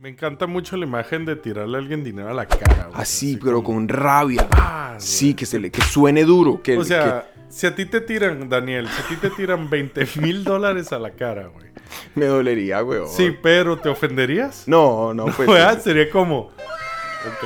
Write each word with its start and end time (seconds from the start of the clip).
Me 0.00 0.08
encanta 0.08 0.46
mucho 0.46 0.78
la 0.78 0.86
imagen 0.86 1.26
de 1.26 1.36
tirarle 1.36 1.76
a 1.76 1.80
alguien 1.80 2.02
dinero 2.02 2.30
a 2.30 2.32
la 2.32 2.46
cara. 2.46 2.86
güey. 2.86 2.98
Así, 3.02 3.36
pero 3.36 3.62
como, 3.62 3.80
con 3.80 3.88
rabia. 3.88 4.48
"Ah", 4.52 4.94
Sí, 4.98 5.34
que, 5.34 5.44
se 5.44 5.58
le, 5.58 5.70
que 5.70 5.82
suene 5.82 6.24
duro. 6.24 6.62
Que, 6.62 6.78
O 6.78 6.84
sea, 6.84 7.30
si 7.50 7.66
a 7.66 7.74
ti 7.74 7.84
te 7.84 8.00
tiran, 8.00 8.48
Daniel, 8.48 8.88
si 8.88 9.02
a 9.02 9.06
ti 9.08 9.16
te 9.16 9.28
tiran 9.28 9.68
20 9.68 10.06
mil 10.22 10.42
dólares 10.42 10.90
a 10.92 10.98
la 10.98 11.10
cara, 11.10 11.48
güey. 11.48 11.66
que 11.74 11.80
me 12.14 12.24
dolería, 12.26 12.82
weón. 12.82 13.08
Sí, 13.08 13.36
pero 13.42 13.76
¿te 13.76 13.90
ofenderías? 13.90 14.66
No, 14.66 15.12
no, 15.12 15.26
pues. 15.26 15.48
Sería 15.82 16.08
como... 16.08 16.46
Ok. 16.48 17.44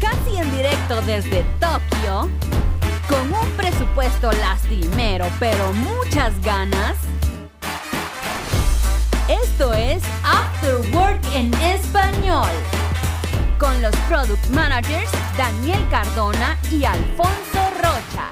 Casi 0.00 0.36
en 0.38 0.50
directo 0.56 1.00
desde 1.06 1.44
Tokio, 1.60 2.28
presupuesto 4.08 4.32
lastimero 4.40 5.26
pero 5.38 5.72
muchas 5.72 6.40
ganas. 6.42 6.96
Esto 9.28 9.74
es 9.74 10.02
After 10.24 10.76
Work 10.94 11.20
en 11.34 11.52
español, 11.54 12.48
con 13.58 13.80
los 13.82 13.94
product 14.08 14.48
managers 14.50 15.10
Daniel 15.36 15.84
Cardona 15.90 16.56
y 16.70 16.84
Alfonso 16.84 17.70
Rocha. 17.76 18.30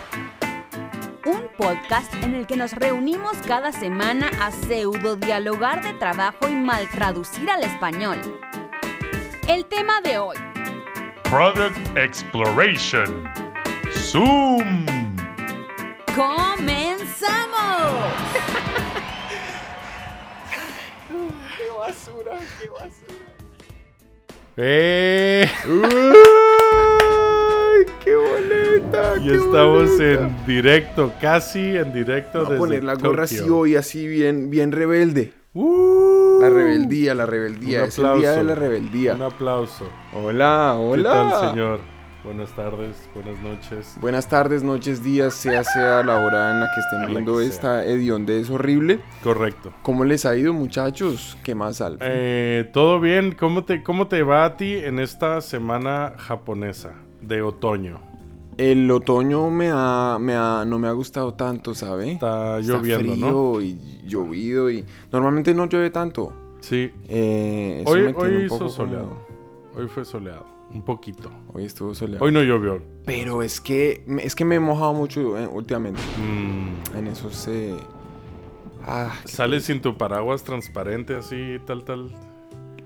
Un 1.27 1.43
podcast 1.59 2.13
en 2.23 2.35
el 2.35 2.47
que 2.47 2.57
nos 2.57 2.73
reunimos 2.73 3.37
cada 3.47 3.73
semana 3.73 4.31
a 4.41 4.51
pseudo 4.53 5.17
dialogar 5.17 5.83
de 5.83 5.93
trabajo 5.95 6.49
y 6.49 6.55
mal 6.55 6.89
traducir 6.91 7.51
al 7.51 7.65
español. 7.65 8.19
El 9.49 9.65
tema 9.67 10.01
de 10.01 10.19
hoy, 10.19 10.37
Product 11.25 11.77
Exploration. 11.97 13.29
Zoom. 13.93 14.96
¡Comenzamos! 16.17 17.77
¡Eh! 24.57 25.47
¡Ay, 25.67 25.85
qué 28.03 28.15
boleta! 28.17 29.15
Y 29.21 29.29
qué 29.29 29.35
estamos 29.35 29.91
boleta! 29.91 30.27
en 30.27 30.47
directo, 30.47 31.13
casi 31.21 31.77
en 31.77 31.93
directo 31.93 32.39
Voy 32.39 32.47
a 32.47 32.49
desde 32.49 32.59
poner 32.59 32.85
la 32.85 32.95
gorra 32.95 33.25
así 33.25 33.41
hoy, 33.41 33.77
así 33.77 34.09
bien, 34.09 34.49
bien 34.49 34.73
rebelde. 34.73 35.35
¡Uh! 35.53 36.39
La 36.41 36.49
rebeldía, 36.49 37.15
la 37.15 37.27
rebeldía. 37.27 37.83
Un 37.83 37.89
Es 37.89 37.99
el 37.99 38.05
día 38.19 38.33
de 38.33 38.41
aplauso. 38.41 38.43
la 38.45 38.55
rebeldía. 38.55 39.15
Un 39.15 39.23
aplauso. 39.23 39.89
Hola, 40.15 40.75
hola. 40.79 41.11
¿Qué 41.13 41.31
tal, 41.37 41.51
señor? 41.51 41.96
Buenas 42.27 42.51
tardes, 42.57 43.09
buenas 43.15 43.41
noches. 43.41 43.97
Buenas 44.01 44.29
tardes, 44.29 44.65
noches, 44.65 45.05
días, 45.05 45.33
sea 45.33 45.63
sea 45.63 46.03
la 46.03 46.17
hora 46.19 46.51
en 46.51 46.59
la 46.61 46.69
que 46.75 46.81
estén 46.81 47.07
viendo 47.07 47.41
esta 47.41 47.83
de 47.83 48.41
Es 48.41 48.51
Horrible. 48.51 48.99
Correcto. 49.23 49.73
¿Cómo 49.83 50.05
les 50.05 50.27
ha 50.27 50.37
ido, 50.37 50.53
muchachos? 50.53 51.39
¿Qué 51.45 51.55
más, 51.55 51.81
Alf? 51.81 52.01
Eh, 52.05 52.69
¿Todo 52.73 52.99
bien? 52.99 53.37
¿Cómo 53.39 53.65
te, 53.65 53.85
¿Cómo 53.85 54.09
te 54.09 54.25
va 54.25 54.45
a 54.45 54.57
ti 54.57 54.75
en 54.75 54.99
esta 54.99 55.41
semana 55.41 56.15
japonesa 56.17 56.95
de 57.21 57.43
otoño? 57.43 58.01
El 58.59 58.91
otoño 58.91 59.49
me 59.49 59.71
ha, 59.73 60.19
me 60.21 60.35
ha, 60.35 60.65
no 60.67 60.81
me 60.81 60.89
ha 60.89 60.93
gustado 60.93 61.35
tanto, 61.35 61.77
¿sabe? 61.77 62.11
Está 62.15 62.59
lloviendo, 62.59 63.13
frío 63.15 63.31
¿no? 63.31 63.61
y 63.61 64.03
llovido 64.05 64.69
y... 64.69 64.85
Normalmente 65.13 65.55
no 65.55 65.67
llueve 65.69 65.91
tanto. 65.91 66.33
Sí. 66.59 66.91
Eh, 67.09 67.85
Hoy, 67.87 68.13
hoy 68.17 68.47
hizo 68.47 68.59
como- 68.59 68.69
soleado. 68.71 69.17
Hoy 69.77 69.87
fue 69.87 70.05
soleado. 70.05 70.56
Un 70.77 70.83
poquito. 70.83 71.31
Hoy 71.55 71.65
estuvo 71.65 71.95
soleado. 71.95 72.25
Hoy 72.25 72.33
no 72.33 72.43
llovió. 72.43 72.83
Pero 73.07 73.43
es 73.43 73.61
que, 73.61 74.05
es 74.23 74.35
que 74.35 74.45
me 74.45 74.57
he 74.57 74.61
mojado 74.61 74.93
mucho 74.93 75.39
eh, 75.39 75.47
últimamente. 75.47 76.01
Mm, 76.21 76.97
En 76.99 77.07
esos... 77.07 77.49
eh, 77.49 77.75
Ah, 78.89 79.13
Sales 79.25 79.65
sin 79.65 79.81
tu 79.81 79.97
paraguas 79.97 80.45
transparente 80.45 81.17
así, 81.17 81.57
tal, 81.67 81.83
tal. 81.85 82.11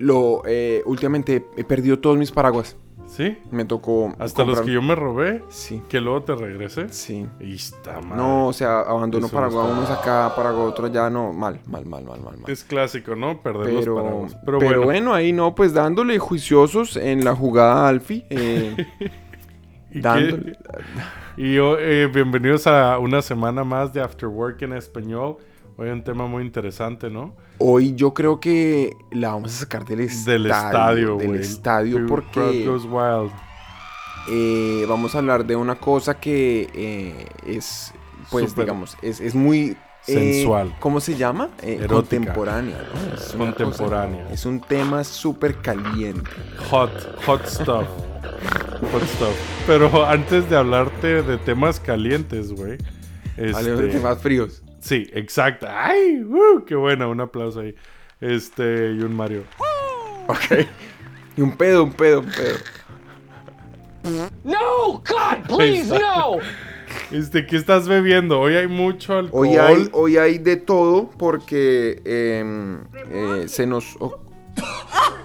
Lo, 0.01 0.43
eh, 0.47 0.83
últimamente 0.87 1.47
he 1.57 1.63
perdido 1.65 1.99
todos 2.01 2.17
mis 2.19 2.33
paraguas. 2.33 2.77
¿Sí? 3.07 3.37
Me 3.51 3.65
tocó. 3.65 4.15
Hasta 4.21 4.45
los 4.45 4.61
que 4.61 4.71
yo 4.73 4.81
me 4.83 4.95
robé, 4.95 5.43
Sí, 5.49 5.83
que 5.89 6.01
luego 6.01 6.23
te 6.23 6.35
regresé. 6.37 6.89
sí. 6.91 7.27
Y 7.41 7.55
está 7.57 8.01
mal. 8.01 8.17
No, 8.17 8.47
o 8.47 8.53
sea, 8.53 8.81
abandono 8.83 9.27
Eso 9.27 9.35
paraguas 9.35 9.67
está- 9.67 9.79
unos 9.79 9.91
acá, 9.91 10.33
paraguas 10.37 10.69
otros 10.71 10.91
allá, 10.91 11.11
no. 11.11 11.33
Mal, 11.33 11.59
mal, 11.67 11.85
mal, 11.87 12.05
mal, 12.05 12.21
mal. 12.21 12.39
mal. 12.39 12.51
Es 12.51 12.63
clásico, 12.63 13.17
¿no? 13.17 13.43
Perder 13.43 13.73
los 13.73 13.81
Pero, 13.83 13.97
paraguas. 13.97 14.37
pero, 14.47 14.59
Pero, 14.61 14.71
bueno. 14.71 14.85
bueno. 14.85 15.13
ahí 15.15 15.33
no, 15.33 15.55
pues 15.57 15.75
dándole 15.75 16.19
juiciosos 16.21 16.97
en 16.97 17.25
la 17.25 17.35
jugada 17.35 17.89
Alfi. 17.89 18.25
eh, 18.31 18.77
¿Y, 19.91 19.95
qué- 19.95 20.01
dándole. 20.01 20.57
y 21.37 21.55
yo, 21.55 21.79
eh, 21.81 22.07
bienvenidos 22.07 22.69
a 22.69 22.97
una 23.01 23.23
semana 23.23 23.65
más 23.65 23.93
de 23.93 24.01
After 24.03 24.29
Work 24.29 24.63
en 24.63 24.75
español. 24.75 25.37
Hoy 25.81 25.89
un 25.89 26.05
tema 26.05 26.27
muy 26.27 26.43
interesante, 26.45 27.09
¿no? 27.09 27.35
Hoy 27.57 27.95
yo 27.95 28.13
creo 28.13 28.39
que 28.39 28.95
la 29.13 29.31
vamos 29.33 29.55
a 29.55 29.61
sacar 29.61 29.87
del 29.87 30.01
estadio. 30.01 30.39
Del 30.43 30.47
estadio, 30.51 31.17
Del 31.17 31.29
güey. 31.29 31.41
estadio 31.41 32.07
porque 32.07 32.67
Goes 32.67 32.85
Wild. 32.85 33.33
eh, 34.29 34.85
vamos 34.87 35.15
a 35.15 35.19
hablar 35.19 35.47
de 35.47 35.57
una 35.57 35.77
cosa 35.77 36.21
que 36.21 36.69
eh, 36.75 37.27
es, 37.47 37.95
pues 38.31 38.55
digamos, 38.55 38.95
es, 39.01 39.21
es 39.23 39.35
muy... 39.35 39.71
eh, 40.07 40.35
Sensual. 40.35 40.77
¿Cómo 40.81 41.01
se 41.01 41.17
llama? 41.17 41.49
Contemporánea. 41.89 42.77
¿no? 42.77 43.15
Es 43.15 43.21
cosa- 43.33 43.39
Contemporánea. 43.39 44.29
es 44.31 44.45
un 44.45 44.61
tema 44.61 45.03
súper 45.03 45.63
caliente. 45.63 46.29
Hot, 46.71 46.91
hot 47.25 47.47
stuff. 47.47 47.87
Hot 48.93 49.03
stuff. 49.05 49.35
Pero 49.67 50.05
antes 50.07 50.51
de 50.51 50.57
hablarte 50.59 51.23
de 51.23 51.39
temas 51.39 51.81
calientes, 51.81 52.53
güey. 52.53 52.77
Hablemos 53.39 53.65
de 53.65 53.87
Este, 53.87 53.89
temas 53.99 54.19
fríos. 54.19 54.63
Sí, 54.81 55.09
exacto. 55.13 55.67
¡Ay! 55.69 56.23
¡uh! 56.25 56.65
¡Qué 56.65 56.75
buena! 56.75 57.07
Un 57.07 57.21
aplauso 57.21 57.61
ahí. 57.61 57.75
Este, 58.21 58.93
y 58.93 59.01
un 59.03 59.15
Mario. 59.15 59.45
Ok. 60.27 60.67
Y 61.37 61.41
un 61.41 61.57
pedo, 61.57 61.85
un 61.85 61.93
pedo, 61.93 62.21
un 62.21 62.31
pedo. 62.31 62.59
No! 64.45 65.03
God, 65.07 65.47
please, 65.49 65.89
no! 65.89 66.39
Este, 67.11 67.47
¿qué 67.47 67.57
estás 67.57 67.89
bebiendo? 67.89 68.41
Hoy 68.41 68.55
hay 68.55 68.67
mucho 68.67 69.19
alcohol. 69.19 69.49
Hoy 69.49 69.57
hay, 69.57 69.89
hoy 69.93 70.17
hay 70.17 70.39
de 70.39 70.57
todo 70.57 71.11
porque 71.11 72.01
em, 72.05 72.83
eh, 73.11 73.49
se 73.49 73.67
nos... 73.67 73.97
oh. 74.01 74.21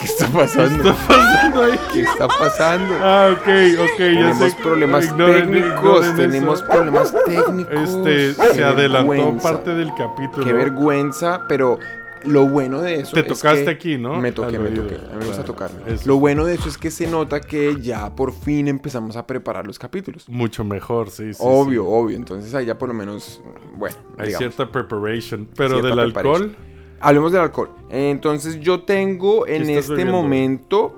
¿Qué 0.00 0.06
está 0.06 0.26
pasando? 0.28 0.82
¿Qué 0.82 0.88
está 0.90 1.06
pasando 1.08 1.62
ahí? 1.62 1.78
¿Qué 1.92 2.00
está 2.00 2.28
pasando? 2.28 2.94
Ah, 3.00 3.28
ok, 3.32 3.40
ok, 3.42 3.98
ya 3.98 3.98
Tenemos 3.98 4.54
problemas 4.54 5.04
Ignoren- 5.10 5.40
técnicos, 5.50 6.06
ignoren 6.06 6.16
tenemos 6.16 6.58
eso. 6.62 6.68
problemas 6.70 7.14
técnicos. 7.26 7.74
Este, 7.90 8.42
Qué 8.42 8.54
se 8.54 8.64
adelantó 8.64 9.10
vergüenza, 9.10 9.52
parte 9.52 9.74
del 9.74 9.92
capítulo. 9.94 10.46
Qué 10.46 10.52
vergüenza, 10.52 11.42
pero 11.48 11.78
lo 12.24 12.46
bueno 12.48 12.80
de 12.82 13.00
eso 13.00 13.12
Te 13.14 13.20
es 13.20 13.26
tocaste 13.28 13.64
que- 13.64 13.70
aquí, 13.70 13.98
¿no? 13.98 14.16
Me 14.20 14.32
toqué, 14.32 14.58
me 14.58 14.70
toqué. 14.70 14.94
A 14.94 14.98
mí 14.98 15.04
me 15.20 15.26
gusta 15.26 15.42
Claro, 15.42 15.44
tocarme. 15.44 15.80
eso. 15.86 16.02
Lo 16.06 16.16
bueno 16.18 16.44
de 16.44 16.54
eso 16.54 16.68
es 16.68 16.78
que 16.78 16.90
se 16.90 17.06
nota 17.06 17.40
que 17.40 17.76
ya 17.80 18.14
por 18.14 18.32
fin 18.32 18.68
empezamos 18.68 19.16
a 19.16 19.26
preparar 19.26 19.66
los 19.66 19.78
capítulos. 19.78 20.28
Mucho 20.28 20.64
mejor, 20.64 21.10
sí, 21.10 21.32
sí. 21.34 21.40
obvio, 21.42 21.82
sí. 21.82 21.88
obvio. 21.90 22.16
Entonces 22.16 22.54
ahí 22.54 22.66
ya 22.66 22.78
por 22.78 22.88
lo 22.88 22.94
menos, 22.94 23.42
bueno, 23.76 23.96
Hay 24.18 24.28
digamos. 24.28 24.38
cierta 24.54 24.72
preparation. 24.72 25.46
Pero 25.56 25.80
Cierta 25.80 25.88
del 25.96 26.12
preparation. 26.12 26.42
alcohol, 26.50 26.56
Hablemos 27.00 27.32
del 27.32 27.40
alcohol. 27.40 27.70
Entonces 27.88 28.60
yo 28.60 28.82
tengo 28.82 29.46
en 29.46 29.68
este 29.70 29.90
bebiendo? 29.92 30.12
momento, 30.12 30.94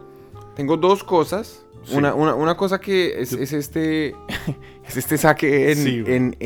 tengo 0.54 0.76
dos 0.76 1.02
cosas. 1.04 1.64
Sí. 1.84 1.96
Una, 1.96 2.14
una, 2.14 2.34
una 2.34 2.56
cosa 2.56 2.80
que 2.80 3.20
es, 3.20 3.32
es 3.32 3.52
este, 3.52 4.14
es 4.86 4.96
este 4.96 5.18
saque 5.18 5.72
en, 5.72 5.78
Sí, 5.78 6.04
en, 6.06 6.36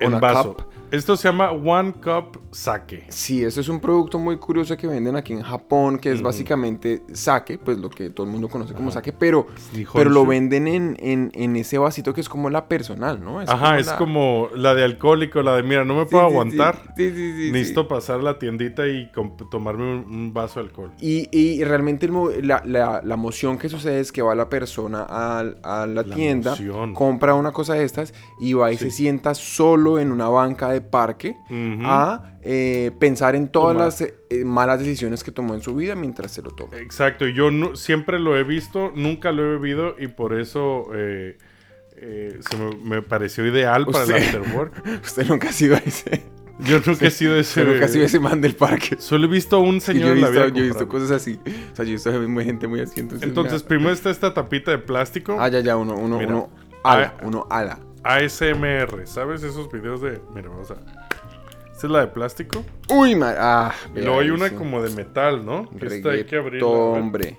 en, 0.00 0.20
vaso. 0.20 0.54
cup. 0.54 0.65
Esto 0.90 1.16
se 1.16 1.28
llama 1.28 1.50
One 1.50 1.94
Cup 1.94 2.40
Sake. 2.52 3.06
Sí, 3.08 3.42
eso 3.44 3.60
es 3.60 3.68
un 3.68 3.80
producto 3.80 4.18
muy 4.18 4.36
curioso 4.36 4.76
que 4.76 4.86
venden 4.86 5.16
aquí 5.16 5.32
en 5.32 5.42
Japón, 5.42 5.98
que 5.98 6.12
es 6.12 6.22
básicamente 6.22 7.02
sake, 7.12 7.58
pues 7.58 7.78
lo 7.78 7.90
que 7.90 8.10
todo 8.10 8.26
el 8.26 8.32
mundo 8.32 8.48
conoce 8.48 8.72
como 8.72 8.88
Ajá. 8.88 9.00
sake, 9.00 9.12
pero, 9.12 9.46
pero 9.92 10.10
lo 10.10 10.24
venden 10.24 10.68
en, 10.68 10.96
en, 11.00 11.30
en 11.34 11.56
ese 11.56 11.78
vasito 11.78 12.14
que 12.14 12.20
es 12.20 12.28
como 12.28 12.50
la 12.50 12.68
personal, 12.68 13.22
¿no? 13.22 13.42
Es 13.42 13.48
Ajá, 13.48 13.78
es 13.78 13.86
la- 13.86 13.96
como 13.96 14.48
la 14.54 14.74
de 14.74 14.84
alcohólico, 14.84 15.42
la 15.42 15.56
de 15.56 15.62
mira, 15.62 15.84
no 15.84 15.94
me 15.96 16.06
puedo 16.06 16.24
sí, 16.28 16.30
aguantar. 16.32 16.94
Sí, 16.96 17.10
sí. 17.10 17.50
Necesito 17.52 17.88
pasar 17.88 18.20
a 18.20 18.22
la 18.22 18.38
tiendita 18.38 18.86
y 18.86 19.10
tomarme 19.50 19.84
un, 19.84 20.04
un 20.14 20.32
vaso 20.32 20.60
de 20.60 20.66
alcohol. 20.66 20.92
Y, 21.00 21.28
y 21.36 21.62
realmente 21.64 22.06
el 22.06 22.46
la, 22.46 22.62
la, 22.64 23.00
la 23.04 23.16
moción 23.16 23.58
que 23.58 23.68
sucede 23.68 24.00
es 24.00 24.12
que 24.12 24.22
va 24.22 24.34
la 24.34 24.48
persona 24.48 25.04
a, 25.08 25.44
la 25.86 26.04
tienda, 26.04 26.56
compra 26.94 27.34
una 27.34 27.52
cosa 27.52 27.74
de 27.74 27.84
estas 27.84 28.14
y 28.40 28.52
va 28.54 28.72
y 28.72 28.76
se 28.76 28.90
sienta 28.90 29.34
solo 29.34 29.98
en 29.98 30.12
una 30.12 30.28
banca 30.28 30.70
de 30.70 30.75
parque 30.80 31.36
a 31.84 32.38
eh, 32.42 32.90
pensar 32.98 33.34
en 33.36 33.48
todas 33.48 33.74
Tomar. 33.74 33.86
las 33.86 34.00
eh, 34.30 34.44
malas 34.44 34.78
decisiones 34.80 35.24
que 35.24 35.32
tomó 35.32 35.54
en 35.54 35.60
su 35.62 35.74
vida 35.74 35.94
mientras 35.94 36.32
se 36.32 36.42
lo 36.42 36.50
toma. 36.50 36.76
Exacto, 36.78 37.26
yo 37.26 37.50
siempre 37.74 38.18
lo 38.18 38.36
he 38.36 38.44
visto, 38.44 38.92
nunca 38.94 39.32
lo 39.32 39.42
he 39.44 39.48
bebido 39.58 39.96
y 39.98 40.08
por 40.08 40.38
eso 40.38 40.88
eh, 40.94 41.36
se 41.96 42.56
me, 42.56 42.76
me 42.76 43.02
pareció 43.02 43.46
ideal 43.46 43.86
para 43.86 44.04
el 44.04 44.12
afterwork. 44.14 44.72
Usted 45.04 45.26
nunca 45.26 45.48
ha 45.48 45.52
sido 45.52 45.76
ese. 45.76 46.22
Yo 46.60 46.80
nunca 46.86 47.06
he 47.06 47.10
sido 47.10 47.36
ese. 47.36 47.60
Usted 47.60 47.72
nunca 47.72 47.84
ha 47.84 47.88
sido 47.88 48.04
ese 48.06 48.18
man 48.20 48.40
del 48.40 48.54
parque. 48.54 48.96
Solo 48.98 49.26
he 49.26 49.28
visto 49.28 49.60
un 49.60 49.80
señor 49.80 50.06
yo, 50.06 50.12
he 50.12 50.14
visto, 50.14 50.30
vida 50.30 50.48
yo 50.48 50.64
he 50.64 50.66
visto 50.68 50.88
cosas 50.88 51.10
así. 51.10 51.38
O 51.72 51.76
sea, 51.76 51.84
yo 51.84 51.90
he 51.90 51.94
visto 51.94 52.10
gente 52.42 52.66
muy 52.66 52.80
así. 52.80 53.00
Entonces, 53.00 53.28
Entonces, 53.28 53.62
primero 53.62 53.90
está 53.92 54.10
esta 54.10 54.32
tapita 54.32 54.70
de 54.70 54.78
plástico. 54.78 55.36
Ah, 55.38 55.48
ya, 55.48 55.60
ya, 55.60 55.76
uno, 55.76 55.94
uno, 55.94 56.18
Mira. 56.18 56.30
uno 56.34 56.50
ala, 56.82 57.14
Ah. 57.18 57.24
uno 57.24 57.46
ala. 57.50 57.78
ASMR. 58.14 59.06
¿Sabes 59.06 59.42
esos 59.42 59.70
videos 59.70 60.00
de... 60.00 60.20
Mira, 60.34 60.48
vamos 60.48 60.70
a... 60.70 60.74
Esta 61.72 61.86
es 61.88 61.90
la 61.92 62.00
de 62.00 62.06
plástico. 62.06 62.64
Uy, 62.88 63.14
ma- 63.16 63.34
ah, 63.36 63.72
Y 63.94 64.00
luego 64.00 64.20
hay 64.20 64.30
una 64.30 64.50
como 64.50 64.80
de 64.82 64.94
metal, 64.94 65.44
¿no? 65.44 65.68
Esta 65.80 66.10
hay 66.10 66.24
que 66.24 66.36
abrirla. 66.36 66.66
hombre. 66.66 67.38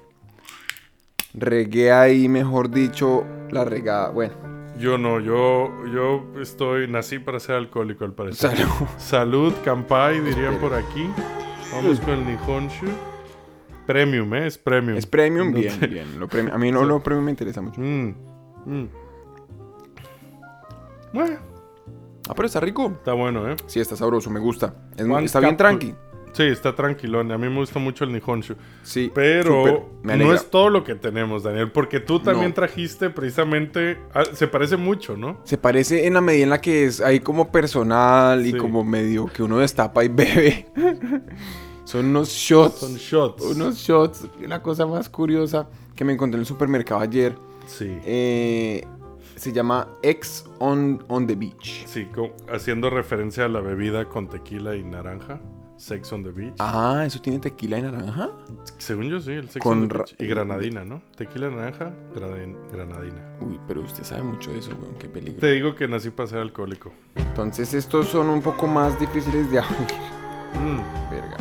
Regué 1.34 1.92
ahí, 1.92 2.28
mejor 2.30 2.70
dicho, 2.70 3.26
la 3.52 3.64
regada. 3.66 4.10
Bueno, 4.10 4.34
Yo 4.80 4.98
no, 4.98 5.20
yo, 5.20 5.72
yo 5.94 6.24
estoy, 6.42 6.88
nací 6.88 7.20
para 7.20 7.40
ser 7.40 7.56
alcohólico 7.56 8.06
al 8.06 8.14
parecer. 8.14 8.56
salud. 8.58 8.88
Salud, 8.98 9.54
Kampai, 9.64 10.20
dirían 10.22 10.58
por 10.58 10.74
aquí. 10.74 11.10
Vamos 11.74 12.00
con 12.00 12.12
el 12.16 12.26
Nihonshu. 12.26 12.86
Premium, 13.86 14.34
¿eh? 14.36 14.48
Es 14.48 14.58
premium. 14.58 14.98
Es 14.98 15.06
premium, 15.06 15.52
bien, 15.54 15.80
bien. 15.80 16.20
Lo 16.20 16.28
premium- 16.28 16.54
a 16.54 16.58
mí 16.58 16.72
no 16.72 16.84
lo 16.86 17.02
premium 17.02 17.26
me 17.26 17.32
interesa 17.32 17.62
mucho. 17.62 17.80
Mm, 17.82 18.14
mm. 18.66 18.90
Bueno, 21.18 21.38
Ah, 22.30 22.34
pero 22.36 22.46
está 22.46 22.60
rico. 22.60 22.92
está 22.98 23.14
bueno, 23.14 23.50
¿eh? 23.50 23.56
Sí, 23.68 23.80
está 23.80 23.96
sabroso, 23.96 24.30
me 24.30 24.40
gusta. 24.40 24.74
Es- 24.98 25.08
está 25.24 25.40
bien 25.40 25.56
tranqui. 25.58 25.96
Sí, 26.34 26.44
está 26.44 26.76
tranquilón. 26.76 27.32
A 27.32 27.38
mí 27.40 27.50
me 27.50 27.56
gusta 27.56 27.80
mucho 27.80 28.04
el 28.04 28.12
Nihonshu. 28.14 28.54
Sí, 28.84 29.10
Pero 29.16 29.90
no 30.04 30.34
es 30.34 30.52
todo 30.52 30.70
lo 30.70 30.84
que 30.84 30.94
tenemos, 30.94 31.42
Daniel. 31.42 31.72
Porque 31.72 32.00
tú 32.00 32.20
también 32.20 32.50
No. 32.50 32.54
trajiste 32.54 33.10
precisamente... 33.10 33.98
ah, 34.14 34.24
se 34.34 34.48
parece 34.48 34.78
mucho, 34.78 35.18
¿no? 35.18 35.40
Se 35.46 35.58
parece 35.58 36.06
en 36.06 36.14
la 36.14 36.22
medida 36.22 36.44
en 36.44 36.50
la 36.52 36.62
que 36.62 36.86
es 36.86 37.02
ahí 37.02 37.22
como 37.22 37.52
personal 37.52 38.46
y 38.46 38.54
como 38.56 38.84
medio 38.84 39.26
que 39.26 39.42
uno 39.42 39.58
destapa 39.58 40.04
y 40.04 40.08
bebe. 40.14 40.68
Son 41.86 42.06
unos 42.06 42.30
shots. 42.30 42.80
Son 42.82 42.96
shots. 42.98 43.44
Unos 43.44 43.78
shots. 43.78 44.28
La 44.42 44.62
cosa 44.62 44.86
más 44.86 45.10
curiosa 45.10 45.68
que 45.96 46.04
me 46.06 46.14
encontré 46.14 46.36
en 46.38 46.42
el 46.42 46.46
supermercado 46.46 47.00
ayer. 47.02 47.34
Sí. 47.66 47.98
eh, 48.06 48.86
se 49.38 49.54
llama 49.54 49.88
X 50.04 50.46
on, 50.60 51.04
on 51.08 51.28
the 51.28 51.36
Beach. 51.36 51.86
Sí, 51.86 52.08
haciendo 52.52 52.90
referencia 52.90 53.46
a 53.46 53.48
la 53.48 53.62
bebida 53.62 54.06
con 54.10 54.28
tequila 54.28 54.76
y 54.76 54.84
naranja. 54.84 55.40
Sex 55.78 56.12
on 56.12 56.24
the 56.24 56.32
Beach. 56.32 56.56
Ah, 56.58 57.04
¿eso 57.06 57.22
tiene 57.22 57.38
tequila 57.38 57.78
y 57.78 57.84
naranja? 57.84 58.32
Según 58.80 59.10
yo 59.10 59.20
sí, 59.20 59.32
el 59.34 59.48
Sex 59.48 59.62
Con 59.64 59.84
on 59.84 59.88
the 59.88 59.98
Beach. 60.00 60.16
Y 60.18 60.26
granadina, 60.26 60.84
¿no? 60.84 61.04
Tequila, 61.16 61.52
naranja, 61.52 61.94
granadin- 62.16 62.58
granadina. 62.72 63.22
Uy, 63.42 63.60
pero 63.68 63.82
usted 63.82 64.04
sabe 64.04 64.24
mucho 64.24 64.52
de 64.52 64.58
eso, 64.58 64.72
weón. 64.82 64.96
Qué 64.98 65.08
peligro. 65.08 65.40
Te 65.40 65.52
digo 65.52 65.76
que 65.76 65.88
nací 65.88 66.10
para 66.10 66.28
ser 66.30 66.40
alcohólico. 66.40 66.92
Entonces 67.16 67.76
estos 67.76 68.08
son 68.08 68.28
un 68.30 68.42
poco 68.42 68.66
más 68.66 69.00
difíciles 69.00 69.52
de 69.52 69.60
abrir. 69.60 69.88
Mm, 70.56 71.12
Verga. 71.12 71.38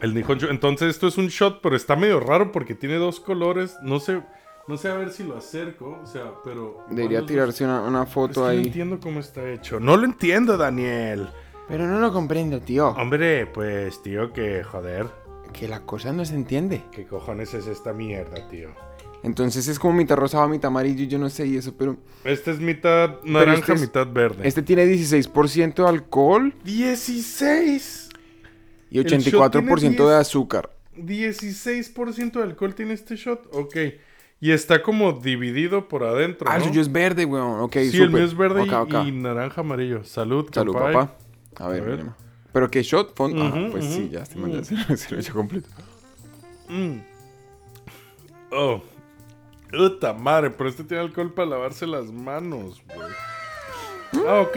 El 0.00 0.14
Nihonshu. 0.14 0.46
Entonces 0.46 0.88
esto 0.90 1.06
es 1.08 1.18
un 1.18 1.26
shot, 1.28 1.60
pero 1.62 1.76
está 1.76 1.96
medio 1.96 2.18
raro 2.20 2.52
porque 2.52 2.74
tiene 2.74 2.96
dos 2.96 3.20
colores. 3.20 3.76
No 3.82 4.00
sé, 4.00 4.22
no 4.68 4.76
sé 4.76 4.88
a 4.88 4.94
ver 4.94 5.10
si 5.10 5.22
lo 5.24 5.36
acerco. 5.36 5.98
O 6.02 6.06
sea, 6.06 6.32
pero... 6.44 6.84
Debería 6.90 7.24
tirarse 7.24 7.64
una, 7.64 7.82
una 7.82 8.02
Es 8.02 8.08
que 8.08 8.12
foto 8.14 8.40
no 8.42 8.46
ahí. 8.46 8.64
entiendo 8.64 8.98
cómo 9.00 9.20
está 9.20 9.48
hecho. 9.50 9.78
No 9.80 9.96
lo 9.96 10.04
entiendo, 10.04 10.56
Daniel. 10.56 11.28
Pero 11.68 11.86
no 11.86 11.98
lo 12.00 12.12
comprendo, 12.12 12.60
tío. 12.60 12.88
Hombre, 12.90 13.46
pues, 13.46 14.02
tío, 14.02 14.32
que 14.32 14.62
joder. 14.62 15.06
Que 15.52 15.66
la 15.68 15.80
cosa 15.82 16.12
no 16.12 16.24
se 16.24 16.34
entiende. 16.34 16.82
¿Qué 16.92 17.06
cojones 17.06 17.54
es 17.54 17.66
esta 17.66 17.92
mierda, 17.92 18.46
tío? 18.48 18.68
Entonces 19.22 19.66
es 19.66 19.78
como 19.80 19.94
mitad 19.94 20.14
rosado, 20.16 20.48
mitad 20.48 20.68
amarillo, 20.68 21.04
yo 21.06 21.18
no 21.18 21.28
sé 21.30 21.46
y 21.46 21.56
eso, 21.56 21.74
pero... 21.76 21.96
Este 22.22 22.52
es 22.52 22.60
mitad 22.60 23.16
naranja, 23.24 23.58
este 23.60 23.72
es- 23.72 23.80
mitad 23.80 24.06
verde. 24.12 24.46
Este 24.46 24.62
tiene 24.62 24.84
16% 24.86 25.74
de 25.82 25.88
alcohol 25.88 26.54
16. 26.62 28.08
y 28.90 28.98
El 28.98 29.04
shot 29.06 29.50
tiene 29.52 29.68
84% 29.72 29.80
10. 29.80 29.96
de 29.98 30.14
azúcar. 30.14 30.70
16% 30.96 32.32
de 32.32 32.42
alcohol 32.42 32.74
tiene 32.74 32.94
este 32.94 33.16
shot. 33.16 33.48
Ok. 33.52 33.76
Y 34.40 34.50
está 34.52 34.82
como 34.82 35.12
dividido 35.12 35.88
por 35.88 36.04
adentro. 36.04 36.48
Ah, 36.50 36.56
el 36.56 36.62
¿no? 36.62 36.68
suyo 36.68 36.80
es 36.82 36.92
verde, 36.92 37.24
weón. 37.24 37.60
Ok, 37.60 37.76
Sí, 37.90 38.02
el 38.02 38.10
mío 38.10 38.22
es 38.24 38.36
verde 38.36 38.64
y- 38.66 38.70
Ok, 38.70 38.94
ok. 38.94 39.06
y 39.06 39.12
naranja 39.12 39.62
amarillo. 39.62 40.04
Salud, 40.04 40.46
Salud, 40.52 40.74
papá. 40.74 41.16
A 41.56 41.68
ver, 41.68 41.82
A 41.82 41.86
ver. 41.86 42.04
¿Pero 42.52 42.70
qué 42.70 42.82
shot? 42.82 43.14
Fon- 43.16 43.34
ah, 43.40 43.48
Ujú, 43.58 43.72
pues 43.72 43.84
sí, 43.86 44.02
ujú, 44.04 44.12
ya, 44.12 44.22
este 44.22 44.36
man 44.36 44.52
ya 44.52 44.62
se, 44.64 44.96
se 44.96 45.10
lo 45.10 45.16
he 45.16 45.20
hecho 45.20 45.32
completo. 45.34 45.68
Mm. 46.68 46.98
Oh. 48.52 48.82
Puta 49.70 50.12
madre, 50.12 50.50
pero 50.50 50.68
este 50.68 50.84
tiene 50.84 51.02
alcohol 51.02 51.32
para 51.32 51.48
lavarse 51.50 51.86
las 51.86 52.10
manos, 52.12 52.82
güey. 52.94 53.08
Ah, 54.28 54.40
ok. 54.40 54.56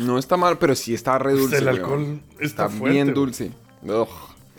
No 0.00 0.18
está 0.18 0.36
mal, 0.36 0.58
pero 0.58 0.74
sí 0.74 0.92
está 0.92 1.18
re 1.18 1.32
dulce, 1.32 1.58
el 1.58 1.64
weón. 1.66 1.76
alcohol 1.78 2.20
está, 2.32 2.44
Está 2.44 2.68
fuerte, 2.68 2.90
bien 2.94 3.06
güey. 3.06 3.14
dulce. 3.14 3.52
Ugh. 3.82 4.08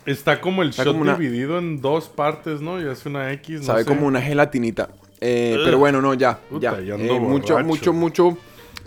Está 0.05 0.39
como 0.41 0.61
el 0.63 0.69
Está 0.69 0.83
shot 0.83 0.93
como 0.93 1.03
una- 1.03 1.15
dividido 1.17 1.57
en 1.59 1.81
dos 1.81 2.07
partes, 2.09 2.61
¿no? 2.61 2.81
Y 2.81 2.87
hace 2.87 3.09
una 3.09 3.31
X, 3.33 3.59
no 3.61 3.65
Sabe 3.65 3.83
sé. 3.83 3.87
como 3.87 4.07
una 4.07 4.21
gelatinita. 4.21 4.89
Eh, 5.21 5.55
Ugh. 5.57 5.61
pero 5.65 5.77
bueno, 5.79 6.01
no, 6.01 6.13
ya, 6.13 6.37
Puta, 6.39 6.79
ya. 6.79 6.81
ya 6.85 6.93
ando 6.95 7.13
Eh, 7.15 7.19
mucho, 7.19 7.53
borracho. 7.55 7.67
mucho, 7.67 7.93
mucho, 7.93 8.37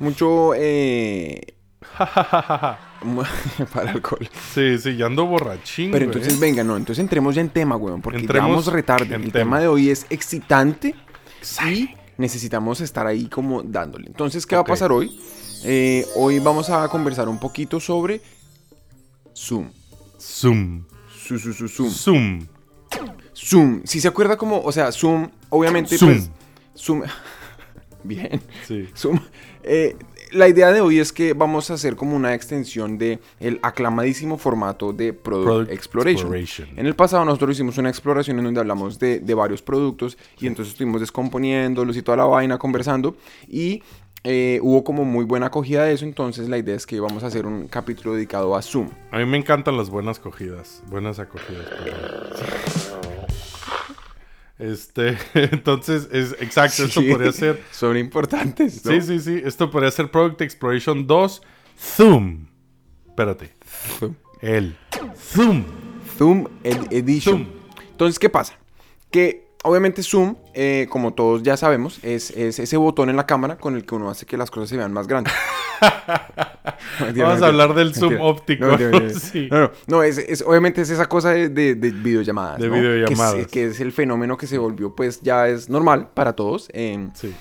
mucho, 0.01 0.53
eh, 0.57 1.41
mu- 3.05 3.23
para 3.75 3.91
alcohol. 3.91 4.29
sí, 4.55 4.79
sí, 4.79 4.97
ya 4.97 5.07
ando 5.07 5.27
borrachín, 5.27 5.91
Pero 5.91 6.07
güey. 6.07 6.17
entonces, 6.17 6.41
venga, 6.41 6.65
no, 6.65 6.77
entonces 6.77 7.03
entremos 7.03 7.35
ya 7.35 7.41
en 7.43 7.51
tema, 7.51 7.77
weón, 7.77 8.01
porque 8.01 8.19
Entremos 8.21 8.49
ya 8.49 8.51
vamos 8.51 8.67
retarde. 8.73 9.15
en 9.15 9.23
El 9.25 9.33
tema. 9.33 9.45
tema 9.57 9.61
de 9.61 9.69
hoy 9.69 9.91
es 9.91 10.07
excitante 10.11 10.95
y 11.69 11.91
necesitamos 12.17 12.81
estar 12.81 13.07
ahí 13.07 13.27
como 13.27 13.63
dándole. 13.63 14.07
Entonces, 14.07 14.47
¿qué 14.47 14.55
Ok. 14.57 14.59
va 14.61 14.63
a 14.63 14.67
pasar 14.75 14.91
hoy? 14.93 15.21
Eh, 15.65 16.07
hoy 16.17 16.39
vamos 16.39 16.71
a 16.71 16.89
conversar 16.89 17.29
un 17.29 17.39
poquito 17.39 17.79
sobre 17.79 18.21
Zoom. 19.37 19.71
Zoom. 20.19 20.85
Su, 21.23 21.39
su, 21.39 21.53
su, 21.53 21.69
Zoom. 21.69 21.91
Zoom. 21.91 22.47
Zoom. 23.35 23.83
Si 23.85 24.01
se 24.01 24.09
acuerda 24.09 24.37
como, 24.37 24.61
o 24.61 24.73
sea, 24.73 24.91
Zoom, 24.93 25.29
obviamente, 25.51 25.97
Zoom. 25.97 26.13
pues, 26.13 26.31
Zoom. 26.77 27.03
Bien. 28.05 28.41
Sí. 28.67 28.89
Zoom. 28.97 29.21
Eh, 29.63 29.97
la 30.33 30.49
idea 30.49 30.73
de 30.73 30.81
hoy 30.81 30.99
es 30.99 31.13
que 31.13 31.35
vamos 31.35 31.71
a 31.71 31.75
hacer 31.75 31.95
como 31.95 32.17
una 32.17 32.35
extensión 32.35 32.99
de 32.99 33.21
el 33.39 33.61
aclamadísimo 33.63 34.39
formato 34.39 34.93
de 34.93 35.13
Product, 35.13 35.45
Product 35.45 35.71
Exploration. 35.71 36.35
Exploration. 36.35 36.79
En 36.79 36.87
el 36.87 36.95
pasado 36.97 37.25
nosotros 37.25 37.53
hicimos 37.53 37.79
una 37.79 37.91
exploración 37.91 38.39
en 38.39 38.47
donde 38.47 38.61
hablamos 38.61 38.99
de, 38.99 39.21
de 39.21 39.35
varios 39.35 39.63
productos 39.63 40.17
y 40.41 40.47
entonces 40.47 40.73
estuvimos 40.73 41.01
descomponiéndolos 41.01 41.97
y 41.97 42.03
toda 42.03 42.17
la 42.17 42.25
vaina, 42.25 42.59
conversando 42.59 43.17
y 43.47 43.83
eh, 44.25 44.61
hubo 44.63 44.85
como 44.85 45.05
muy 45.05 45.25
buena 45.25 45.47
acogida 45.47 45.85
de 45.85 45.93
eso, 45.95 46.05
entonces 46.05 46.49
la 46.49 46.59
idea 46.59 46.77
es 46.77 46.87
que 46.87 47.01
vamos 47.01 47.25
a 47.25 47.27
hacer 47.27 47.47
un 47.47 47.67
capítulo 47.69 48.15
dedicado 48.15 48.55
a 48.57 48.63
Zoom. 48.63 48.91
A 49.11 49.19
mí 49.19 49.27
me 49.27 49.37
encantan 49.37 49.77
las 49.77 49.91
buenas 49.91 50.19
cogidas. 50.19 50.83
Buenas 50.89 51.19
acogidas, 51.19 51.67
perdón. 51.69 53.13
Este, 54.59 55.19
entonces, 55.35 56.09
es 56.13 56.37
exacto, 56.41 56.85
esto 56.85 57.01
podría 57.09 57.33
ser. 57.33 57.61
Son 57.73 57.97
importantes. 57.97 58.85
¿no? 58.85 58.93
Sí, 58.93 59.01
sí, 59.03 59.19
sí. 59.21 59.43
Esto 59.45 59.71
podría 59.71 59.91
ser 59.91 60.11
Product 60.11 60.41
Exploration 60.41 61.07
2 61.07 61.43
Zoom. 61.79 62.47
Espérate. 63.09 63.53
Zoom. 63.99 64.15
El 64.41 64.77
Zoom. 65.17 65.65
Zoom 66.17 66.47
Ed- 66.63 66.93
Edition. 66.93 67.45
Zoom. 67.45 67.49
Entonces, 67.91 68.19
¿qué 68.19 68.29
pasa? 68.29 68.55
Que 69.11 69.49
obviamente 69.63 70.03
Zoom, 70.03 70.37
eh, 70.55 70.87
como 70.91 71.13
todos 71.15 71.43
ya 71.43 71.57
sabemos, 71.57 71.99
es, 72.03 72.31
es 72.31 72.59
ese 72.59 72.77
botón 72.77 73.11
en 73.11 73.17
la 73.17 73.27
cámara 73.27 73.57
con 73.57 73.77
el 73.77 73.85
que 73.85 73.95
uno 73.95 74.11
hace 74.11 74.27
que 74.27 74.37
las 74.37 74.51
cosas 74.51 74.69
se 74.69 74.77
vean 74.77 74.93
más 74.93 75.07
grandes. 75.07 75.33
Mentira, 77.01 77.27
Vamos 77.27 77.43
a 77.43 77.47
hablar 77.47 77.75
del 77.75 77.95
zoom 77.95 78.21
óptico. 78.21 78.67
No. 78.67 78.79
Sí. 79.11 79.49
Es, 80.05 80.19
es- 80.19 80.43
obviamente 80.47 80.81
es 80.83 80.91
esa 80.91 81.07
cosa 81.09 81.31
de, 81.31 81.49
de- 81.49 81.75
de 81.75 81.91
videollamadas. 81.91 82.59
De 82.61 82.69
¿no? 82.69 82.75
Que 82.75 82.79
es- 82.81 82.85
videollamadas. 82.87 83.47
Que 83.49 83.67
es, 83.67 83.81
el 83.81 83.93
fenómeno 83.93 84.37
que 84.37 84.47
se 84.47 84.59
volvió, 84.59 84.95
pues 84.95 85.21
ya 85.23 85.49
es 85.49 85.69
normal 85.69 86.09
para 86.15 86.35
todos 86.35 86.69
eh, 86.73 87.09
Sí. 87.15 87.35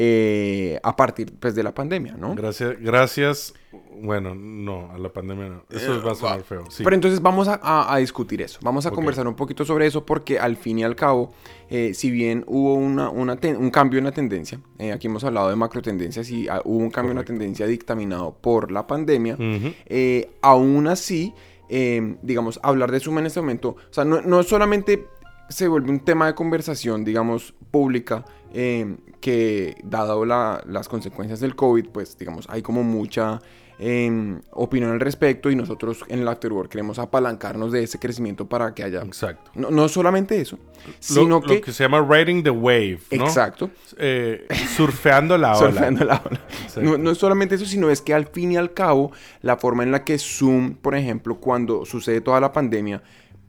Eh, 0.00 0.78
a 0.84 0.94
partir 0.94 1.32
pues, 1.40 1.54
de 1.56 1.62
la 1.64 1.74
pandemia, 1.74 2.14
¿no? 2.16 2.34
Gracias, 2.36 2.76
gracias. 2.80 3.52
Bueno, 4.00 4.32
no, 4.36 4.92
a 4.92 4.98
la 4.98 5.08
pandemia 5.12 5.48
no. 5.48 5.64
Eso 5.70 6.00
va 6.04 6.12
a 6.12 6.14
sonar 6.14 6.42
feo. 6.42 6.64
Sí. 6.70 6.84
Pero 6.84 6.94
entonces 6.94 7.20
vamos 7.20 7.48
a, 7.48 7.58
a- 7.60 7.92
a 7.92 7.98
discutir 7.98 8.40
eso. 8.40 8.60
Vamos 8.62 8.86
a 8.86 8.92
conversar 8.92 9.26
un 9.26 9.34
poquito 9.34 9.64
sobre 9.64 9.86
eso 9.86 10.06
porque 10.06 10.38
al 10.38 10.56
fin 10.56 10.78
y 10.78 10.84
al 10.84 10.94
cabo, 10.94 11.32
eh, 11.68 11.92
si 11.94 12.12
bien 12.12 12.44
hubo 12.46 12.74
una, 12.74 13.10
una 13.10 13.36
ten- 13.36 13.56
un 13.56 13.70
cambio 13.70 13.98
en 13.98 14.04
la 14.04 14.12
tendencia, 14.12 14.60
eh, 14.78 14.92
aquí 14.92 15.08
hemos 15.08 15.24
hablado 15.24 15.50
de 15.50 15.56
macro 15.56 15.82
tendencias 15.82 16.30
y 16.30 16.48
ah, 16.48 16.62
hubo 16.64 16.78
un 16.78 16.90
cambio 16.90 17.10
en 17.10 17.18
la 17.18 17.24
tendencia 17.24 17.66
dictaminado 17.66 18.36
por 18.40 18.70
la 18.70 18.86
pandemia, 18.86 19.36
eh, 19.86 20.30
aún 20.42 20.86
así, 20.86 21.34
eh, 21.68 22.16
digamos, 22.22 22.60
hablar 22.62 22.92
de 22.92 23.00
Zoom 23.00 23.18
en 23.18 23.26
este 23.26 23.40
momento, 23.40 23.70
o 23.70 23.92
sea, 23.92 24.04
no, 24.04 24.22
no 24.22 24.42
solamente 24.44 25.06
se 25.48 25.68
vuelve 25.68 25.90
un 25.90 26.00
tema 26.00 26.26
de 26.26 26.34
conversación, 26.34 27.04
digamos, 27.04 27.54
pública, 27.70 28.24
eh, 28.52 28.96
que 29.20 29.76
dado 29.84 30.24
la- 30.24 30.62
las 30.66 30.88
consecuencias 30.88 31.40
del 31.40 31.54
COVID, 31.56 31.86
pues, 31.88 32.16
digamos, 32.18 32.46
hay 32.50 32.62
como 32.62 32.82
mucha 32.82 33.40
eh, 33.80 34.40
opinión 34.50 34.90
al 34.90 34.98
respecto 34.98 35.52
y 35.52 35.54
nosotros 35.54 36.04
en 36.08 36.18
el 36.18 36.26
Afterwork 36.26 36.68
queremos 36.68 36.98
apalancarnos 36.98 37.70
de 37.70 37.84
ese 37.84 38.00
crecimiento 38.00 38.48
para 38.48 38.74
que 38.74 38.82
haya... 38.82 39.02
Exacto. 39.02 39.52
No, 39.54 39.70
no 39.70 39.88
solamente 39.88 40.40
eso, 40.40 40.58
sino 40.98 41.28
lo 41.38 41.40
que... 41.42 41.60
que 41.60 41.70
se 41.72 41.84
llama 41.84 42.00
riding 42.04 42.42
the 42.42 42.50
wave, 42.50 42.98
¿no? 43.12 43.24
Exacto. 43.24 43.70
Eh, 43.96 44.48
surfeando 44.76 45.38
la 45.38 45.52
ola. 45.56 45.70
Surfeando 45.70 46.04
la 46.04 46.20
ola. 46.28 46.40
No, 46.82 46.98
no 46.98 47.12
es 47.12 47.18
solamente 47.18 47.54
eso, 47.54 47.66
sino 47.66 47.88
es 47.88 48.00
que 48.02 48.14
al 48.14 48.26
fin 48.26 48.50
y 48.50 48.56
al 48.56 48.74
cabo, 48.74 49.12
la 49.42 49.56
forma 49.58 49.84
en 49.84 49.92
la 49.92 50.02
que 50.02 50.18
Zoom, 50.18 50.74
por 50.74 50.96
ejemplo, 50.96 51.36
cuando 51.36 51.84
sucede 51.84 52.20
toda 52.20 52.40
la 52.40 52.50
pandemia, 52.50 53.00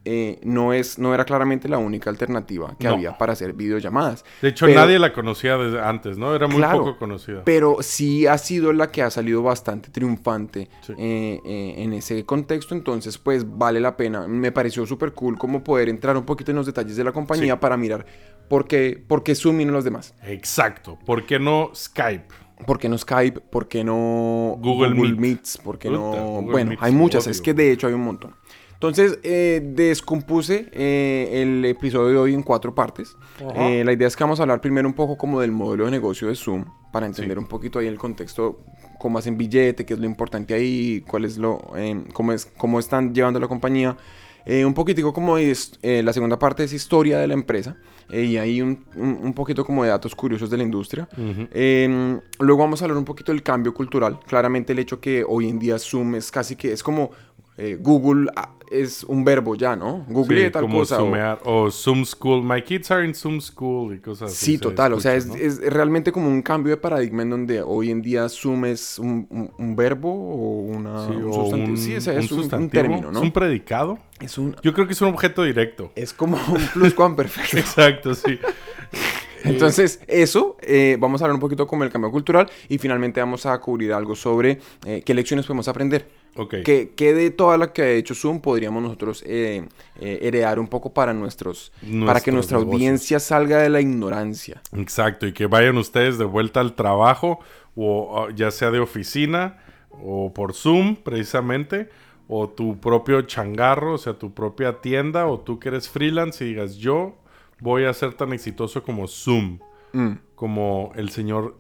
eh, 0.05 0.39
no, 0.43 0.73
es, 0.73 0.97
no 0.97 1.13
era 1.13 1.25
claramente 1.25 1.67
la 1.67 1.77
única 1.77 2.09
alternativa 2.09 2.75
que 2.79 2.87
No. 2.87 2.93
había 2.95 3.17
para 3.17 3.33
hacer 3.33 3.53
videollamadas. 3.53 4.23
De 4.41 4.49
hecho, 4.49 4.65
Pero- 4.65 4.79
nadie 4.79 4.97
la 4.99 5.11
conocía 5.13 5.57
desde 5.57 5.81
antes, 5.81 6.17
¿no? 6.17 6.33
Era 6.33 6.47
muy 6.47 6.57
Claro, 6.57 6.79
poco 6.79 6.97
conocida. 6.97 7.43
Pero 7.43 7.77
sí 7.81 8.25
ha 8.25 8.37
sido 8.37 8.71
la 8.73 8.91
que 8.91 9.01
ha 9.03 9.09
salido 9.09 9.43
bastante 9.43 9.89
triunfante 9.89 10.69
Sí. 10.81 10.93
eh, 10.97 11.39
eh, 11.45 11.75
en 11.77 11.93
ese 11.93 12.25
contexto, 12.25 12.73
entonces 12.75 13.17
pues 13.17 13.45
vale 13.57 13.79
la 13.79 13.97
pena. 13.97 14.27
Me 14.27 14.51
pareció 14.51 14.85
súper 14.85 15.13
cool 15.13 15.37
como 15.37 15.63
poder 15.63 15.89
entrar 15.89 16.15
un 16.17 16.23
poquito 16.25 16.51
en 16.51 16.57
los 16.57 16.65
detalles 16.65 16.95
de 16.95 17.03
la 17.03 17.11
compañía 17.11 17.53
Sí. 17.53 17.59
para 17.59 17.77
mirar 17.77 18.05
por 18.47 18.67
qué, 18.67 19.03
por 19.07 19.21
qué 19.23 19.35
Zoom 19.35 19.61
y 19.61 19.65
no 19.65 19.73
los 19.73 19.83
demás. 19.83 20.13
Exacto. 20.23 20.97
¿Por 21.05 21.25
qué 21.25 21.39
no 21.39 21.71
Skype? 21.75 22.25
¿Por 22.65 22.77
qué 22.77 22.89
no 22.89 22.97
Skype? 22.97 23.39
¿Por 23.39 23.67
qué 23.69 23.83
no 23.85 24.55
Google 24.59 24.93
Meet. 24.93 25.17
Meets? 25.17 25.57
¿Por 25.59 25.77
qué 25.79 25.89
no...? 25.89 26.11
Google 26.11 26.51
bueno, 26.51 26.69
Meets 26.71 26.83
hay 26.83 26.91
muchas, 26.91 27.27
es 27.27 27.41
que 27.41 27.53
de 27.53 27.71
hecho 27.71 27.87
hay 27.87 27.93
un 27.93 28.01
montón. 28.03 28.35
Entonces, 28.79 29.19
eh, 29.23 29.59
descompuse 29.61 30.69
eh, 30.71 31.41
el 31.41 31.65
episodio 31.65 32.07
de 32.07 32.17
hoy 32.17 32.33
en 32.33 32.43
cuatro 32.43 32.73
partes. 32.73 33.17
Eh, 33.55 33.83
la 33.83 33.91
idea 33.91 34.07
es 34.07 34.15
que 34.15 34.23
vamos 34.23 34.39
a 34.39 34.43
hablar 34.43 34.61
primero 34.61 34.87
un 34.87 34.93
poco 34.93 35.17
como 35.17 35.41
del 35.41 35.51
modelo 35.51 35.83
de 35.83 35.91
negocio 35.91 36.29
de 36.29 36.35
Zoom, 36.35 36.63
para 36.93 37.05
entender 37.05 37.35
Sí. 37.37 37.43
un 37.43 37.47
poquito 37.49 37.79
ahí 37.79 37.87
el 37.87 37.97
contexto, 37.97 38.61
cómo 38.97 39.17
hacen 39.19 39.37
billete, 39.37 39.85
qué 39.85 39.95
es 39.95 39.99
lo 39.99 40.05
importante 40.05 40.53
ahí, 40.53 41.03
cuál 41.05 41.25
es 41.25 41.37
lo, 41.37 41.59
eh, 41.75 42.05
cómo, 42.13 42.31
es, 42.31 42.45
cómo 42.57 42.79
están 42.79 43.13
llevando 43.13 43.37
la 43.41 43.49
compañía. 43.49 43.97
Eh, 44.45 44.63
un 44.65 44.73
poquitico 44.73 45.11
como 45.13 45.37
es, 45.37 45.73
eh, 45.81 46.01
la 46.01 46.13
segunda 46.13 46.39
parte 46.39 46.63
es 46.63 46.71
historia 46.71 47.19
de 47.19 47.27
la 47.27 47.33
empresa 47.33 47.75
eh, 48.09 48.23
y 48.23 48.37
ahí 48.37 48.61
un, 48.61 48.85
un- 48.95 49.19
un 49.21 49.33
poquito 49.33 49.65
como 49.65 49.83
de 49.83 49.89
datos 49.89 50.15
curiosos 50.15 50.49
de 50.49 50.55
la 50.57 50.63
industria. 50.63 51.07
Ujú. 51.17 51.47
Eh, 51.51 52.17
luego 52.39 52.61
vamos 52.61 52.81
a 52.81 52.85
hablar 52.85 52.97
un 52.97 53.05
poquito 53.05 53.33
del 53.33 53.43
cambio 53.43 53.73
cultural. 53.73 54.19
Claramente 54.25 54.71
el 54.71 54.79
hecho 54.79 55.01
que 55.01 55.23
hoy 55.27 55.49
en 55.49 55.59
día 55.59 55.77
Zoom 55.77 56.15
es 56.15 56.31
casi 56.31 56.55
que 56.55 56.71
es 56.71 56.81
como 56.81 57.11
eh, 57.59 57.77
Google 57.79 58.29
ah, 58.35 58.53
es 58.71 59.03
un 59.03 59.23
verbo 59.25 59.55
ya, 59.55 59.75
¿no? 59.75 60.05
Google 60.07 60.45
Sí, 60.45 60.51
tal 60.51 60.61
como 60.61 60.79
cosa. 60.79 60.97
o- 61.43 61.71
Zoom 61.71 62.05
School. 62.05 62.43
My 62.43 62.61
kids 62.61 62.91
are 62.91 63.03
in 63.05 63.15
Zoom 63.15 63.41
School 63.41 63.95
y 63.95 63.99
cosas 63.99 64.31
así. 64.31 64.45
Sí, 64.45 64.57
total. 64.59 64.93
O 64.93 64.99
sea, 64.99 65.15
es, 65.15 65.25
escucha, 65.25 65.39
¿no? 65.43 65.47
es 65.47 65.73
realmente 65.73 66.11
como 66.11 66.27
un 66.27 66.41
cambio 66.43 66.71
de 66.71 66.77
paradigma 66.77 67.23
en 67.23 67.31
donde 67.31 67.61
hoy 67.63 67.89
en 67.89 68.01
día 68.01 68.29
Zoom 68.29 68.65
es 68.65 68.99
un, 68.99 69.25
un- 69.31 69.51
un 69.57 69.75
verbo 69.75 70.11
o 70.11 70.61
una, 70.61 71.07
Sí, 71.07 71.13
un 71.15 71.29
o 71.29 71.33
sustantivo. 71.33 71.71
un- 71.71 71.77
sí, 71.77 71.95
o 71.95 72.01
sea, 72.01 72.13
un 72.13 72.19
es 72.19 72.31
un, 72.31 72.69
término, 72.69 73.11
¿no? 73.11 73.19
¿Es 73.19 73.23
un 73.25 73.31
predicado? 73.31 73.97
Es 74.21 74.37
un- 74.37 74.55
Yo 74.61 74.73
creo 74.73 74.85
que 74.85 74.93
es 74.93 75.01
un 75.01 75.07
objeto 75.09 75.43
directo. 75.43 75.91
es 75.95 76.13
como 76.13 76.37
un 76.51 76.67
pluscuamperfecto. 76.73 77.57
Exacto, 77.57 78.13
sí. 78.13 78.37
Entonces, 79.43 80.01
eso, 80.07 80.57
eh, 80.61 80.97
vamos 80.99 81.21
a 81.21 81.25
hablar 81.25 81.35
un 81.35 81.39
poquito 81.39 81.65
como 81.65 81.83
el 81.85 81.89
cambio 81.89 82.11
cultural 82.11 82.49
y 82.67 82.77
finalmente 82.77 83.21
vamos 83.21 83.45
a 83.45 83.57
cubrir 83.59 83.93
algo 83.93 84.15
sobre 84.15 84.59
eh, 84.85 85.01
qué 85.05 85.13
lecciones 85.13 85.45
podemos 85.45 85.67
aprender. 85.69 86.07
Ok. 86.35 86.55
¿Qué, 86.63 86.93
qué 86.95 87.13
de 87.13 87.31
toda 87.31 87.57
la 87.57 87.73
que 87.73 87.81
ha 87.81 87.89
hecho 87.91 88.15
Zoom 88.15 88.39
podríamos 88.39 88.81
nosotros 88.81 89.23
eh, 89.25 89.67
eh, 89.99 90.19
heredar 90.21 90.59
un 90.59 90.67
poco 90.67 90.93
para 90.93 91.13
nuestros, 91.13 91.71
para 92.05 92.21
que 92.21 92.31
nuestra 92.31 92.57
negocios. 92.57 92.75
audiencia 92.75 93.19
salga 93.19 93.57
de 93.59 93.69
la 93.69 93.81
ignorancia? 93.81 94.61
Exacto, 94.75 95.27
y 95.27 95.33
que 95.33 95.47
vayan 95.47 95.77
ustedes 95.77 96.17
de 96.17 96.25
vuelta 96.25 96.59
al 96.59 96.75
trabajo, 96.75 97.39
o 97.75 98.25
ah, 98.27 98.33
ya 98.33 98.51
sea 98.51 98.71
de 98.71 98.79
oficina, 98.79 99.57
o 99.91 100.33
por 100.33 100.53
Zoom, 100.53 100.95
precisamente, 100.95 101.89
o 102.27 102.47
tu 102.47 102.79
propio 102.79 103.23
changarro, 103.23 103.95
o 103.95 103.97
sea, 103.97 104.13
tu 104.13 104.33
propia 104.33 104.81
tienda, 104.81 105.27
o 105.27 105.39
tú 105.39 105.59
que 105.59 105.69
eres 105.69 105.89
freelance 105.89 106.45
y 106.45 106.49
digas, 106.49 106.75
yo 106.75 107.17
voy 107.59 107.85
a 107.85 107.93
ser 107.93 108.13
tan 108.13 108.31
exitoso 108.33 108.83
como 108.83 109.07
Zoom, 109.07 109.59
Mm, 109.93 110.11
como 110.35 110.91
el 110.95 111.09
señor 111.09 111.57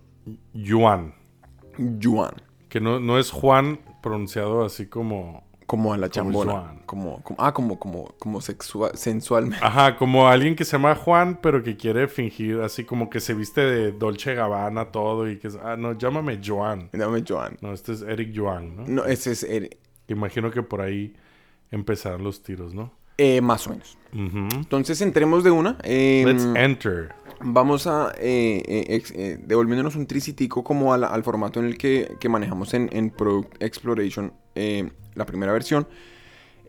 Yuan, 0.53 1.15
Yuan. 1.77 2.33
que 2.67 2.79
no, 2.79 2.99
no 2.99 3.17
es 3.17 3.31
Juan 3.31 3.79
pronunciado 4.01 4.63
así 4.65 4.87
como... 4.87 5.47
Como 5.65 5.93
a 5.93 5.97
la 5.97 6.09
Como 6.09 6.13
chambona. 6.31 6.51
Juan. 6.51 6.81
Como, 6.87 7.21
como, 7.21 7.39
ah, 7.39 7.53
como, 7.53 7.77
como, 7.77 8.05
como 8.17 8.41
sexual, 8.41 8.89
sensualmente. 8.95 9.63
Ajá, 9.63 9.97
como 9.97 10.27
alguien 10.27 10.55
que 10.55 10.65
se 10.65 10.71
llama 10.71 10.95
Juan, 10.95 11.37
pero 11.43 11.61
que 11.61 11.77
quiere 11.77 12.07
fingir 12.07 12.59
así 12.61 12.85
como 12.85 13.07
que 13.11 13.19
se 13.19 13.35
viste 13.35 13.61
de 13.61 13.91
Dolce 13.91 14.33
Gabbana 14.33 14.85
todo 14.85 15.29
y 15.29 15.37
que 15.37 15.47
es, 15.49 15.59
ah, 15.63 15.75
no, 15.77 15.95
llámame 15.95 16.39
Joan. 16.43 16.89
Dame 16.91 17.23
Joan. 17.27 17.57
No, 17.61 17.71
este 17.71 17.91
es 17.91 18.01
Eric 18.01 18.33
Joan, 18.35 18.77
¿no? 18.77 18.83
No, 18.87 19.05
ese 19.05 19.31
es 19.33 19.43
el- 19.43 19.77
Imagino 20.07 20.49
que 20.49 20.63
por 20.63 20.81
ahí 20.81 21.13
empezarán 21.69 22.23
los 22.23 22.41
tiros, 22.41 22.73
¿no? 22.73 22.91
eh, 23.19 23.41
más 23.41 23.67
o 23.67 23.71
menos. 23.71 23.95
Entonces, 24.13 25.01
entremos 25.01 25.43
de 25.43 25.51
una. 25.51 25.77
eh, 25.83 26.23
Let's 26.25 26.45
enter. 26.55 27.13
Vamos 27.41 27.87
a 27.87 28.13
eh, 28.17 28.61
eh, 28.67 29.03
eh, 29.15 29.37
devolviéndonos 29.41 29.95
un 29.95 30.07
tricitico 30.07 30.61
como 30.63 30.93
al, 30.93 31.23
formato 31.23 31.61
en 31.61 31.67
el 31.67 31.77
que, 31.77 32.17
que 32.19 32.27
manejamos 32.27 32.73
en, 32.73 33.09
Product 33.11 33.63
Exploration, 33.63 34.33
la 35.15 35.25
primera 35.25 35.53
versión. 35.53 35.87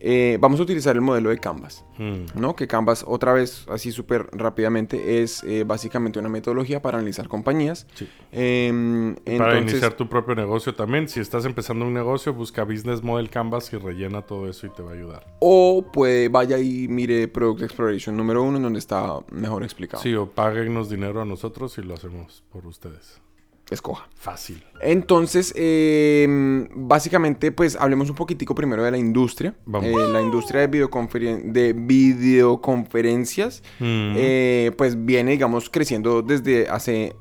Eh, 0.02 0.38
vamos 0.40 0.58
a 0.58 0.62
utilizar 0.62 0.96
el 0.96 1.02
modelo 1.02 1.28
de 1.28 1.38
Canvas, 1.38 1.84
Mm. 1.98 2.40
¿no? 2.40 2.56
Que 2.56 2.66
Canvas, 2.66 3.04
otra 3.06 3.34
vez, 3.34 3.66
así 3.68 3.92
súper 3.92 4.28
rápidamente, 4.32 5.22
es 5.22 5.44
eh, 5.44 5.64
básicamente 5.64 6.18
una 6.18 6.30
metodología 6.30 6.80
para 6.80 6.96
analizar 6.98 7.28
compañías. 7.28 7.86
Sí. 7.94 8.08
Em, 8.32 9.14
Para 9.14 9.26
entonces- 9.58 9.72
iniciar 9.72 9.92
tu 9.94 10.08
propio 10.08 10.34
negocio 10.34 10.74
también. 10.74 11.08
Si 11.08 11.20
estás 11.20 11.44
empezando 11.44 11.84
un 11.84 11.92
negocio, 11.92 12.32
busca 12.32 12.64
Business 12.64 13.02
Model 13.02 13.28
Canvas 13.28 13.70
y 13.74 13.76
rellena 13.76 14.22
todo 14.22 14.48
eso 14.48 14.66
y 14.66 14.70
te 14.70 14.82
va 14.82 14.92
a 14.92 14.94
ayudar. 14.94 15.26
O 15.40 15.84
puede, 15.92 16.28
vaya 16.28 16.58
y 16.58 16.88
mire 16.88 17.28
Product 17.28 17.62
Exploration 17.62 18.16
número 18.16 18.42
uno, 18.42 18.56
en 18.56 18.62
donde 18.62 18.78
está 18.78 19.18
mejor 19.30 19.62
explicado. 19.64 20.02
Sí, 20.02 20.14
o 20.14 20.30
páguenos 20.30 20.88
dinero 20.88 21.20
a 21.20 21.24
nosotros 21.26 21.76
y 21.76 21.82
lo 21.82 21.92
hacemos 21.94 22.42
por 22.50 22.66
ustedes. 22.66 23.20
Escoja. 23.70 24.08
Fácil. 24.16 24.62
Entonces, 24.82 25.52
eh, 25.56 26.66
básicamente, 26.74 27.52
pues 27.52 27.76
hablemos 27.76 28.10
un 28.10 28.16
poquitico 28.16 28.54
primero 28.54 28.82
de 28.82 28.90
la 28.90 28.98
industria. 28.98 29.54
Vamos. 29.66 29.88
Eh, 29.88 30.12
la 30.12 30.20
industria 30.22 30.66
de, 30.66 30.70
videoconferen- 30.70 31.52
de 31.52 31.72
videoconferencias, 31.74 33.62
Mm. 33.78 34.14
eh, 34.16 34.72
pues 34.76 35.04
viene, 35.04 35.32
digamos, 35.32 35.70
creciendo 35.70 36.22
desde 36.22 36.68
hace, 36.68 37.14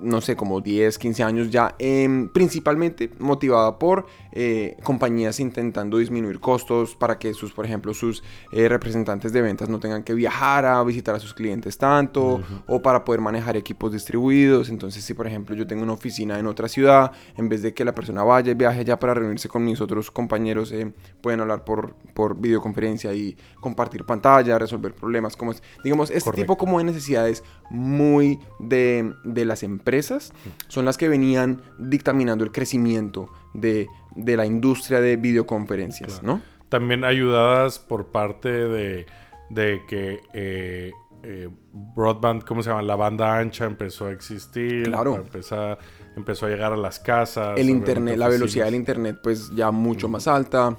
no 0.00 0.20
sé, 0.20 0.36
como 0.36 0.60
10, 0.60 0.98
15 0.98 1.22
años 1.22 1.50
ya, 1.50 1.74
em, 1.78 2.28
principalmente 2.28 3.10
motivada 3.18 3.78
por 3.78 4.06
eh, 4.38 4.76
compañías 4.82 5.40
intentando 5.40 5.96
disminuir 5.96 6.40
costos 6.40 6.94
para 6.94 7.18
que 7.18 7.32
sus, 7.32 7.54
por 7.54 7.64
ejemplo, 7.64 7.94
sus 7.94 8.22
eh, 8.52 8.68
representantes 8.68 9.32
de 9.32 9.40
ventas 9.40 9.70
no 9.70 9.80
tengan 9.80 10.02
que 10.02 10.12
viajar 10.12 10.66
a 10.66 10.82
visitar 10.84 11.14
a 11.14 11.18
sus 11.18 11.32
clientes 11.32 11.78
tanto, 11.78 12.42
o 12.66 12.82
para 12.82 13.02
poder 13.02 13.22
manejar 13.22 13.56
equipos 13.56 13.92
distribuidos. 13.92 14.68
Entonces, 14.68 15.02
si 15.02 15.14
por 15.14 15.26
ejemplo 15.26 15.56
yo 15.56 15.66
tengo 15.66 15.84
una 15.84 15.94
oficina 15.94 16.38
en 16.38 16.46
otra 16.46 16.68
ciudad, 16.68 17.12
en 17.38 17.48
vez 17.48 17.62
de 17.62 17.72
que 17.72 17.82
la 17.82 17.94
persona 17.94 18.24
vaya 18.24 18.52
y 18.52 18.54
viaje 18.54 18.80
allá 18.80 18.98
para 18.98 19.14
reunirse 19.14 19.48
con 19.48 19.64
mis 19.64 19.80
otros 19.80 20.10
compañeros, 20.10 20.70
eh, 20.70 20.92
pueden 21.22 21.40
hablar 21.40 21.64
por, 21.64 21.94
por 22.12 22.38
videoconferencia 22.38 23.14
y 23.14 23.38
compartir 23.58 24.04
pantalla, 24.04 24.58
resolver 24.58 24.92
problemas, 24.92 25.34
como 25.34 25.52
es, 25.52 25.62
digamos, 25.82 26.10
este 26.10 26.24
Correcto. 26.24 26.42
tipo 26.42 26.56
como 26.58 26.76
de 26.76 26.84
necesidades 26.84 27.42
muy 27.70 28.38
de, 28.58 29.14
de 29.24 29.44
las 29.46 29.62
empresas 29.62 30.34
son 30.68 30.84
las 30.84 30.98
que 30.98 31.08
venían 31.08 31.62
dictaminando 31.78 32.44
el 32.44 32.52
crecimiento 32.52 33.30
de, 33.54 33.88
de 34.16 34.36
la 34.36 34.46
industria 34.46 35.00
de 35.00 35.16
videoconferencias, 35.16 36.22
¿no? 36.22 36.40
También 36.68 37.04
ayudadas 37.04 37.78
por 37.78 38.06
parte 38.06 38.48
de, 38.48 39.06
de 39.50 39.82
que 39.88 40.20
eh, 40.32 40.92
eh, 41.22 41.48
broadband, 41.72 42.44
¿cómo 42.44 42.62
se 42.62 42.70
llama? 42.70 42.82
La 42.82 42.96
banda 42.96 43.38
ancha 43.38 43.64
empezó 43.64 44.06
a 44.06 44.12
existir. 44.12 44.84
Claro. 44.84 45.16
Empezó, 45.16 45.78
empezó 46.16 46.46
a 46.46 46.48
llegar 46.48 46.72
a 46.72 46.76
las 46.76 46.98
casas. 46.98 47.58
El 47.58 47.68
internet, 47.68 48.16
la 48.16 48.28
velocidad 48.28 48.66
del 48.66 48.74
internet 48.74 49.18
pues 49.22 49.50
ya 49.54 49.70
mucho 49.70 50.08
más 50.08 50.26
alta, 50.26 50.76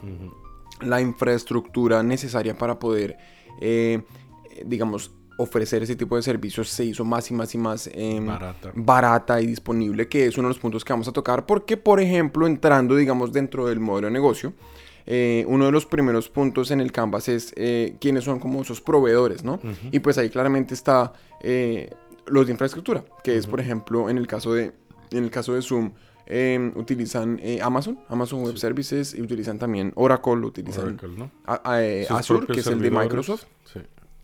la 0.81 1.01
infraestructura 1.01 2.03
necesaria 2.03 2.57
para 2.57 2.79
poder, 2.79 3.17
eh, 3.61 4.01
digamos, 4.65 5.11
ofrecer 5.37 5.83
ese 5.83 5.95
tipo 5.95 6.15
de 6.15 6.21
servicios 6.23 6.67
se 6.69 6.83
hizo 6.85 7.05
más 7.05 7.29
y 7.31 7.33
más 7.33 7.53
y 7.55 7.57
más 7.57 7.89
em, 7.93 8.25
Barata. 8.25 8.71
barata 8.75 9.41
y 9.41 9.47
disponible, 9.47 10.07
que 10.07 10.25
es 10.25 10.37
uno 10.37 10.47
de 10.47 10.53
los 10.55 10.59
puntos 10.59 10.83
que 10.83 10.93
vamos 10.93 11.07
a 11.07 11.11
tocar, 11.13 11.45
porque 11.45 11.77
por 11.77 11.99
ejemplo, 11.99 12.47
entrando, 12.47 12.95
digamos, 12.95 13.31
dentro 13.31 13.67
del 13.67 13.79
modelo 13.79 14.07
de 14.07 14.11
negocio, 14.13 14.53
eh, 15.05 15.45
uno 15.47 15.65
de 15.67 15.71
los 15.71 15.85
primeros 15.85 16.27
puntos 16.27 16.71
en 16.71 16.81
el 16.81 16.91
Canvas 16.91 17.29
es 17.29 17.53
eh, 17.55 17.95
quiénes 18.01 18.23
son 18.25 18.39
como 18.39 18.61
esos 18.61 18.81
proveedores, 18.81 19.43
¿no? 19.43 19.59
Y 19.91 19.99
pues 19.99 20.17
ahí 20.17 20.29
claramente 20.29 20.73
está 20.73 21.13
eh, 21.41 21.91
los 22.25 22.45
de 22.45 22.51
infraestructura, 22.51 23.05
que 23.23 23.37
es, 23.37 23.47
por 23.47 23.59
ejemplo, 23.61 24.09
en 24.09 24.17
el 24.17 24.27
caso 24.27 24.53
de, 24.53 24.73
en 25.11 25.23
el 25.23 25.29
caso 25.31 25.53
de 25.53 25.61
Zoom, 25.61 25.93
eh, 26.25 26.73
utilizan 26.75 27.39
eh, 27.41 27.59
Amazon, 27.61 27.99
Amazon 28.09 28.43
Web 28.43 28.57
Services, 28.57 29.13
y 29.13 29.21
utilizan 29.21 29.57
también 29.59 29.93
Oracle, 29.95 30.33
utilizan 30.45 30.87
Oracle, 30.87 31.09
¿no? 31.17 31.31
a- 31.45 31.61
a- 31.71 31.83
eh, 31.85 32.03
Sus 32.05 32.17
Azure, 32.17 32.47
que 32.47 32.59
es 32.59 32.67
el 32.67 32.81
de. 32.81 32.91
Microsoft 32.91 33.45
Sí. 33.71 33.79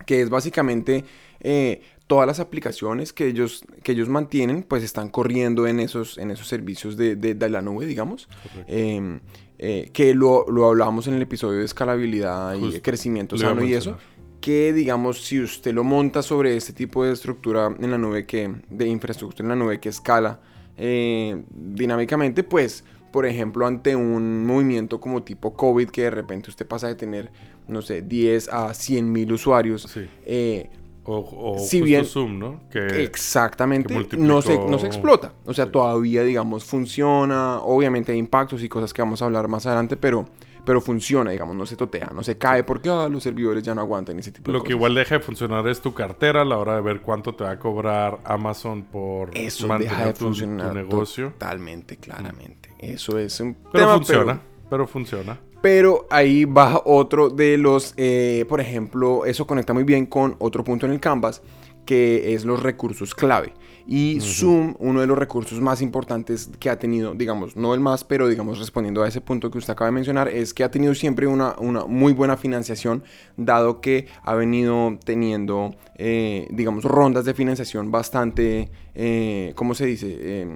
Que 0.06 0.20
es 0.20 0.30
básicamente 0.30 1.04
eh, 1.40 1.82
todas 2.06 2.26
las 2.26 2.40
aplicaciones 2.40 3.12
que 3.12 3.26
ellos, 3.26 3.64
que 3.82 3.92
ellos 3.92 4.08
mantienen, 4.08 4.62
pues 4.62 4.82
están 4.82 5.08
corriendo 5.08 5.66
en 5.66 5.80
esos, 5.80 6.18
en 6.18 6.30
esos 6.30 6.46
servicios 6.48 6.96
de, 6.96 7.16
de- 7.16 7.34
de 7.34 7.48
la 7.48 7.62
nube, 7.62 7.86
digamos, 7.86 8.28
Correcto. 8.42 8.64
Eh, 8.68 9.20
eh, 9.58 9.90
que 9.92 10.14
lo, 10.14 10.44
lo 10.50 10.66
hablábamos 10.66 11.06
en 11.06 11.14
el 11.14 11.22
episodio 11.22 11.60
de 11.60 11.64
escalabilidad 11.64 12.54
y 12.56 12.80
crecimiento 12.80 13.36
sano 13.38 13.62
y 13.64 13.72
eso, 13.74 13.96
que 14.40 14.72
digamos, 14.74 15.22
si 15.24 15.40
usted 15.40 15.72
lo 15.72 15.84
monta 15.84 16.22
sobre 16.22 16.56
este 16.56 16.72
tipo 16.74 17.04
de 17.04 17.12
estructura 17.12 17.74
en 17.80 17.90
la 17.90 17.96
nube, 17.96 18.26
que, 18.26 18.52
de 18.68 18.86
infraestructura 18.86 19.44
en 19.44 19.48
la 19.50 19.64
nube 19.64 19.80
que 19.80 19.88
escala 19.88 20.40
eh, 20.76 21.42
dinámicamente, 21.50 22.42
pues, 22.42 22.84
por 23.14 23.26
ejemplo, 23.26 23.64
ante 23.64 23.94
un 23.94 24.44
movimiento 24.44 25.00
como 25.00 25.22
tipo 25.22 25.54
COVID, 25.54 25.88
que 25.90 26.02
de 26.02 26.10
repente 26.10 26.50
usted 26.50 26.66
pasa 26.66 26.88
de 26.88 26.96
tener 26.96 27.30
no 27.68 27.80
sé, 27.80 28.02
10 28.02 28.48
a 28.48 28.74
100 28.74 29.10
mil 29.12 29.32
usuarios. 29.32 29.82
Sí. 29.82 30.06
eh, 30.26 30.68
O, 31.06 31.18
o 31.18 31.58
Si 31.58 31.78
justo 31.80 31.84
bien- 31.84 32.04
Zoom, 32.06 32.38
¿no? 32.38 32.60
Que 32.70 33.04
Exactamente, 33.04 33.88
que 34.08 34.16
no, 34.16 34.40
se, 34.42 34.58
no 34.58 34.78
se 34.78 34.86
explota. 34.86 35.32
O 35.44 35.52
sea, 35.54 35.66
Sí. 35.66 35.70
todavía, 35.70 36.22
digamos, 36.24 36.64
funciona. 36.64 37.60
Obviamente 37.60 38.12
hay 38.12 38.18
impactos 38.18 38.62
y 38.62 38.68
cosas 38.70 38.92
que 38.94 39.02
vamos 39.02 39.20
a 39.22 39.26
hablar 39.26 39.46
más 39.46 39.66
adelante, 39.66 39.96
pero, 39.98 40.24
pero 40.64 40.80
funciona, 40.80 41.30
digamos, 41.30 41.54
no 41.56 41.66
se 41.66 41.76
totea, 41.76 42.10
no 42.14 42.22
se 42.22 42.38
cae 42.38 42.64
porque 42.64 42.88
ah, 42.88 43.06
los 43.10 43.22
servidores 43.22 43.62
ya 43.62 43.74
no 43.74 43.82
aguantan 43.82 44.18
ese 44.18 44.32
tipo 44.32 44.50
de 44.50 44.52
Lo 44.56 44.60
que 44.64 44.68
cosas. 44.68 44.76
igual 44.76 44.94
deja 44.94 45.14
de 45.16 45.20
funcionar 45.20 45.68
es 45.68 45.80
tu 45.82 45.92
cartera 45.92 46.40
a 46.40 46.44
la 46.46 46.56
hora 46.56 46.76
de 46.76 46.80
ver 46.80 47.02
cuánto 47.02 47.34
te 47.34 47.44
va 47.44 47.50
a 47.50 47.58
cobrar 47.58 48.20
Amazon 48.24 48.82
por 48.84 49.30
Eso 49.36 49.68
mantener 49.68 49.92
deja 49.92 50.06
de 50.06 50.12
tu- 50.14 50.18
tu, 50.20 50.24
funcionar 50.24 50.74
negocio. 50.74 51.28
totalmente, 51.32 51.98
claramente. 51.98 52.63
Eso 52.78 53.18
es 53.18 53.40
un 53.40 53.54
Pero 53.72 53.84
tema, 53.84 53.94
funciona, 53.96 54.40
pero 54.68 54.86
funciona. 54.86 55.40
Pero 55.62 56.06
ahí 56.10 56.44
va 56.44 56.82
otro 56.84 57.30
de 57.30 57.56
los, 57.56 57.94
eh, 57.96 58.44
por 58.48 58.60
ejemplo, 58.60 59.24
eso 59.24 59.46
conecta 59.46 59.72
muy 59.72 59.84
bien 59.84 60.04
con 60.06 60.36
otro 60.38 60.62
punto 60.62 60.84
en 60.84 60.92
el 60.92 61.00
Canvas, 61.00 61.40
que 61.86 62.34
es 62.34 62.44
los 62.44 62.62
recursos 62.62 63.14
clave. 63.14 63.54
Y 63.86 64.18
Zoom, 64.20 64.74
uno 64.78 65.02
de 65.02 65.06
los 65.06 65.18
recursos 65.18 65.60
más 65.60 65.82
importantes 65.82 66.50
que 66.58 66.70
ha 66.70 66.78
tenido, 66.78 67.14
digamos, 67.14 67.54
no 67.54 67.74
el 67.74 67.80
más, 67.80 68.02
pero 68.02 68.28
digamos, 68.28 68.58
respondiendo 68.58 69.02
a 69.02 69.08
ese 69.08 69.20
punto 69.20 69.50
que 69.50 69.58
usted 69.58 69.72
acaba 69.72 69.88
de 69.88 69.92
mencionar, 69.92 70.28
es 70.28 70.54
que 70.54 70.64
ha 70.64 70.70
tenido 70.70 70.94
siempre 70.94 71.26
una, 71.26 71.54
una 71.58 71.84
muy 71.84 72.14
buena 72.14 72.38
financiación, 72.38 73.04
dado 73.36 73.82
que 73.82 74.06
ha 74.22 74.34
venido 74.34 74.98
teniendo, 75.04 75.74
eh, 75.96 76.46
digamos, 76.50 76.84
rondas 76.84 77.26
de 77.26 77.34
financiación 77.34 77.90
bastante, 77.90 78.70
eh, 78.94 79.52
¿cómo 79.54 79.74
se 79.74 79.84
dice? 79.84 80.46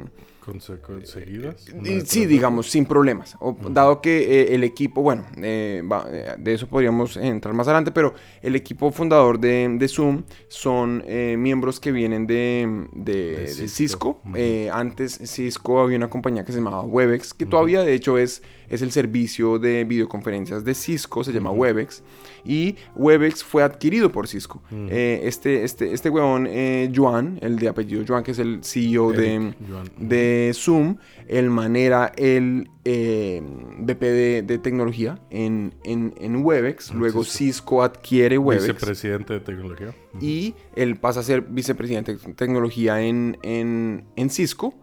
Conse- 0.52 0.80
conseguidas. 0.80 1.68
y 1.68 1.72
detrás 1.72 2.08
Sí, 2.08 2.24
digamos, 2.26 2.70
sin 2.70 2.86
problemas. 2.86 3.36
O- 3.40 3.56
Dado 3.70 4.00
que 4.00 4.40
eh, 4.42 4.54
el 4.54 4.64
equipo, 4.64 5.02
bueno, 5.02 5.26
eh, 5.36 5.82
va- 5.90 6.06
eh, 6.10 6.34
de 6.38 6.54
eso 6.54 6.66
podríamos 6.66 7.16
entrar 7.16 7.54
más 7.54 7.66
adelante, 7.68 7.90
pero 7.92 8.14
el 8.40 8.56
equipo 8.56 8.90
fundador 8.90 9.38
de, 9.38 9.68
de 9.78 9.88
Zoom 9.88 10.22
son 10.48 11.02
eh, 11.06 11.36
miembros 11.38 11.80
que 11.80 11.92
vienen 11.92 12.26
de, 12.26 12.86
de- 12.92 13.12
De 13.12 13.36
de 13.40 13.48
Cisco. 13.48 13.68
Cisco. 13.68 14.22
Eh, 14.34 14.70
antes 14.72 15.18
Cisco 15.24 15.80
había 15.80 15.96
una 15.96 16.08
compañía 16.08 16.44
que 16.44 16.52
se 16.52 16.58
llamaba 16.58 16.82
Webex, 16.82 17.34
que 17.34 17.44
todavía 17.46 17.82
de 17.82 17.92
hecho 17.94 18.16
es, 18.18 18.42
es 18.68 18.82
el 18.82 18.90
servicio 18.90 19.58
de 19.58 19.84
videoconferencias 19.84 20.64
de 20.64 20.74
Cisco, 20.74 21.24
se 21.24 21.32
llama 21.32 21.50
Webex. 21.50 22.02
Y 22.44 22.76
Webex 22.94 23.44
fue 23.44 23.62
adquirido 23.62 24.10
por 24.12 24.28
Cisco. 24.28 24.62
Eh, 24.70 25.20
este, 25.24 25.64
este, 25.64 25.92
este 25.92 26.10
huevón, 26.10 26.46
eh, 26.48 26.90
Joan, 26.94 27.38
el 27.42 27.58
de 27.58 27.68
apellido 27.68 28.04
Joan, 28.06 28.22
que 28.22 28.32
es 28.32 28.38
el 28.38 28.60
CEO 28.62 29.12
de 29.12 29.54
de 29.98 30.52
Zoom, 30.54 30.96
el 31.26 31.50
man 31.50 31.76
era 31.76 32.12
el 32.16 32.68
eh, 32.84 33.42
VP 33.80 34.06
de, 34.06 34.42
de 34.42 34.58
tecnología 34.58 35.18
en, 35.30 35.74
en, 35.84 36.14
en 36.18 36.44
Webex, 36.44 36.90
En 36.90 36.98
luego 36.98 37.24
Cisco. 37.24 37.82
Adquiere 37.82 38.38
Webex 38.38 38.66
Vicepresidente 38.66 39.34
de 39.34 39.40
tecnología. 39.40 39.94
Y 40.20 40.54
él 40.74 40.96
pasa 40.96 41.20
a 41.20 41.22
ser 41.22 41.42
vicepresidente 41.42 42.16
de 42.16 42.34
tecnología 42.34 43.00
en, 43.02 43.38
en, 43.42 44.04
en 44.16 44.30
Cisco. 44.30 44.74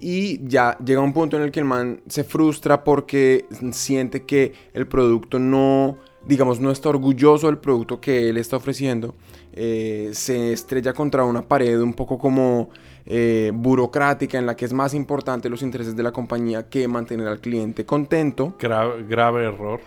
Y 0.00 0.46
ya 0.48 0.78
llega 0.78 1.00
un 1.00 1.12
punto 1.12 1.36
en 1.36 1.42
el 1.42 1.50
que 1.50 1.60
el 1.60 1.66
man 1.66 2.00
se 2.08 2.24
frustra 2.24 2.82
porque 2.84 3.44
siente 3.72 4.22
que 4.24 4.52
el 4.72 4.86
producto 4.86 5.38
no, 5.38 5.98
digamos, 6.26 6.58
no 6.58 6.70
está 6.70 6.88
orgulloso 6.88 7.48
del 7.48 7.58
producto 7.58 8.00
que 8.00 8.30
él 8.30 8.38
está 8.38 8.56
ofreciendo. 8.56 9.14
Eh, 9.52 10.10
se 10.12 10.52
estrella 10.52 10.94
contra 10.94 11.24
una 11.24 11.42
pared 11.42 11.78
un 11.80 11.92
poco 11.92 12.16
como 12.18 12.70
eh, 13.04 13.50
burocrática 13.54 14.38
en 14.38 14.46
la 14.46 14.56
que 14.56 14.64
es 14.64 14.72
más 14.72 14.94
importante 14.94 15.48
los 15.50 15.60
intereses 15.62 15.94
de 15.94 16.02
la 16.02 16.12
compañía 16.12 16.68
que 16.68 16.88
mantener 16.88 17.26
al 17.28 17.40
cliente 17.40 17.84
contento. 17.84 18.54
Gra- 18.58 19.06
grave 19.06 19.44
error. 19.44 19.80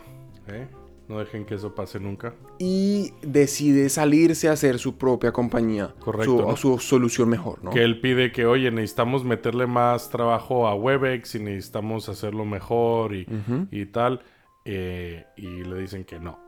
¿eh? 0.48 0.68
No 1.10 1.20
dejen 1.20 1.46
que 1.46 1.56
eso 1.56 1.76
pase 1.76 2.00
nunca. 2.00 2.34
Y 2.60 3.12
decide 3.22 3.90
salirse 3.90 4.48
a 4.48 4.54
hacer 4.54 4.80
su 4.80 4.98
propia 4.98 5.32
compañía. 5.34 5.94
Correcto, 6.00 6.38
Su, 6.38 6.42
¿no? 6.42 6.56
su 6.56 6.80
solución 6.80 7.28
mejor, 7.30 7.62
¿no? 7.64 7.72
Que 7.72 7.84
él 7.84 8.00
pide 8.00 8.32
que, 8.32 8.46
oye, 8.46 8.72
necesitamos 8.72 9.26
meterle 9.26 9.68
más 9.68 10.10
trabajo 10.10 10.66
a 10.68 10.76
Webex 10.76 11.36
y 11.36 11.40
necesitamos 11.40 12.08
hacerlo 12.08 12.46
mejor 12.46 13.14
y, 13.16 13.28
y 13.72 13.86
tal. 13.88 14.22
eh, 14.66 15.26
y 15.36 15.64
le 15.66 15.78
dicen 15.80 16.06
que 16.06 16.20
no. 16.20 16.40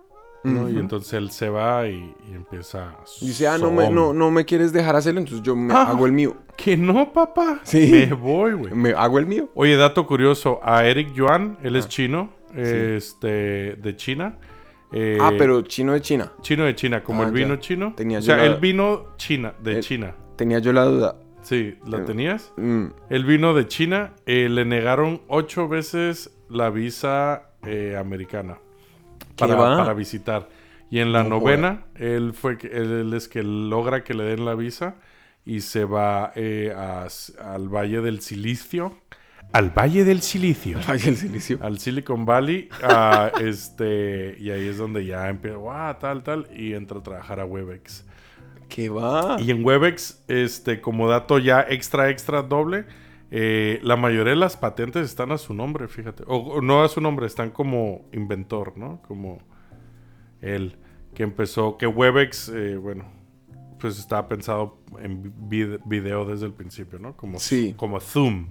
¿no? 0.46 0.70
Y 0.70 0.78
entonces 0.78 1.12
él 1.14 1.32
se 1.32 1.50
va 1.50 1.88
y, 1.88 2.14
y 2.30 2.34
empieza. 2.34 2.96
Dice, 3.20 3.48
ah, 3.48 3.58
no 3.58 3.72
me, 3.72 3.90
no, 3.90 4.14
no 4.14 4.30
me 4.30 4.46
quieres 4.46 4.72
dejar 4.72 4.96
hacerlo, 4.96 5.20
entonces 5.20 5.44
yo 5.44 5.56
me 5.56 5.74
Ah. 5.74 5.88
hago 5.90 6.06
el 6.06 6.12
mío. 6.12 6.36
Que 6.56 6.78
no, 6.78 7.12
papá. 7.12 7.62
Sí. 7.64 7.90
Me 7.92 8.14
voy, 8.14 8.54
güey. 8.54 8.74
Me 8.76 8.92
hago 8.92 9.18
el 9.18 9.26
mío. 9.26 9.50
Oye, 9.56 9.76
dato 9.76 10.06
curioso. 10.08 10.60
A 10.64 10.86
Eric 10.86 11.14
Yuan, 11.14 11.58
él 11.64 11.76
es 11.76 11.86
Ah. 11.86 11.90
chino, 11.90 12.30
este, 12.56 13.76
de 13.76 13.96
China. 13.96 14.38
Eh, 14.92 15.18
ah, 15.20 15.32
pero 15.38 15.62
chino 15.64 15.94
de 15.94 16.02
China. 16.02 16.32
Chino 16.42 16.64
de 16.66 16.76
China, 16.76 17.04
como 17.04 17.24
Ah, 17.24 17.26
el 17.28 17.32
vino 17.32 17.56
ya. 17.56 17.60
chino. 17.60 17.94
Tenía 17.96 18.20
o 18.20 18.22
sea, 18.22 18.38
la- 18.38 18.46
el 18.46 18.56
vino 18.60 19.16
China, 19.18 19.54
de 19.62 19.78
El- 19.78 19.84
China. 19.84 20.16
Tenía 20.36 20.60
yo 20.60 20.74
la 20.74 20.86
duda. 20.86 21.16
Sí, 21.42 21.78
¿la 21.86 21.98
Eh, 22.00 22.02
tenías? 22.02 22.52
Mm, 22.58 22.86
El 23.10 23.24
vino 23.26 23.54
de 23.54 23.68
China, 23.68 24.14
eh, 24.26 24.50
le 24.50 24.66
negaron 24.66 25.22
ocho 25.28 25.68
veces 25.68 26.32
la 26.50 26.70
visa 26.70 27.50
eh, 27.64 27.96
americana 28.00 28.58
para, 29.38 29.56
para 29.58 29.94
visitar. 29.94 30.50
Y 30.90 31.00
en 31.00 31.12
la 31.12 31.24
No 31.24 31.30
novena, 31.40 31.86
él 31.96 32.34
fue 32.34 32.58
él 32.72 33.12
es 33.14 33.28
que 33.28 33.42
logra 33.44 34.04
que 34.04 34.14
le 34.14 34.24
den 34.24 34.46
la 34.46 34.54
visa 34.56 34.96
y 35.46 35.62
se 35.62 35.84
va 35.86 36.32
eh, 36.36 36.74
a- 36.76 37.08
al 37.54 37.70
Valle 37.70 38.02
del 38.02 38.22
Silicio. 38.22 38.94
Al 39.54 39.70
Valle 39.70 40.04
del 40.04 40.22
Silicio. 40.22 40.80
Al 41.62 41.80
Silicon 41.80 42.26
Valley. 42.26 42.70
a, 42.84 43.32
este, 43.42 44.36
y 44.40 44.50
ahí 44.50 44.68
es 44.68 44.78
donde 44.78 45.06
ya 45.06 45.30
empieza, 45.30 45.58
"Guau, 45.58 45.98
tal, 45.98 46.24
tal. 46.24 46.48
Y 46.56 46.74
entra 46.74 47.00
a 47.00 47.04
trabajar 47.04 47.40
a 47.40 47.46
Webex. 47.46 48.06
¿Qué 48.68 48.90
va? 48.90 49.38
Y 49.40 49.52
en 49.52 49.64
Webex, 49.64 50.24
este, 50.28 50.82
como 50.82 51.08
dato 51.08 51.40
ya 51.40 51.66
extra, 51.70 52.10
extra 52.10 52.42
doble, 52.42 52.86
eh, 53.32 53.80
la 53.84 53.96
mayoría 53.96 54.32
de 54.32 54.40
las 54.40 54.58
patentes 54.58 55.06
están 55.06 55.32
a 55.32 55.38
su 55.38 55.54
nombre, 55.54 55.88
fíjate. 55.88 56.24
O, 56.28 56.38
o 56.38 56.62
no 56.62 56.84
a 56.84 56.90
su 56.90 57.00
nombre, 57.00 57.26
están 57.28 57.52
como 57.52 58.06
inventor, 58.12 58.74
¿no? 58.78 59.02
Como 59.08 59.40
él, 60.42 60.78
que 61.14 61.24
empezó, 61.24 61.78
que 61.78 61.88
Webex, 61.88 62.50
eh, 62.50 62.76
bueno, 62.76 63.06
pues 63.90 64.00
estaba 64.00 64.28
pensado 64.28 64.78
en 65.00 65.32
vid- 65.50 65.80
video 65.86 66.26
desde 66.26 66.46
el 66.48 66.54
principio, 66.54 66.98
¿no? 67.00 67.16
Como, 67.16 67.40
Sí. 67.40 67.74
como 67.78 68.00
Zoom. 68.00 68.48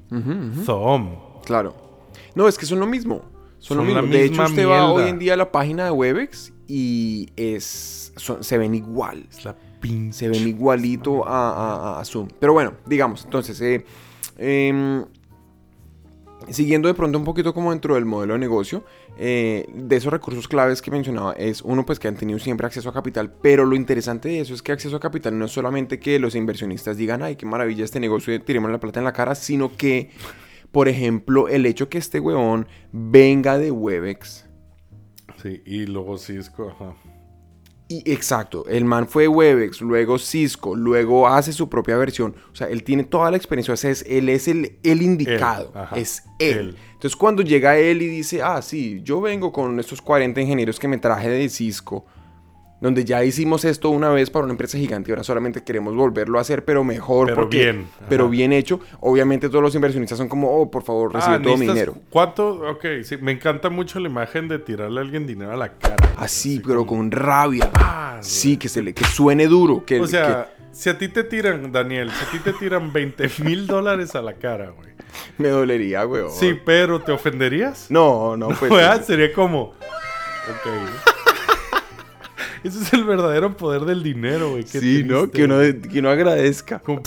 Zoom. 0.64 1.16
Claro. 1.44 1.74
No, 2.34 2.46
es 2.48 2.56
que 2.58 2.66
son 2.66 2.78
lo 2.80 2.86
mismo. 2.86 3.22
Son, 3.58 3.78
Son 3.78 3.86
lo 3.88 3.94
la 3.94 4.02
mismo. 4.02 4.16
De 4.16 4.24
hecho, 4.24 4.42
usted 4.42 4.64
va 4.66 4.68
mierda. 4.78 4.92
hoy 4.92 5.08
en 5.08 5.18
día 5.18 5.34
a 5.34 5.36
la 5.36 5.50
página 5.50 5.84
de 5.86 5.90
Webex 5.90 6.52
y 6.68 7.30
es, 7.36 8.12
son- 8.16 8.44
se 8.44 8.58
ven 8.58 8.74
igual. 8.74 9.26
Es 9.30 9.44
la 9.44 9.56
pinche. 9.80 10.18
Se 10.18 10.28
ven 10.28 10.46
igualito 10.46 11.26
a, 11.26 11.96
a- 11.96 12.00
a 12.00 12.04
Zoom. 12.04 12.28
Pero 12.38 12.52
bueno, 12.52 12.74
digamos, 12.86 13.24
entonces, 13.24 13.60
eh, 13.60 13.84
em, 14.38 15.04
siguiendo 16.50 16.88
de 16.88 16.94
pronto 16.94 17.18
un 17.18 17.24
poquito 17.24 17.54
como 17.54 17.70
dentro 17.70 17.94
del 17.94 18.04
modelo 18.04 18.34
de 18.34 18.38
negocio, 18.38 18.84
eh, 19.16 19.66
de 19.72 19.96
esos 19.96 20.12
recursos 20.12 20.48
claves 20.48 20.82
que 20.82 20.90
mencionaba, 20.90 21.32
es 21.32 21.62
uno 21.62 21.86
pues 21.86 21.98
que 21.98 22.08
han 22.08 22.16
tenido 22.16 22.38
siempre 22.38 22.66
acceso 22.66 22.88
a 22.88 22.92
capital, 22.92 23.32
pero 23.42 23.64
lo 23.64 23.76
interesante 23.76 24.28
de 24.28 24.40
eso 24.40 24.54
es 24.54 24.62
que 24.62 24.72
acceso 24.72 24.96
a 24.96 25.00
capital 25.00 25.38
no 25.38 25.44
es 25.44 25.52
solamente 25.52 25.98
que 25.98 26.18
los 26.18 26.34
inversionistas 26.34 26.96
digan, 26.96 27.22
ay, 27.22 27.36
qué 27.36 27.46
maravilla 27.46 27.84
este 27.84 28.00
negocio, 28.00 28.40
tiremos 28.42 28.70
la 28.70 28.80
plata 28.80 29.00
en 29.00 29.04
la 29.04 29.12
cara, 29.12 29.34
sino 29.34 29.76
que, 29.76 30.10
por 30.72 30.88
ejemplo, 30.88 31.48
el 31.48 31.66
hecho 31.66 31.88
que 31.88 31.98
este 31.98 32.20
huevón 32.20 32.66
venga 32.92 33.58
de 33.58 33.70
Webex, 33.70 34.44
Sí, 35.44 35.62
y 35.66 35.84
luego 35.84 36.16
Cisco. 36.16 36.74
Y 38.04 38.10
exacto, 38.10 38.64
el 38.66 38.84
man 38.84 39.06
fue 39.08 39.28
Webex, 39.28 39.80
luego 39.80 40.18
Cisco, 40.18 40.74
luego 40.74 41.28
hace 41.28 41.52
su 41.52 41.68
propia 41.68 41.96
versión. 41.96 42.34
O 42.52 42.56
sea, 42.56 42.68
él 42.68 42.82
tiene 42.82 43.04
toda 43.04 43.30
la 43.30 43.36
experiencia, 43.36 43.74
o 43.74 43.76
sea, 43.76 43.90
es- 43.90 44.04
él 44.08 44.28
es 44.28 44.48
el, 44.48 44.78
el 44.82 45.02
indicado, 45.02 45.70
ajá, 45.74 45.96
es 45.96 46.22
él. 46.38 46.58
él. 46.58 46.76
Entonces 46.94 47.16
cuando 47.16 47.42
llega 47.42 47.76
él 47.76 48.00
y 48.02 48.06
dice, 48.08 48.42
ah, 48.42 48.62
sí, 48.62 49.00
yo 49.04 49.20
vengo 49.20 49.52
con 49.52 49.78
estos 49.78 50.00
40 50.00 50.40
ingenieros 50.40 50.78
que 50.78 50.88
me 50.88 50.98
traje 50.98 51.28
de 51.28 51.48
Cisco, 51.48 52.04
donde 52.84 53.02
ya 53.06 53.24
hicimos 53.24 53.64
esto 53.64 53.88
una 53.88 54.10
vez 54.10 54.28
para 54.28 54.44
una 54.44 54.52
empresa 54.52 54.76
gigante 54.76 55.10
y 55.10 55.12
ahora 55.12 55.24
solamente 55.24 55.64
queremos 55.64 55.94
volverlo 55.96 56.36
a 56.36 56.42
hacer, 56.42 56.66
pero 56.66 56.84
mejor, 56.84 57.28
Pero 57.28 57.36
porque- 57.40 57.56
bien, 57.62 57.86
pero 58.10 58.28
bien 58.28 58.52
hecho. 58.52 58.78
Obviamente 59.00 59.48
todos 59.48 59.62
los 59.62 59.74
inversionistas 59.74 60.18
son 60.18 60.28
como, 60.28 60.54
oh, 60.54 60.70
por 60.70 60.82
favor, 60.82 61.14
recibe 61.14 61.36
Ah, 61.36 61.42
todo 61.42 61.56
mi 61.56 61.66
dinero. 61.66 61.96
¿Cuánto? 62.10 62.46
Ok, 62.70 62.84
sí, 63.02 63.16
me 63.16 63.32
encanta 63.32 63.70
mucho 63.70 63.98
la 64.00 64.08
imagen 64.10 64.48
de 64.48 64.58
tirarle 64.58 65.00
a 65.00 65.02
alguien 65.02 65.26
dinero 65.26 65.50
a 65.52 65.56
la 65.56 65.70
cara. 65.72 65.96
Así, 66.18 66.60
pero 66.60 66.84
con 66.86 67.10
rabia. 67.10 67.70
Ah, 67.74 68.18
Sí, 68.20 68.58
que, 68.58 68.68
se 68.68 68.82
le, 68.82 68.92
que 68.92 69.04
suene 69.04 69.46
duro. 69.46 69.84
Que, 69.86 69.98
O 70.00 70.06
sea, 70.06 70.50
si 70.70 70.90
a 70.90 70.98
ti 70.98 71.08
te 71.08 71.24
tiran, 71.24 71.72
Daniel, 71.72 72.10
si 72.10 72.24
a 72.26 72.30
ti 72.30 72.38
te 72.38 72.52
tiran 72.52 72.92
20 72.92 73.30
mil 73.44 73.66
dólares 73.66 74.14
a 74.14 74.20
la 74.20 74.34
cara, 74.34 74.70
güey. 74.76 74.90
me 75.38 75.48
dolería, 75.48 76.06
weón. 76.06 76.30
Sí, 76.30 76.58
pero 76.66 77.00
¿te 77.00 77.12
ofenderías? 77.12 77.90
No, 77.90 78.36
no, 78.36 78.48
pues. 78.48 78.70
¿Verdad? 78.70 79.02
Sería 79.04 79.32
como... 79.32 79.62
Ok. 80.50 81.13
Ese 82.64 82.82
es 82.82 82.92
el 82.94 83.04
verdadero 83.04 83.56
poder 83.56 83.82
del 83.82 84.02
dinero, 84.02 84.52
güey. 84.52 84.64
Sí, 84.64 85.04
¿no? 85.04 85.30
Que 85.30 85.44
uno, 85.44 85.58
que 85.58 85.98
uno 85.98 86.10
agradezca. 86.10 86.78
Como, 86.78 87.02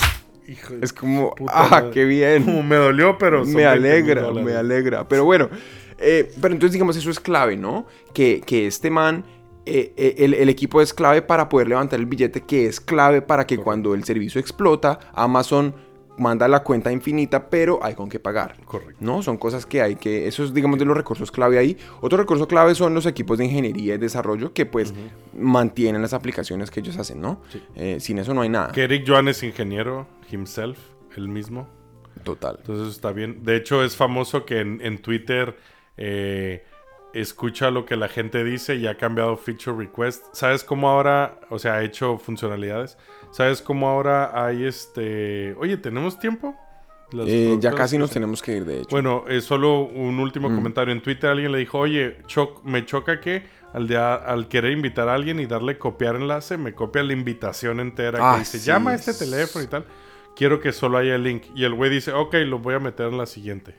hijo 0.46 0.74
de 0.74 0.84
Es 0.84 0.92
como, 0.92 1.34
ah, 1.48 1.68
madre. 1.70 1.90
qué 1.90 2.04
bien. 2.04 2.44
Como 2.44 2.62
me 2.62 2.76
dolió, 2.76 3.18
pero... 3.18 3.44
son 3.44 3.54
me 3.54 3.64
20,000 3.64 3.68
alegra, 3.68 4.32
me 4.32 4.52
alegra. 4.54 5.08
Pero 5.08 5.24
bueno, 5.24 5.50
eh, 5.98 6.30
pero 6.40 6.54
entonces 6.54 6.72
digamos, 6.72 6.96
eso 6.96 7.10
es 7.10 7.18
clave, 7.20 7.56
¿no? 7.56 7.86
Que, 8.14 8.40
que 8.46 8.66
este 8.68 8.88
man 8.88 9.24
eh, 9.66 9.92
eh, 9.96 10.14
el, 10.18 10.32
el 10.34 10.48
equipo 10.48 10.80
es 10.80 10.94
clave 10.94 11.20
para 11.20 11.48
poder 11.48 11.68
levantar 11.68 11.98
el 11.98 12.06
billete, 12.06 12.40
que 12.42 12.66
es 12.66 12.80
clave 12.80 13.20
para 13.20 13.46
que 13.46 13.58
cuando 13.58 13.94
el 13.94 14.04
servicio 14.04 14.40
explota, 14.40 14.98
Amazon 15.12 15.74
manda 16.18 16.48
la 16.48 16.62
cuenta 16.62 16.92
infinita, 16.92 17.48
pero 17.48 17.78
hay 17.82 17.94
con 17.94 18.08
qué 18.08 18.18
pagar. 18.18 18.56
Correcto. 18.64 18.96
¿No? 19.00 19.22
Son 19.22 19.36
cosas 19.36 19.66
que 19.66 19.80
hay 19.80 19.96
que... 19.96 20.26
Eso 20.26 20.44
es, 20.44 20.52
digamos, 20.52 20.78
de 20.78 20.84
los 20.84 20.96
recursos 20.96 21.30
clave 21.30 21.58
ahí. 21.58 21.76
Otro 22.00 22.18
recurso 22.18 22.46
clave 22.46 22.74
son 22.74 22.94
los 22.94 23.06
equipos 23.06 23.38
de 23.38 23.44
ingeniería 23.44 23.94
y 23.94 23.98
desarrollo 23.98 24.52
que, 24.52 24.66
pues, 24.66 24.92
mantienen 25.36 26.02
las 26.02 26.12
aplicaciones 26.12 26.70
que 26.70 26.80
ellos 26.80 26.98
hacen, 26.98 27.20
¿no? 27.20 27.40
Eh, 27.74 27.98
sin 28.00 28.18
eso 28.18 28.34
no 28.34 28.42
hay 28.42 28.48
nada. 28.48 28.72
Que 28.72 28.84
Eric 28.84 29.04
Joan 29.06 29.28
es 29.28 29.42
ingeniero 29.42 30.06
himself, 30.30 30.78
él 31.16 31.28
mismo. 31.28 31.68
Total. 32.24 32.56
Entonces 32.58 32.94
está 32.94 33.12
bien. 33.12 33.44
De 33.44 33.56
hecho, 33.56 33.82
es 33.84 33.96
famoso 33.96 34.44
que 34.44 34.60
en, 34.60 34.80
en 34.82 34.98
Twitter 34.98 35.56
eh, 35.96 36.64
escucha 37.14 37.70
lo 37.70 37.84
que 37.84 37.96
la 37.96 38.08
gente 38.08 38.44
dice 38.44 38.76
y 38.76 38.86
ha 38.86 38.96
cambiado 38.96 39.36
feature 39.36 39.76
request. 39.76 40.24
¿Sabes 40.32 40.64
cómo 40.64 40.88
ahora, 40.88 41.40
o 41.50 41.58
sea, 41.58 41.74
ha 41.74 41.82
hecho 41.82 42.18
funcionalidades? 42.18 42.96
¿Sabes 43.30 43.62
cómo 43.62 43.88
ahora 43.88 44.44
hay 44.46 44.64
este... 44.64 45.54
Oye, 45.58 45.76
¿tenemos 45.76 46.18
tiempo? 46.18 46.54
Eh, 47.26 47.56
ya 47.58 47.72
casi 47.72 47.96
nos 47.96 48.10
tenemos 48.10 48.42
que 48.42 48.58
ir, 48.58 48.64
de 48.66 48.80
hecho. 48.80 48.88
Bueno, 48.90 49.24
eh, 49.28 49.40
solo 49.40 49.80
un 49.84 50.20
último 50.20 50.54
comentario. 50.54 50.92
En 50.92 51.00
Twitter 51.00 51.30
alguien 51.30 51.52
le 51.52 51.58
dijo, 51.58 51.78
oye, 51.78 52.18
me 52.64 52.84
choca 52.84 53.18
que 53.20 53.44
al, 53.72 53.88
de- 53.88 53.96
al 53.96 54.48
querer 54.48 54.72
invitar 54.72 55.08
a 55.08 55.14
alguien 55.14 55.40
y 55.40 55.46
darle 55.46 55.78
copiar 55.78 56.16
enlace, 56.16 56.58
me 56.58 56.74
copia 56.74 57.02
la 57.02 57.14
invitación 57.14 57.80
entera 57.80 58.18
Ah, 58.20 58.34
que 58.34 58.40
dice, 58.40 58.58
sí. 58.58 58.66
llama 58.66 58.90
a 58.90 58.94
este 58.94 59.14
teléfono 59.14 59.64
y 59.64 59.68
tal. 59.68 59.86
Quiero 60.36 60.60
que 60.60 60.70
solo 60.72 60.98
haya 60.98 61.14
el 61.14 61.22
link. 61.22 61.44
Y 61.54 61.64
el 61.64 61.72
güey 61.74 61.90
dice, 61.90 62.12
ok, 62.12 62.34
lo 62.46 62.58
voy 62.58 62.74
a 62.74 62.78
meter 62.78 63.06
en 63.06 63.16
la 63.16 63.24
siguiente. 63.26 63.74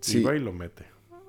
Sí. 0.00 0.18
Y 0.18 0.22
va 0.24 0.34
y 0.34 0.40
lo 0.40 0.52
mete. 0.52 0.84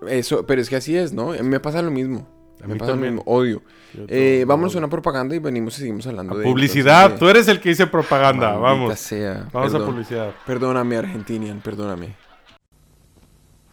Eso, 0.07 0.45
pero 0.45 0.61
es 0.61 0.69
que 0.69 0.75
así 0.75 0.95
es, 0.97 1.13
¿no? 1.13 1.29
Me 1.43 1.59
pasa 1.59 1.81
lo 1.81 1.91
mismo. 1.91 2.27
A 2.63 2.67
me 2.67 2.73
mí 2.73 2.79
pasa 2.79 2.91
también. 2.93 3.15
lo 3.15 3.21
mismo. 3.21 3.31
Odio. 3.33 3.61
Eh, 4.07 4.45
vámonos 4.47 4.73
a 4.75 4.77
una 4.79 4.89
propaganda 4.89 5.35
y 5.35 5.39
venimos 5.39 5.75
y 5.77 5.81
seguimos 5.81 6.07
hablando 6.07 6.37
de... 6.37 6.43
Publicidad, 6.45 7.03
entonces, 7.03 7.19
tú 7.19 7.29
eres 7.29 7.47
el 7.47 7.59
que 7.59 7.69
dice 7.69 7.87
propaganda. 7.87 8.53
Maldita 8.53 8.61
Vamos. 8.61 8.99
sea. 8.99 9.47
Vamos 9.51 9.73
a 9.75 9.79
publicidad. 9.79 10.31
Perdóname, 10.45 10.97
Argentinian, 10.97 11.59
perdóname. 11.61 12.15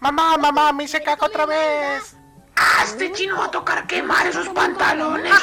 Mamá, 0.01 0.37
mamá, 0.39 0.73
me 0.73 0.85
hice 0.85 1.03
caca 1.03 1.27
otra 1.27 1.47
vez. 1.47 2.17
¡Ah, 2.57 2.83
este 2.85 3.11
chino 3.13 3.39
va 3.39 3.47
a 3.47 3.51
tocar 3.51 3.87
quemar 3.87 4.27
esos 4.27 4.49
pantalones! 4.51 5.33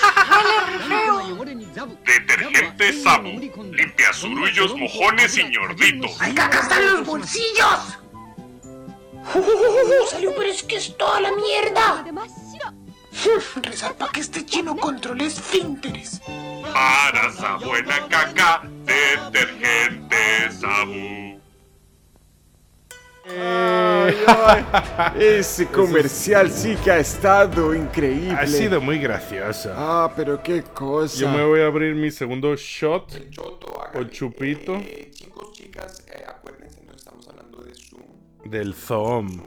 Detergente 2.06 2.94
Sabu. 3.02 3.30
Limpia 3.30 4.14
zurullos, 4.14 4.76
mojones 4.78 5.38
y 5.38 5.44
ñorditos. 5.46 6.22
¡Hay 6.22 6.34
caca 6.34 6.60
hasta 6.60 6.80
en 6.80 6.94
los 6.94 7.06
bolsillos! 7.08 7.97
¡Uh, 9.36 10.08
salió, 10.10 10.34
pero 10.36 10.50
es 10.50 10.64
que 10.64 10.78
es 10.78 10.96
toda 10.98 11.20
la 11.22 11.32
mierda. 11.32 12.06
Rezar 13.62 13.96
para 13.96 14.12
que 14.12 14.20
este 14.20 14.46
chino 14.46 14.76
controle 14.76 15.26
esfínteres. 15.26 16.22
Para 16.74 17.30
esa 17.30 17.56
buena 17.58 18.08
caca, 18.08 18.62
detergente 18.86 20.52
Sabu. 20.52 21.38
Ese 25.20 25.68
comercial 25.68 26.50
sí 26.50 26.78
que 26.84 26.92
ha 26.92 27.00
estado 27.00 27.74
increíble. 27.74 28.38
Ha 28.40 28.48
sido 28.48 28.80
muy 28.80 29.00
graciosa. 29.00 29.74
Ah, 29.76 30.14
pero 30.16 30.42
qué 30.42 30.64
cosa. 30.64 31.18
Yo 31.18 31.30
me 31.30 31.44
voy 31.44 31.62
a 31.62 31.66
abrir 31.66 31.94
mi 31.96 32.10
segundo 32.12 32.56
shot. 32.56 33.30
Choto, 33.30 33.68
O 33.94 34.04
chupito. 34.06 34.76
Eh, 34.76 35.12
chicos, 35.12 35.52
chicas, 35.54 36.06
eh, 36.08 36.24
acuérdense, 36.28 36.67
Del 38.50 38.74
Zoom. 38.74 39.42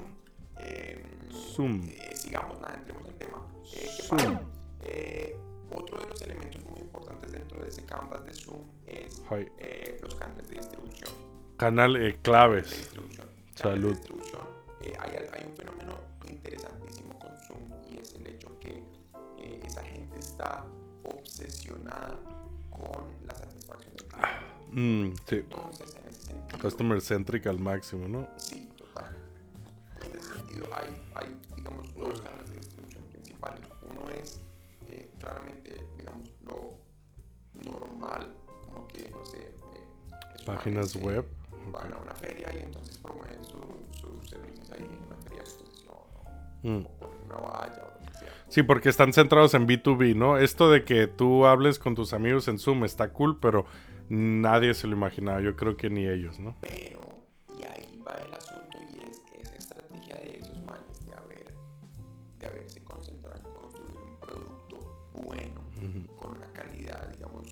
Eh, 0.59 1.03
Zoom. 1.33 1.89
eh, 1.89 2.15
sigamos, 2.15 2.61
nada, 2.61 2.75
entremos 2.75 3.09
en 3.09 3.15
tema. 3.19 3.47
Eh, 3.73 3.91
¿qué 3.97 4.03
Zoom. 4.03 4.39
Eh, 4.83 5.37
otro 5.75 5.99
de 5.99 6.07
los 6.07 6.21
elementos 6.23 6.63
muy 6.71 6.81
importantes 6.81 7.33
dentro 7.33 7.63
de 7.63 7.69
ese 7.69 7.83
canvas 7.85 8.25
de 8.27 8.35
Zoom 8.35 8.61
es 8.87 9.23
eh, 9.59 9.99
los 10.03 10.15
canales 10.17 10.49
de 10.49 10.57
distribución. 10.57 11.11
Canal 11.57 12.19
claves. 12.23 12.71
distribución. 12.71 13.27
Salud. 13.55 13.63
Canales 13.63 13.83
de 13.83 13.89
distribución. 13.95 14.43
Hay, 15.01 15.11
hay 15.33 15.47
un 15.49 15.57
fenómeno 15.57 15.95
interesantísimo 16.29 17.19
con 17.19 17.31
Zoom 17.47 17.71
y 17.91 17.99
es 17.99 18.15
el 18.15 18.27
hecho 18.27 18.59
que 18.61 18.83
esa 19.67 19.83
gente 19.83 20.19
está 20.19 20.65
obsesionada 21.05 22.19
con 22.71 23.05
la 23.27 23.35
satisfacción 23.35 23.95
del 23.97 24.07
cliente. 24.07 24.41
Mm, 24.73 25.15
sí. 25.27 25.37
Entonces, 25.37 25.97
en 25.97 26.09
ese 26.09 26.21
sentido, 26.27 26.59
Customer 26.61 27.01
centric 27.01 27.47
al 27.47 27.59
máximo, 27.59 28.09
¿no? 28.09 28.29
sí, 28.37 28.70
sentido, 30.51 30.69
hay, 30.75 31.03
hay, 31.15 31.37
digamos, 31.57 31.95
dos 31.95 32.21
canales 32.21 32.51
de 32.51 32.57
distribución 32.57 33.05
principales. 33.05 33.61
Uno 33.91 34.11
es 34.11 34.41
eh, 34.89 35.11
claramente, 35.19 35.87
digamos, 35.97 36.29
lo 36.45 36.75
normal, 37.71 38.35
como 38.67 38.87
que, 38.89 39.11
no 39.11 39.25
sé, 39.25 39.39
eh, 39.39 40.45
Páginas 40.47 40.93
gente 40.93 41.07
web. 41.07 41.25
Van 41.73 41.93
a 41.93 41.99
una 41.99 42.15
feria 42.15 42.49
y 42.55 42.63
entonces 42.65 42.99
promueven 42.99 43.45
su- 43.45 43.99
sus 44.01 44.29
servicios 44.31 44.71
ahí 44.73 44.81
en 44.85 45.07
una 45.07 45.17
feria 45.23 45.43
de 45.43 45.51
Mm. 46.63 46.85
o 46.87 47.11
una 47.25 47.37
valla 47.37 47.83
o 47.85 48.01
lo 48.01 48.07
que 48.07 48.19
sea. 48.19 48.29
Sí, 48.49 48.63
porque 48.63 48.89
están 48.91 49.13
centrados 49.15 49.55
en 49.55 49.67
B2B, 49.67 50.15
¿no? 50.15 50.37
Esto 50.37 50.71
de 50.71 50.85
que 50.85 51.07
tú 51.07 51.47
hables 51.47 51.79
con 51.79 51.95
tus 51.95 52.13
amigos 52.13 52.49
en 52.49 52.59
Zoom 52.59 52.85
está 52.85 53.13
cool, 53.15 53.39
pero 53.41 53.65
nadie 54.11 54.75
se 54.75 54.87
lo 54.87 54.95
imaginaba. 54.97 55.41
Yo 55.41 55.57
creo 55.57 55.77
que 55.79 55.89
ni 55.89 56.07
ellos, 56.07 56.39
¿no? 56.39 56.57
Pero, 56.61 57.01
y 57.59 57.63
ahí 57.65 58.03
va 58.07 58.13
el 58.15 58.35
con 66.19 66.37
una 66.37 66.47
calidad, 66.53 67.09
digamos, 67.13 67.47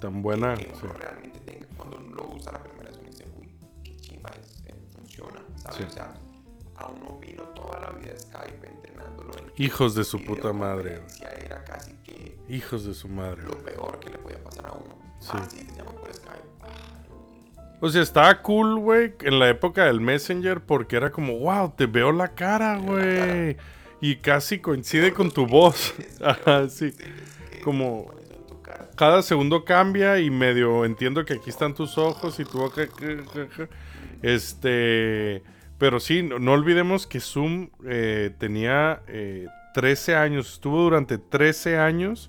Tan 0.00 0.20
buena. 0.22 0.54
que 0.56 0.64
sí. 0.64 0.70
uno 0.82 0.92
realmente 0.94 1.38
tenga. 1.40 1.66
Cuando 1.76 1.96
uno 1.98 2.16
lo 2.16 2.28
usa 2.34 2.52
la 2.52 2.62
primera 2.62 2.90
vez, 2.90 2.98
uno 2.98 3.08
dice, 3.10 3.24
uy, 3.38 3.48
qué 3.84 3.96
chimba 3.98 4.30
es, 4.40 4.62
eh, 4.66 4.74
funciona, 4.96 5.40
¿sabes? 5.56 5.76
Sí. 5.78 5.84
O 5.84 5.90
sea, 5.90 6.14
a 6.76 6.86
uno 6.88 7.18
vino 7.20 7.42
toda 7.54 7.78
la 7.80 7.90
vida 7.90 8.16
Skype 8.18 8.66
entrenándolo 8.68 9.30
en 9.38 9.52
Hijos 9.56 9.94
de 9.94 10.02
su 10.04 10.22
puta 10.24 10.52
madre, 10.52 11.02
Era 11.44 11.62
casi 11.64 11.92
que 12.04 12.36
Hijos 12.48 12.84
de 12.84 12.94
su 12.94 13.08
madre. 13.08 13.42
lo 13.42 13.56
peor 13.58 14.00
que 14.00 14.10
le 14.10 14.18
podía 14.18 14.42
pasar 14.42 14.66
a 14.66 14.72
uno. 14.72 14.96
Sí. 15.20 15.30
Ah, 15.34 15.46
sí, 15.48 15.64
te 15.64 15.76
llaman 15.76 15.94
por 15.94 16.12
Skype. 16.12 16.42
O 17.80 17.88
sea, 17.88 18.02
estaba 18.02 18.42
cool, 18.42 18.78
güey, 18.78 19.14
en 19.22 19.38
la 19.38 19.48
época 19.48 19.84
del 19.84 20.00
Messenger 20.00 20.60
porque 20.60 20.96
era 20.96 21.10
como, 21.12 21.38
wow, 21.38 21.72
te 21.76 21.86
veo 21.86 22.10
la 22.12 22.28
cara, 22.34 22.78
güey. 22.78 23.56
Y 24.02 24.16
casi 24.16 24.58
coincide 24.58 25.12
con 25.12 25.30
tu 25.30 25.46
voz. 25.46 25.94
Ajá, 26.20 26.68
sí. 26.68 26.92
Como 27.62 28.12
cada 28.96 29.22
segundo 29.22 29.64
cambia 29.64 30.18
y 30.18 30.28
medio 30.28 30.84
entiendo 30.84 31.24
que 31.24 31.34
aquí 31.34 31.50
están 31.50 31.72
tus 31.72 31.96
ojos 31.98 32.40
y 32.40 32.44
tu 32.44 32.58
boca. 32.58 32.88
Este. 34.20 35.44
Pero 35.78 36.00
sí, 36.00 36.24
no, 36.24 36.52
olvidemos 36.52 37.06
que 37.06 37.20
Zoom 37.20 37.70
eh, 37.86 38.34
tenía 38.38 39.02
eh, 39.06 39.46
13 39.74 40.16
años. 40.16 40.52
Estuvo 40.52 40.82
durante 40.82 41.18
13 41.18 41.78
años 41.78 42.28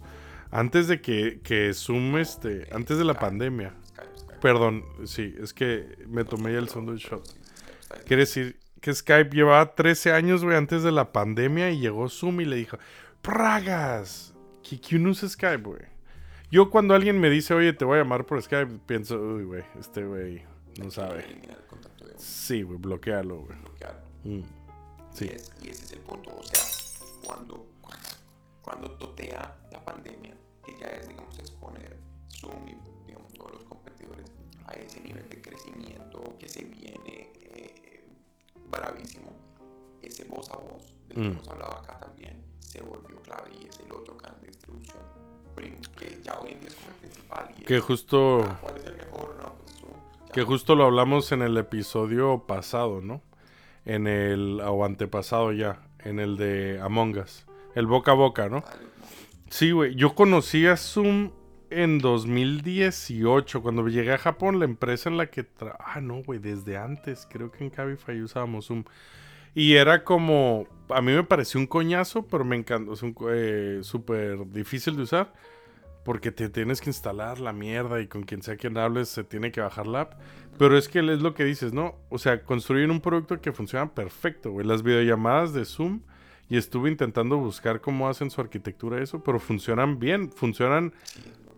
antes 0.51 0.87
de 0.87 1.01
que, 1.01 1.39
que 1.43 1.73
Zoom, 1.73 2.17
este. 2.17 2.67
Antes 2.71 2.99
de 2.99 3.03
la 3.03 3.15
pandemia. 3.15 3.73
Perdón, 4.43 4.85
sí, 5.05 5.33
es 5.41 5.53
que 5.53 5.97
me 6.07 6.23
tomé 6.23 6.53
ya 6.53 6.59
el 6.59 6.69
segundo 6.69 6.95
shot. 6.97 7.23
Quiere 8.05 8.21
decir 8.23 8.62
que 8.83 8.93
Skype 8.93 9.33
llevaba 9.35 9.73
13 9.75 10.11
años, 10.11 10.43
güey, 10.43 10.57
antes 10.57 10.83
de 10.83 10.91
la 10.91 11.13
pandemia 11.13 11.71
y 11.71 11.79
llegó 11.79 12.09
Zoom 12.09 12.41
y 12.41 12.45
le 12.45 12.57
dijo, 12.57 12.77
¡Pragas! 13.21 14.33
¿Qui- 14.61 14.79
¿Quién 14.79 15.07
usa 15.07 15.27
Skype, 15.29 15.63
güey? 15.63 15.81
Yo 16.51 16.69
cuando 16.69 16.93
alguien 16.93 17.19
me 17.19 17.29
dice, 17.29 17.53
oye, 17.53 17.71
te 17.73 17.85
voy 17.85 17.95
a 17.97 18.03
llamar 18.03 18.25
por 18.25 18.41
Skype, 18.43 18.79
pienso, 18.85 19.17
uy, 19.19 19.43
güey, 19.45 19.63
este 19.79 20.03
güey 20.05 20.43
no 20.79 20.91
sabe. 20.91 21.25
Sí, 22.17 22.61
güey, 22.61 22.77
bloquealo, 22.77 23.37
güey. 23.39 23.57
bloquear. 23.59 24.03
Mm, 24.25 24.41
Sí. 25.13 25.25
Y, 25.25 25.29
es- 25.29 25.51
y 25.63 25.69
ese 25.69 25.85
es 25.85 25.91
el 25.93 25.99
punto. 25.99 26.31
O 26.37 26.43
sea, 26.43 26.61
cuando, 27.25 27.65
cuando 28.61 28.91
totea 28.91 29.55
la 29.71 29.83
pandemia, 29.85 30.35
que 30.65 30.77
ya 30.79 30.87
es, 30.87 31.07
digamos, 31.07 31.39
exponer 31.39 31.97
Zoom 32.29 32.67
y, 32.67 32.75
digamos, 33.07 33.31
todos 33.33 33.51
los 33.53 33.63
competidores 33.63 34.25
a 34.67 34.73
ese 34.73 34.99
nivel 35.01 35.27
de 35.29 35.41
crecimiento 35.41 36.35
que 36.39 36.49
se 36.49 36.63
viene 36.65 37.31
bravísimo, 38.79 39.31
ese 40.01 40.23
voz 40.25 40.49
a 40.51 40.57
voz, 40.57 40.93
del 41.07 41.15
que 41.17 41.21
Mm. 41.23 41.31
hemos 41.33 41.47
hablado 41.49 41.73
acá 41.77 41.99
también, 41.99 42.43
se 42.59 42.81
volvió 42.81 43.17
clave 43.21 43.49
y 43.61 43.67
es 43.67 43.79
el 43.79 43.91
otro 43.91 44.17
canal 44.17 44.39
de 44.41 44.47
distribución 44.47 45.01
que 45.97 46.19
ya 46.23 46.37
hoy 46.39 46.51
en 46.51 46.59
día 46.59 46.69
es 46.69 46.75
como 46.75 46.87
el 46.89 46.95
principal. 46.95 47.49
Y 47.57 47.63
Que 47.63 47.77
es, 47.77 47.83
justo... 47.83 48.43
ah, 48.43 48.57
¿Cuál 48.61 48.77
es 48.77 48.85
el 48.85 48.95
mejor? 48.97 49.35
No, 49.41 49.53
pues. 49.53 50.31
Que 50.33 50.41
justo 50.43 50.75
lo 50.75 50.85
hablamos 50.85 51.31
en 51.31 51.41
el 51.43 51.55
episodio 51.57 52.43
pasado, 52.47 53.01
¿no? 53.01 53.21
En 53.85 54.07
el... 54.07 54.59
o 54.61 54.83
antepasado 54.83 55.51
ya, 55.53 55.85
en 55.99 56.19
el 56.19 56.37
de 56.37 56.79
Among 56.81 57.17
Us. 57.19 57.45
El 57.75 57.85
boca 57.85 58.11
a 58.11 58.15
boca, 58.15 58.49
¿no? 58.49 58.61
Vale, 58.61 58.83
no. 58.83 59.05
Sí, 59.49 59.71
güey. 59.71 59.95
Yo 59.95 60.15
conocí 60.15 60.65
a 60.65 60.75
Zoom 60.75 61.31
en 61.81 61.99
2018. 61.99 63.61
Cuando 63.61 63.87
llegué 63.87 64.13
a 64.13 64.17
Japón, 64.17 64.59
la 64.59 64.65
empresa 64.65 65.09
en 65.09 65.17
la 65.17 65.27
que... 65.27 65.45
ah, 65.79 66.01
no, 66.01 66.23
güey. 66.23 66.39
Desde 66.39 66.77
antes. 66.77 67.27
Creo 67.29 67.51
que 67.51 67.63
en 67.63 67.69
Cabify 67.69 68.21
usábamos 68.21 68.67
Zoom. 68.67 68.83
Y 69.55 69.75
era 69.75 70.03
como, 70.03 70.67
a 70.89 71.01
mí 71.01 71.11
me 71.11 71.23
pareció 71.23 71.59
un 71.59 71.67
coñazo, 71.67 72.25
pero 72.25 72.43
me 72.43 72.55
encantó, 72.55 72.93
es 72.93 73.03
eh, 73.29 73.79
súper 73.83 74.47
difícil 74.47 74.95
de 74.95 75.03
usar. 75.03 75.33
Porque 76.03 76.31
te 76.31 76.49
tienes 76.49 76.81
que 76.81 76.89
instalar 76.89 77.39
la 77.39 77.53
mierda 77.53 78.01
y 78.01 78.07
con 78.07 78.23
quien 78.23 78.41
sea 78.41 78.57
quien 78.57 78.77
hables 78.77 79.09
se 79.09 79.23
tiene 79.23 79.51
que 79.51 79.61
bajar 79.61 79.87
la 79.87 80.01
app. 80.01 80.13
Pero 80.57 80.77
es 80.77 80.89
que 80.89 80.99
es 80.99 81.21
lo 81.21 81.33
que 81.33 81.45
dices, 81.45 81.73
¿no? 81.73 81.95
O 82.09 82.17
sea, 82.17 82.43
construir 82.43 82.91
un 82.91 82.99
producto 82.99 83.39
que 83.39 83.53
funciona 83.53 83.93
perfecto, 83.93 84.51
güey. 84.51 84.67
Las 84.67 84.83
videollamadas 84.83 85.53
de 85.53 85.65
Zoom, 85.65 86.01
y 86.49 86.57
estuve 86.57 86.89
intentando 86.89 87.37
buscar 87.37 87.81
cómo 87.81 88.07
hacen 88.07 88.29
su 88.29 88.41
arquitectura 88.41 89.01
eso, 89.01 89.23
pero 89.23 89.39
funcionan 89.39 89.97
bien, 89.97 90.31
funcionan 90.31 90.93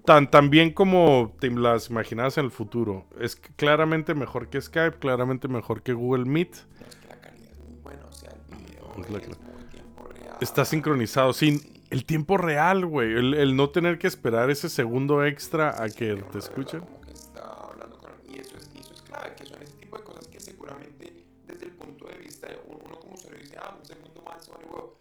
tan, 0.06 0.30
tan 0.30 0.50
bien 0.50 0.72
como 0.72 1.36
te 1.40 1.50
las 1.50 1.90
imaginabas 1.90 2.38
en 2.38 2.46
el 2.46 2.52
futuro. 2.52 3.06
Es 3.20 3.36
claramente 3.36 4.14
mejor 4.14 4.50
que 4.50 4.62
Skype, 4.62 5.00
claramente 5.00 5.48
mejor 5.48 5.82
que 5.82 5.94
Google 5.94 6.26
Meet. 6.26 6.56
Es 6.56 6.96
que 6.96 7.08
la 7.08 7.20
calidad 7.20 7.52
es 7.52 7.60
muy 7.60 7.76
buena, 7.82 8.06
o 8.06 8.14
sea, 8.14 8.32
el 8.32 8.58
video 8.58 8.92
Es 8.98 9.10
la 9.10 9.18
es 9.20 9.28
muy 9.28 9.64
tiempo 9.72 10.08
real. 10.08 10.38
Está 10.40 10.66
sincronizado, 10.66 11.34
sin 11.34 11.60
el 11.90 12.06
tiempo 12.06 12.38
real, 12.38 12.86
güey. 12.86 13.14
El, 13.14 13.34
el 13.34 13.56
no 13.56 13.70
tener 13.70 13.98
que 13.98 14.08
esperar 14.08 14.50
ese 14.50 14.70
segundo 14.70 15.26
extra 15.26 15.82
a 15.82 15.90
que 15.90 16.16
te 16.32 16.40
escuchen. 16.40 16.82
Que 17.06 17.12
está 17.12 17.44
hablando 17.44 17.98
con 17.98 18.12
y 18.30 18.40
eso 18.40 18.58
es 18.58 18.72
y 18.76 18.80
eso 18.80 18.94
es 18.94 19.02
clave 19.02 19.34
que 19.38 19.46
son 19.46 19.62
ese 19.62 19.74
tipo 19.74 19.98
de 19.98 20.04
cosas 20.04 20.28
que 20.28 20.40
seguramente 20.40 21.26
desde 21.48 21.66
el 21.66 21.72
punto 21.72 22.06
de 22.06 22.18
vista 22.18 22.48
de 22.48 22.60
uno, 22.68 22.80
uno 22.86 23.00
como 23.00 23.14
usuario 23.16 23.40
dice 23.40 23.58
ah 23.62 23.76
un 23.80 23.86
segundo 23.86 24.22
más 24.24 24.50
vale 24.50 24.66
huevo 24.66 25.00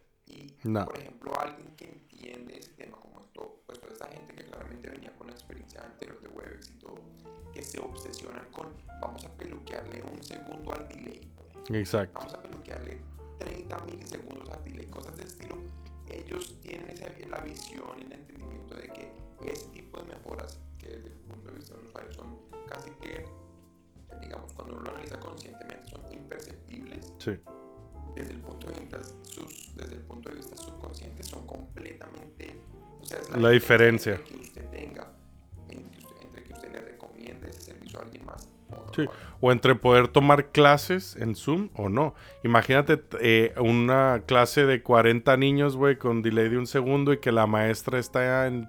y 0.64 0.68
No. 0.68 0.85
por 0.87 0.98
ejemplo 0.98 1.33
alguien 1.40 1.74
que 1.76 1.85
entiende 1.87 2.59
ese 2.59 2.72
tema 2.72 2.96
como 2.98 3.20
esto 3.24 3.62
pues 3.66 3.80
toda 3.80 3.92
esa 3.94 4.07
gente 4.09 4.35
que 4.35 4.44
claramente 4.44 4.88
venía 4.90 5.12
con 5.16 5.26
la 5.28 5.33
experiencia 5.35 5.83
anterior 5.85 6.20
de 6.20 6.28
Webex 6.28 6.70
y 6.70 6.74
todo 6.78 7.00
que 7.52 7.62
se 7.62 7.78
obsesionan 7.80 8.46
con 8.50 8.68
vamos 9.00 9.24
a 9.24 9.30
peluquearle 9.37 10.02
un 10.02 10.22
segundo 10.22 10.72
al 10.72 10.88
delay. 10.88 11.30
Exacto. 11.70 12.18
vamos 12.18 12.35
a 12.35 12.42
peluquearle 12.42 12.98
30 13.38 13.78
milisegundos 13.85 14.48
al 14.50 14.64
delay, 14.64 14.87
cosas 14.87 15.16
de 15.16 15.22
estilo. 15.24 15.57
Ellos 16.09 16.59
tienen 16.61 16.88
esa, 16.90 17.07
la 17.28 17.38
visión 17.40 17.98
y 17.98 18.02
el 18.02 18.12
entendimiento 18.12 18.74
de 18.74 18.88
que 18.88 19.12
ese 19.46 19.66
tipo 19.68 19.98
de 20.00 20.04
mejoras, 20.14 20.59
que 20.78 20.88
desde 20.88 21.09
el 21.09 21.14
punto 21.14 21.50
de 21.50 21.57
vista 21.57 21.74
del 21.76 21.87
usuario 21.87 22.12
son 22.12 22.38
casi 22.68 22.90
que, 23.00 23.24
digamos, 24.20 24.52
cuando 24.54 24.74
uno 24.74 24.83
lo 24.85 24.90
analiza 24.90 25.18
conscientemente, 25.20 25.88
son 25.90 26.12
imperceptibles, 26.12 27.12
Sí. 27.18 27.33
Desde 28.14 28.33
el 28.33 28.40
punto 28.40 28.66
de 28.68 28.81
vista, 28.81 29.03
sus, 29.22 29.74
desde 29.77 29.94
el 29.96 30.03
punto 30.03 30.29
de 30.31 30.37
vista 30.37 30.57
subconsciente, 30.57 31.22
son 31.22 31.46
completamente. 31.46 32.57
O 33.00 33.05
sea, 33.05 33.18
es 33.18 33.31
La 33.37 33.50
diferencia. 33.50 34.14
entre 34.14 34.33
que 34.35 34.40
usted 34.40 34.66
tenga, 34.70 35.12
entre, 35.68 36.00
entre 36.22 36.42
que 36.44 36.53
usted 36.53 36.72
le 36.72 36.81
recomiende 36.81 37.50
ese 37.50 37.61
servicio 37.61 37.98
a 37.98 38.03
alguien 38.03 38.24
más. 38.24 38.48
o 38.70 38.94
Sí, 38.94 39.07
o 39.40 39.53
entre 39.53 39.74
poder 39.74 40.09
tomar 40.09 40.50
clases 40.53 41.16
en 41.16 41.35
Zoom 41.35 41.68
o 41.74 41.88
no. 41.88 42.14
Imagínate 42.44 43.03
eh, 43.20 43.53
una 43.61 44.22
clase 44.27 44.64
de 44.64 44.83
40 44.83 45.37
niños, 45.37 45.77
güey, 45.77 45.96
con 45.98 46.22
delay 46.22 46.48
de 46.48 46.59
un 46.59 46.66
segundo 46.66 47.12
y 47.12 47.18
que 47.18 47.33
la 47.33 47.46
maestra 47.46 47.98
está 47.98 48.46
en- 48.46 48.68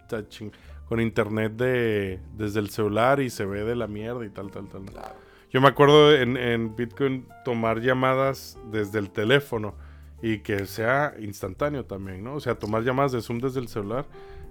con 0.89 0.99
internet 1.01 1.53
de, 1.53 2.19
desde 2.33 2.59
el 2.59 2.69
celular 2.69 3.19
y 3.19 3.29
se 3.29 3.45
ve 3.45 3.63
de 3.63 3.75
la 3.75 3.87
mierda 3.87 4.23
y 4.25 4.29
tal, 4.29 4.51
tal, 4.51 4.67
tal. 4.67 4.85
Claro. 4.85 5.15
Yo 5.55 5.61
me 5.61 5.69
acuerdo 5.69 6.13
en, 6.13 6.35
en 6.35 6.75
Bitcoin 6.75 7.29
tomar 7.45 7.79
llamadas 7.79 8.57
desde 8.73 8.99
el 8.99 9.09
teléfono 9.09 9.73
y 10.21 10.39
que 10.39 10.65
sea 10.65 11.13
instantáneo 11.17 11.85
también, 11.85 12.21
¿no? 12.25 12.33
O 12.35 12.41
sea, 12.41 12.59
tomar 12.59 12.83
llamadas 12.83 13.13
de 13.13 13.21
Zoom 13.21 13.39
desde 13.39 13.61
el 13.61 13.69
celular 13.69 14.05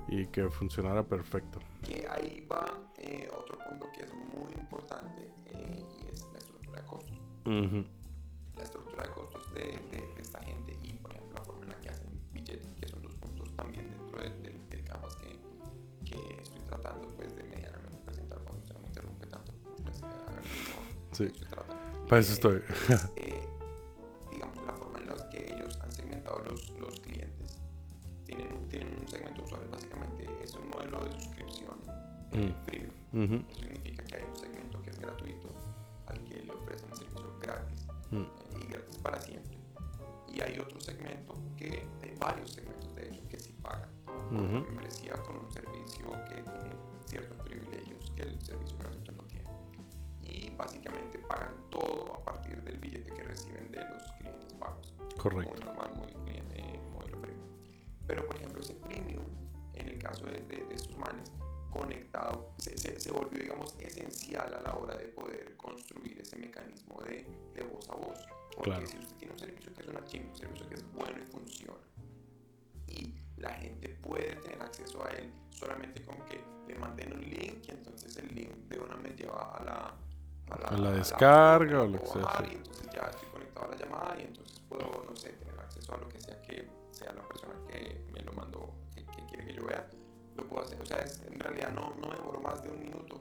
y 0.08 0.24
que 0.28 0.48
funcionara 0.48 1.02
perfecto. 1.02 1.58
que 1.86 2.06
ahí 2.10 2.48
va 2.50 2.64
eh, 2.96 3.28
otro 3.38 3.58
punto 3.68 3.86
que 3.94 4.00
es 4.04 4.14
muy 4.14 4.50
importante 4.58 5.28
eh, 5.52 5.84
y 6.00 6.08
es 6.10 6.26
la 6.32 6.38
estructura 6.38 6.80
de 6.80 6.86
costos. 6.86 7.18
Ujú. 7.44 7.84
La 8.56 8.62
estructura 8.62 9.02
de 9.02 9.08
costos 9.10 9.52
de, 9.52 9.60
de- 9.60 9.93
Sí. 21.14 21.31
Para 22.09 22.20
eso 22.20 22.31
Eh, 22.33 22.35
estoy. 22.35 22.62
es, 22.88 23.05
eh, 23.16 23.48
digamos, 24.31 24.57
la 24.66 24.72
forma 24.74 24.98
en 24.98 25.07
la 25.07 25.31
que 25.31 25.53
ellos 25.55 25.79
han 25.81 25.92
segmentado 25.92 26.38
los, 26.40 26.70
los 26.79 27.00
clientes. 27.00 27.59
Tienen, 28.27 28.68
tienen 28.68 28.98
un 29.00 29.09
segmento 29.09 29.40
de 29.42 29.46
usuarios, 29.46 29.70
básicamente 29.70 30.29
es 30.42 30.55
un 30.55 30.68
modelo 30.70 31.05
de 31.05 31.12
suscripción 31.12 31.74
eh, 32.33 32.53
Mm. 32.53 32.64
premium. 32.66 32.92
Ujú. 33.12 33.50
Eso 33.50 33.61
significa 33.61 34.05
que 34.05 34.16
hay 34.16 34.24
un 34.24 34.37
segmento 34.37 34.83
que 34.83 34.90
es 34.90 34.98
gratuito, 34.98 35.48
al 36.07 36.24
que 36.24 36.42
le 36.42 36.53
ofrecen 36.53 36.90
un 36.90 36.96
servicio 36.96 37.38
gratis 37.40 37.87
Mm. 38.11 38.16
eh, 38.16 38.29
y 38.61 38.66
gratis 38.72 38.96
para 38.98 39.20
siempre. 39.20 39.57
Y 40.33 40.40
hay 40.40 40.59
otro 40.59 40.81
segmento 40.81 41.35
que, 41.57 41.87
hay 42.03 42.16
varios 42.18 42.50
segmentos 42.50 42.92
de 42.96 43.09
hecho, 43.09 43.22
que 43.29 43.38
sí 43.38 43.53
pagan. 43.62 43.88
por 44.05 44.16
Ujú. 44.33 44.42
membresía 44.70 45.14
con 45.22 45.37
un 45.37 45.50
servicio 45.53 46.07
que 46.29 46.35
tiene 46.42 46.70
ciertos 47.07 47.37
privilegios 47.46 48.11
que 48.16 48.22
el 48.22 48.40
servicio 48.40 48.77
gratuito 48.79 49.12
no. 49.12 49.23
Y 50.35 50.51
básicamente 50.57 51.18
pagan 51.20 51.55
todo 51.70 52.14
a 52.14 52.25
partir 52.25 52.61
del 52.62 52.77
billete 52.79 53.12
que 53.12 53.23
reciben 53.23 53.70
de 53.70 53.85
los 53.88 54.03
clientes 54.18 54.53
pagos. 54.55 54.92
Correcto. 55.16 55.53
Muy 55.55 55.61
normal, 55.64 55.90
muy 55.97 56.33
eh, 56.35 56.81
modelo 56.92 57.20
premium. 57.20 57.47
Pero 58.07 58.27
por 58.27 58.37
ejemplo, 58.37 58.61
ese 58.61 58.75
premium, 58.75 59.25
en 59.75 59.88
el 59.88 59.99
caso 59.99 60.25
de, 60.27 60.40
de, 60.51 60.64
de 60.64 60.75
estos 60.75 60.97
manes, 60.99 61.31
conectado, 61.70 62.51
se, 62.59 62.77
se, 62.77 62.99
se 62.99 63.11
volvió, 63.12 63.38
digamos, 63.42 63.75
esencial 63.79 64.53
a 64.55 64.61
la 64.61 64.75
hora 64.75 64.97
de 64.97 65.07
poder 65.09 65.57
construir 65.57 66.20
ese 66.20 66.37
mecanismo 66.37 67.01
de, 67.03 67.27
de 67.55 67.62
voz 67.64 67.88
a 67.90 67.94
voz. 67.94 68.18
Porque 68.57 68.70
Claro. 68.70 68.87
si 68.87 68.99
usted 68.99 69.16
tiene 69.16 69.33
un 69.35 69.38
servicio 69.38 69.73
que 69.75 69.83
es 69.83 69.88
una 69.88 70.05
chimba, 70.05 70.31
un 70.31 70.37
servicio 70.37 70.68
que 70.68 70.75
es 70.75 70.92
bueno 70.92 71.18
y 71.23 71.27
funciona, 71.27 71.79
y 72.88 73.14
la 73.37 73.51
gente 73.55 73.88
puede 74.03 74.37
tener 74.37 74.61
acceso 74.62 75.05
a 75.05 75.11
él 75.11 75.33
solamente 75.51 76.03
con 76.05 76.16
que 76.27 76.40
le 76.68 76.75
manden 76.77 77.12
un 77.12 77.20
link 77.23 77.64
y 77.66 77.70
entonces 77.70 78.16
el 78.16 78.29
link 78.35 78.51
de 78.68 78.79
una 78.79 78.97
me 78.97 79.11
lleva 79.11 79.57
a 79.57 79.64
la, 79.64 79.94
A 80.50 80.76
la 80.76 80.90
descarga 80.92 81.83
o 81.83 81.87
lo 81.88 82.00
que 82.00 82.07
sea. 82.07 82.22
Y 82.50 82.54
entonces 82.54 82.87
ya 82.92 83.02
estoy 83.11 83.28
conectado 83.30 83.66
a 83.66 83.70
la 83.70 83.76
llamada 83.76 84.16
y 84.18 84.22
entonces 84.24 84.61
puedo, 84.68 85.04
no 85.09 85.16
sé, 85.16 85.30
tener 85.33 85.59
acceso 85.59 85.94
a 85.94 85.98
lo 85.98 86.09
que 86.09 86.20
sea 86.20 86.40
que 86.42 86.68
sea 86.92 87.12
la 87.12 87.22
persona 87.26 87.54
que 87.68 88.04
me 88.12 88.20
lo 88.20 88.33
mandó, 88.33 88.72
que, 88.94 89.04
que 89.04 89.26
quiere 89.26 89.46
que 89.46 89.54
yo 89.54 89.66
vea, 89.66 89.88
lo 90.37 90.46
puedo 90.46 90.62
hacer. 90.64 90.80
O 90.80 90.87
sea, 90.87 90.98
es- 90.98 91.22
en 91.22 91.40
realidad 91.40 91.70
no, 91.72 91.94
no 92.00 92.11
demoro 92.14 92.40
más 92.40 92.62
de 92.62 92.70
un 92.70 92.78
minuto 92.80 93.20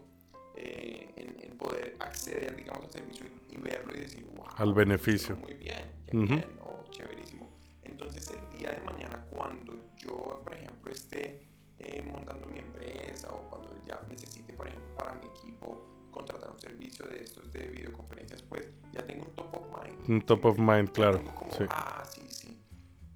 eh, 0.55 1.11
en, 1.15 1.37
en 1.51 1.57
poder 1.57 1.95
acceder, 1.99 2.55
digamos, 2.55 2.83
al 2.85 2.91
servicio 2.91 3.25
y, 3.49 3.57
verlo 3.57 3.93
y 3.95 4.01
decir, 4.01 4.25
wow. 4.35 4.45
Al 4.57 4.73
beneficio. 4.73 5.35
Muy 5.37 5.53
bien, 5.55 5.91
qué 6.05 6.17
Ujú. 6.17 6.27
bien, 6.27 6.59
o 6.61 6.83
chéverísimo. 6.91 7.49
Entonces, 7.83 8.29
el 8.31 8.57
día 8.59 8.71
de 8.71 8.81
mañana, 8.81 9.25
cuando 9.31 9.73
yo, 9.97 10.41
por 10.43 10.53
ejemplo, 10.53 10.91
esté 10.91 11.47
eh, 11.79 12.01
montando 12.03 12.45
mi 12.47 12.59
empresa 12.59 13.29
o 13.31 13.49
cuando 13.49 13.75
ya 13.85 13.99
necesite, 14.09 14.53
por 14.53 14.67
ejemplo, 14.67 14.93
para 14.95 15.13
mi 15.15 15.25
equipo 15.27 15.81
contratar 16.13 16.51
un 16.51 16.59
servicio 16.59 17.05
de 17.07 17.23
estos 17.23 17.51
de 17.51 17.67
videoconferencias, 17.67 18.41
pues 18.43 18.69
ya 18.93 19.05
tengo 19.05 19.25
un 19.25 19.35
top 19.35 19.55
of 19.55 19.83
mind. 19.83 20.09
Un 20.09 20.21
top 20.21 20.45
of 20.45 20.57
mind, 20.57 20.89
claro. 20.91 21.23
como, 21.23 21.51
Sí. 21.51 21.65
Ah, 21.69 22.03
sí, 22.09 22.21
sí. 22.29 22.57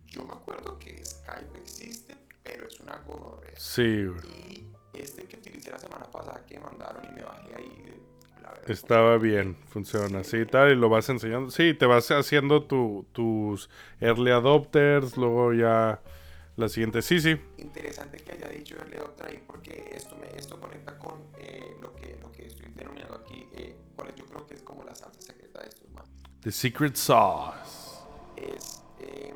Yo 0.07 0.23
me 0.25 0.33
acuerdo 0.33 0.77
que 0.79 1.05
Skype 1.05 1.57
existe, 1.59 2.15
pero 2.43 2.67
es 2.67 2.79
una 2.79 2.97
gonorrea. 3.07 3.53
Sí, 3.57 4.05
güey. 4.05 4.67
Y 4.93 4.99
este 4.99 5.23
que 5.25 5.37
utilicé 5.37 5.71
la 5.71 5.79
semana 5.79 6.05
pasada 6.11 6.43
que 6.45 6.59
mandaron 6.59 7.05
y 7.05 7.11
me 7.13 7.21
bajé 7.23 7.55
ahí, 7.55 8.01
la 8.41 8.49
verdad. 8.49 8.71
Estaba 8.71 9.17
bien, 9.17 9.55
funciona 9.69 10.19
así 10.19 10.37
y 10.37 10.45
tal, 10.45 10.71
y 10.71 10.75
lo 10.75 10.89
vas 10.89 11.07
enseñando. 11.09 11.51
Sí, 11.51 11.73
te 11.73 11.85
vas 11.85 12.09
haciendo 12.11 12.63
tu, 12.63 13.05
tus 13.13 13.69
early 14.01 14.31
adopters, 14.31 15.15
luego 15.17 15.53
ya 15.53 16.01
la 16.57 16.67
siguiente. 16.69 17.01
Sí, 17.01 17.19
sí. 17.21 17.35
interesante 17.57 18.17
que 18.17 18.31
haya 18.33 18.49
dicho 18.49 18.75
el 18.83 18.89
Leoptra 18.91 19.27
ahí 19.29 19.41
porque 19.47 19.91
esto 19.95 20.15
me 20.17 20.27
esto 20.37 20.59
conecta 20.59 20.97
con 20.97 21.21
eh, 21.39 21.75
lo 21.81 21.95
que 21.95 22.17
lo 22.21 22.31
que 22.31 22.47
estoy 22.47 22.67
denominando 22.75 23.15
aquí 23.15 23.47
eh, 23.53 23.75
cuál 23.95 24.09
es- 24.09 24.15
yo 24.15 24.25
creo 24.25 24.45
que 24.47 24.55
es 24.55 24.61
como 24.63 24.83
la 24.83 24.93
salsa 24.95 25.21
secreta 25.21 25.61
de 25.61 25.67
estos 25.69 25.89
más 25.91 26.05
The 26.41 26.51
Secret 26.51 26.95
Sauce. 26.95 28.01
es 28.35 28.81
em, 28.99 29.35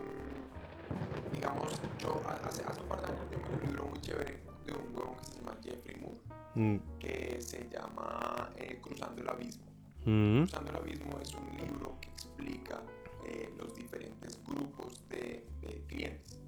digamos 1.33 1.71
yo 2.01 2.21
hace, 2.47 2.63
hace 2.63 2.81
un 2.81 2.87
par 2.87 3.01
de 3.01 3.07
años 3.07 3.25
leí 3.31 3.41
un 3.61 3.67
libro 3.67 3.85
muy 3.87 3.99
chévere 4.01 4.39
de 4.65 4.71
un 4.73 4.95
huevón 4.95 5.15
que 5.17 5.25
se 5.25 5.37
llama 5.39 5.57
Jeffrey 5.63 5.95
Moore 5.97 6.17
Mm, 6.53 6.77
que 6.99 7.39
se 7.41 7.69
llama 7.69 8.51
eh, 8.57 8.77
Cruzando 8.81 9.21
el 9.21 9.29
Abismo 9.29 9.63
mm, 10.05 10.39
Cruzando 10.41 10.71
el 10.71 10.75
Abismo 10.77 11.17
es 11.21 11.33
un 11.33 11.47
libro 11.57 11.97
que 12.01 12.09
explica 12.09 12.81
eh, 13.25 13.53
los 13.57 13.73
diferentes 13.73 14.37
grupos 14.45 15.01
de, 15.07 15.45
de 15.61 15.81
clientes, 15.87 16.40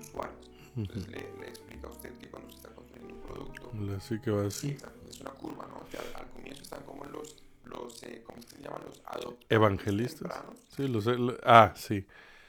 grupos 0.00 0.04
de 0.04 0.10
usuarios. 0.10 0.50
Entonces 0.76 1.08
le, 1.08 1.32
le 1.40 1.48
explica 1.48 1.88
a 1.88 1.90
usted 1.90 2.12
que 2.18 2.30
cuando 2.30 2.50
se 2.50 2.56
está 2.56 2.68
construyendo 2.70 3.14
un 3.14 3.20
producto, 3.22 3.72
Así 3.96 4.20
que 4.20 4.30
va 4.30 4.50
sí, 4.50 4.76
así. 4.78 4.86
es 5.10 5.20
una 5.20 5.30
curva, 5.32 5.66
¿no? 5.66 5.84
Que 5.90 5.98
al, 5.98 6.04
al 6.14 6.30
comienzo 6.30 6.62
están 6.62 6.82
como 6.84 7.04
los, 7.06 7.36
los 7.64 8.02
eh, 8.04 8.22
¿cómo 8.24 8.40
se 8.42 8.62
llaman? 8.62 8.82
Los 8.84 9.34
Evangelistas. 9.48 10.20
tempranos. 10.32 10.56
Sí, 10.76 10.88
los, 10.88 11.06
lo- 11.06 11.36
ah, 11.44 11.72
sí. 11.76 12.06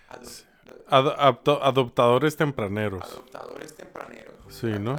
Adop- 0.09 0.45
Ad- 0.87 1.15
apto- 1.19 1.59
adoptadores 1.61 2.35
tempraneros. 2.37 3.01
adoptadores 3.03 3.75
tempraneros. 3.75 4.35
Sí, 4.49 4.67
la 4.67 4.79
¿no? 4.79 4.95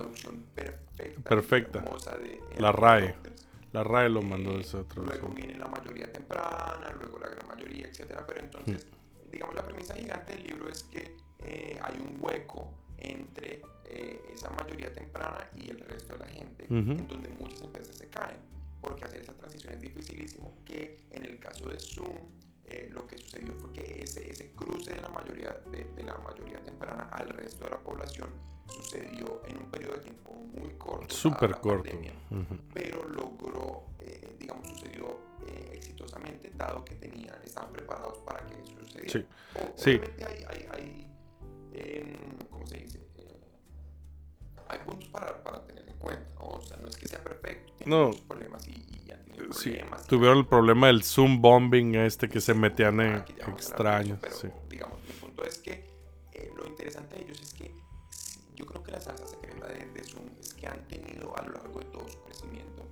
perfecta. 0.55 1.29
Perfecta. 1.29 1.79
hermosa 1.81 2.17
de 2.19 2.41
La 2.59 2.73
RAE. 2.73 3.15
La 3.73 3.83
RAE 3.85 4.09
lo 4.09 4.23
mandó 4.23 4.59
ese 4.59 4.77
otro. 4.79 5.03
Luego 5.05 5.29
viene 5.29 5.55
la 5.57 5.67
mayoría 5.67 6.11
temprana, 6.13 6.91
luego 6.99 7.19
la 7.19 7.29
gran 7.29 7.47
mayoría, 7.49 7.87
etcétera. 7.87 8.25
Pero 8.27 8.41
entonces, 8.41 8.87
digamos, 9.31 9.55
la 9.55 9.63
premisa 9.65 9.95
gigante 9.95 10.35
del 10.37 10.45
libro 10.45 10.69
es 10.69 10.83
que 10.85 11.17
eh, 11.45 11.79
hay 11.83 11.99
un 12.01 12.19
hueco 12.21 12.73
entre 12.99 13.63
eh, 13.87 14.21
esa 14.33 14.51
mayoría 14.51 14.93
temprana 14.93 15.49
y 15.57 15.71
el 15.71 15.81
resto 15.81 16.15
de 16.15 16.19
la 16.21 16.27
gente, 16.27 16.65
Ujú. 16.67 16.93
en 16.93 17.09
donde 17.09 17.29
muchas 17.41 17.61
empresas 17.63 17.97
se 17.97 18.09
caen, 18.09 18.39
porque 18.81 19.05
hacer 19.05 19.21
esa 19.23 19.35
transición 19.35 19.75
es 19.75 19.81
dificilísimo, 19.81 20.53
que 20.65 21.01
en 21.11 21.25
el 21.25 21.39
caso 21.39 21.69
de 21.69 21.79
Zoom, 21.79 22.17
eh, 22.67 22.89
lo 22.93 23.07
que 23.07 23.19
sucedió 23.19 23.53
fue 23.55 23.73
que 23.73 24.03
ese, 24.03 24.31
ese 24.31 24.53
cruce 24.53 24.95
de 24.95 25.01
la, 25.03 25.09
mayoría, 25.09 25.51
de, 25.71 25.85
de 25.85 26.03
la 26.05 26.17
mayoría 26.19 26.63
temprana 26.63 27.09
al 27.13 27.29
resto 27.31 27.65
de 27.65 27.71
la 27.71 27.79
población 27.79 28.31
sucedió 28.69 29.43
en 29.47 29.59
un 29.59 29.71
periodo 29.71 29.95
de 29.97 30.01
tiempo 30.01 30.33
muy 30.33 30.71
corto. 30.79 31.15
Súper 31.15 31.51
corto. 31.57 31.83
pandemia 31.91 32.13
Ujú. 32.31 32.57
pero 32.73 33.05
logró, 33.09 33.83
eh, 33.99 34.37
digamos, 34.39 34.67
sucedió 34.69 35.19
eh, 35.47 35.73
exitosamente, 35.75 36.51
dado 36.57 36.83
que 36.85 36.95
tenían, 36.95 37.37
estaban 37.45 37.73
preparados 37.73 38.19
para 38.19 38.47
que 38.47 38.55
eso 38.55 38.73
sucediera. 38.81 39.11
Sí, 39.13 39.27
O- 39.59 39.73
sí. 39.77 40.01
Hay, 40.27 40.45
hay, 40.49 40.67
hay 40.73 41.07
em, 41.75 42.17
¿cómo 42.51 42.67
se 42.67 42.79
dice? 42.79 42.99
Eh, 43.17 43.41
hay 44.69 44.79
puntos 44.81 45.09
para, 45.09 45.43
para 45.43 45.65
tener 45.67 45.89
en 45.89 45.97
cuenta, 45.99 46.35
¿no? 46.39 46.47
O 46.47 46.63
sea, 46.63 46.77
no 46.79 46.89
es 46.89 46.97
que 46.97 47.09
sea 47.09 47.23
perfecto, 47.23 47.73
tiene 47.79 47.91
No. 47.97 48.07
muchos 48.09 48.21
problemas 48.23 48.67
y, 48.69 48.73
y 48.73 48.99
tenido 49.25 49.53
Sí, 49.55 49.71
problemas. 49.71 50.07
tuvieron 50.07 50.39
el 50.39 50.47
problema 50.47 50.87
del 50.89 51.03
Zoom 51.03 51.41
bombing 51.41 51.95
este 51.97 52.29
que 52.29 52.41
se 52.41 52.55
metían 52.55 53.01
en 53.01 53.13
Ah, 53.17 53.25
ya 53.37 53.45
extraños. 53.53 54.19
pero, 54.21 54.35
Sí. 54.37 54.49
digamos, 54.69 54.99
mi 55.07 55.13
punto 55.15 55.45
es 55.45 55.59
que 55.59 55.91
eh, 56.33 56.51
lo 56.57 56.67
interesante 56.67 57.17
de 57.17 57.23
ellos 57.23 57.41
es 57.43 57.53
que 57.55 57.75
yo 58.55 58.67
creo 58.67 58.83
que 58.83 58.93
la 58.93 59.01
salsa 59.01 59.27
secreta 59.27 59.67
de, 59.69 59.87
de 59.87 60.05
Zoom 60.05 60.29
es 60.41 60.55
que 60.55 60.67
han 60.67 60.87
tenido 60.89 61.37
a 61.37 61.43
lo 61.43 61.53
largo 61.53 61.79
de 61.81 61.87
todo 61.87 62.09
su 62.09 62.23
crecimiento 62.23 62.87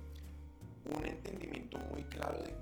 un 0.93 1.05
entendimiento 1.05 1.77
muy 1.91 2.03
claro 2.05 2.41
de 2.43 2.53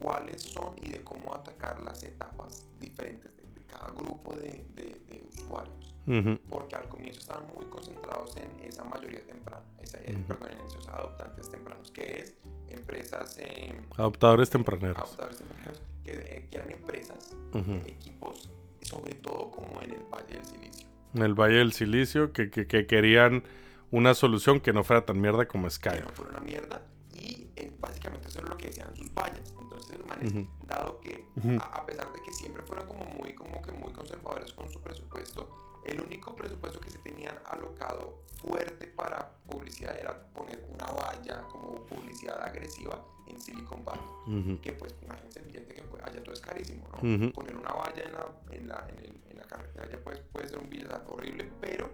cuáles 0.00 0.42
son 0.42 0.74
y 0.82 0.90
de 0.90 1.02
cómo 1.02 1.34
atacar 1.34 1.80
las 1.82 2.02
etapas 2.02 2.66
diferentes 2.78 3.34
de 3.36 3.43
cada 3.78 3.92
grupo 3.92 4.34
de, 4.34 4.64
de- 4.74 5.00
de 5.08 5.24
usuarios. 5.36 5.94
Ujú. 6.06 6.38
Porque 6.50 6.76
al 6.76 6.88
comienzo 6.88 7.20
estaban 7.20 7.44
muy 7.54 7.64
concentrados 7.66 8.36
en 8.36 8.50
esa 8.68 8.84
mayoría 8.84 9.24
temprana, 9.26 9.62
esa, 9.82 9.98
eh, 9.98 10.16
perdón, 10.28 10.50
en 10.52 10.66
esos 10.66 10.86
adoptantes 10.88 11.50
tempranos, 11.50 11.90
que 11.90 12.18
es 12.20 12.34
empresas 12.68 13.36
eh, 13.38 13.74
Adoptadores 13.96 14.50
tempraneros. 14.50 14.98
adoptadores 14.98 15.38
tempraneros, 15.38 15.82
que, 16.04 16.12
eh, 16.12 16.48
que 16.50 16.56
eran 16.58 16.70
empresas, 16.70 17.34
Ujú. 17.54 17.72
equipos, 17.86 18.50
sobre 18.82 19.14
todo 19.14 19.50
como 19.50 19.80
en 19.82 19.92
el 19.92 20.02
Valle 20.12 20.34
del 20.34 20.44
Silicio. 20.44 20.88
En 21.14 21.22
el 21.22 21.34
Valle 21.34 21.56
del 21.56 21.72
Silicio, 21.72 22.32
que, 22.32 22.50
que- 22.50 22.66
que 22.66 22.86
querían 22.86 23.42
una 23.90 24.12
solución 24.14 24.60
que 24.60 24.72
no 24.72 24.82
fuera 24.84 25.06
tan 25.06 25.20
mierda 25.20 25.46
como 25.46 25.64
que 25.68 25.70
Skype. 25.70 26.02
no 26.02 26.08
fuera 26.10 26.32
una 26.32 26.40
mierda 26.40 26.82
y 27.14 27.50
eh, 27.56 27.72
básicamente 27.80 28.28
eso 28.28 28.40
es 28.40 28.48
lo 28.48 28.56
que 28.56 28.66
decían 28.66 28.94
sus 28.96 29.12
vallas 29.14 29.54
entonces 29.60 29.98
los 29.98 30.06
manes 30.06 30.32
Ujú. 30.32 30.46
dado 30.66 31.00
que 31.00 31.26
Ujú. 31.36 31.58
a, 31.60 31.64
a 31.80 31.86
pesar 31.86 32.12
de 32.12 32.20
que 32.22 32.32
siempre 32.32 32.62
fueron 32.64 32.86
como 32.86 33.04
muy 33.06 33.34
como 33.34 33.60
que 33.62 33.72
muy 33.72 33.92
conservadores 33.92 34.52
con 34.52 34.68
su 34.70 34.80
presupuesto 34.80 35.48
el 35.84 36.00
único 36.00 36.34
presupuesto 36.34 36.80
que 36.80 36.90
se 36.90 36.98
tenían 36.98 37.36
alocado 37.46 38.22
fuerte 38.40 38.86
para 38.88 39.30
publicidad 39.46 39.96
era 39.98 40.26
poner 40.32 40.64
una 40.72 40.86
valla 40.86 41.42
como 41.50 41.74
publicidad 41.86 42.42
agresiva 42.42 43.02
en 43.26 43.40
Silicon 43.40 43.84
Valley 43.84 44.04
Ujú. 44.26 44.60
que 44.60 44.72
pues 44.72 44.94
imagínense 45.02 45.40
el 45.40 45.46
billete 45.46 45.74
que 45.74 45.82
pues, 45.82 46.02
allá 46.02 46.22
todo 46.22 46.34
es 46.34 46.40
carísimo 46.40 46.84
¿no? 47.02 47.32
Poner 47.32 47.56
una 47.56 47.72
valla 47.72 48.02
en 48.02 48.12
la, 48.12 48.26
en 48.50 48.68
la, 48.68 48.86
en 48.90 48.98
el- 48.98 49.20
en 49.30 49.36
la 49.38 49.44
carretera 49.44 49.88
ya 49.90 49.98
pues, 50.02 50.20
puede 50.32 50.48
ser 50.48 50.58
un 50.58 50.68
billete 50.70 50.94
horrible 51.08 51.50
pero 51.60 51.90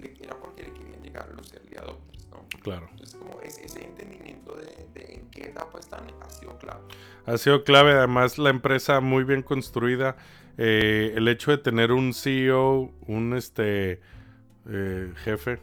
le- 0.00 0.14
era 0.20 0.36
porque 0.38 0.64
le 0.64 0.72
querían 0.72 1.02
llegar 1.02 1.28
a 1.30 1.34
los 1.34 1.52
early 1.52 1.76
adopters 1.76 2.28
¿no? 2.30 2.46
Claro. 2.62 2.88
Entonces, 2.92 3.16
como 3.16 3.40
ese, 3.42 3.64
ese 3.64 3.84
entendimiento 3.84 4.54
de, 4.54 4.86
de 4.94 5.14
en 5.14 5.30
qué 5.30 5.42
etapa 5.42 5.78
están 5.78 6.04
ha 6.20 6.30
sido 6.30 6.56
clave. 6.58 6.80
Ha 7.26 7.38
sido 7.38 7.64
clave, 7.64 7.92
además, 7.92 8.38
la 8.38 8.50
empresa 8.50 9.00
muy 9.00 9.24
bien 9.24 9.42
construida. 9.42 10.16
Eh, 10.58 11.12
el 11.16 11.28
hecho 11.28 11.50
de 11.50 11.58
tener 11.58 11.92
un 11.92 12.14
CEO, 12.14 12.90
un 13.06 13.34
este 13.34 14.00
eh, 14.68 15.12
jefe, 15.24 15.58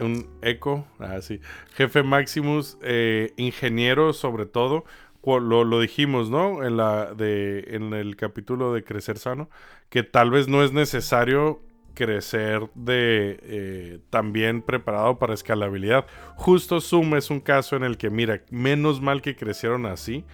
un 0.00 0.26
eco, 0.42 0.86
ah, 0.98 1.20
sí, 1.20 1.40
jefe 1.74 2.02
Maximus, 2.02 2.78
eh, 2.82 3.32
ingeniero 3.36 4.12
sobre 4.12 4.46
todo, 4.46 4.84
lo, 5.24 5.64
lo 5.64 5.80
dijimos, 5.80 6.30
¿no? 6.30 6.64
En, 6.64 6.76
la 6.76 7.14
de, 7.14 7.64
en 7.68 7.92
el 7.92 8.16
capítulo 8.16 8.72
de 8.72 8.82
Crecer 8.84 9.18
Sano, 9.18 9.48
que 9.90 10.02
tal 10.02 10.30
vez 10.30 10.48
no 10.48 10.64
es 10.64 10.72
necesario 10.72 11.60
crecer 11.94 12.68
de 12.74 13.38
eh, 13.42 13.98
también 14.10 14.62
preparado 14.62 15.18
para 15.18 15.34
escalabilidad. 15.34 16.06
Justo 16.36 16.80
Zoom 16.80 17.14
es 17.16 17.30
un 17.30 17.40
caso 17.40 17.76
en 17.76 17.84
el 17.84 17.96
que, 17.96 18.10
mira, 18.10 18.42
menos 18.50 19.00
mal 19.00 19.22
que 19.22 19.36
crecieron 19.36 19.86
así, 19.86 20.24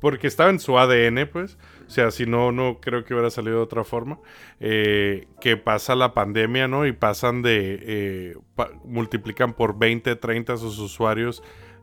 porque 0.00 0.26
estaba 0.26 0.50
en 0.50 0.58
su 0.58 0.78
ADN, 0.78 1.28
pues. 1.30 1.56
O 1.86 1.90
sea, 1.90 2.10
si 2.10 2.26
no, 2.26 2.50
no 2.50 2.80
creo 2.80 3.04
que 3.04 3.14
hubiera 3.14 3.30
salido 3.30 3.58
de 3.58 3.62
otra 3.62 3.84
forma. 3.84 4.18
Eh, 4.58 5.28
que 5.40 5.56
pasa 5.56 5.94
la 5.94 6.12
pandemia, 6.12 6.66
¿no? 6.66 6.86
Y 6.86 6.92
pasan 6.92 7.42
de. 7.42 7.78
eh, 7.80 8.36
multiplican 8.84 9.52
por 9.52 9.78
20, 9.78 10.16
30 10.16 10.56
sus 10.56 10.78
usuarios 10.80 11.42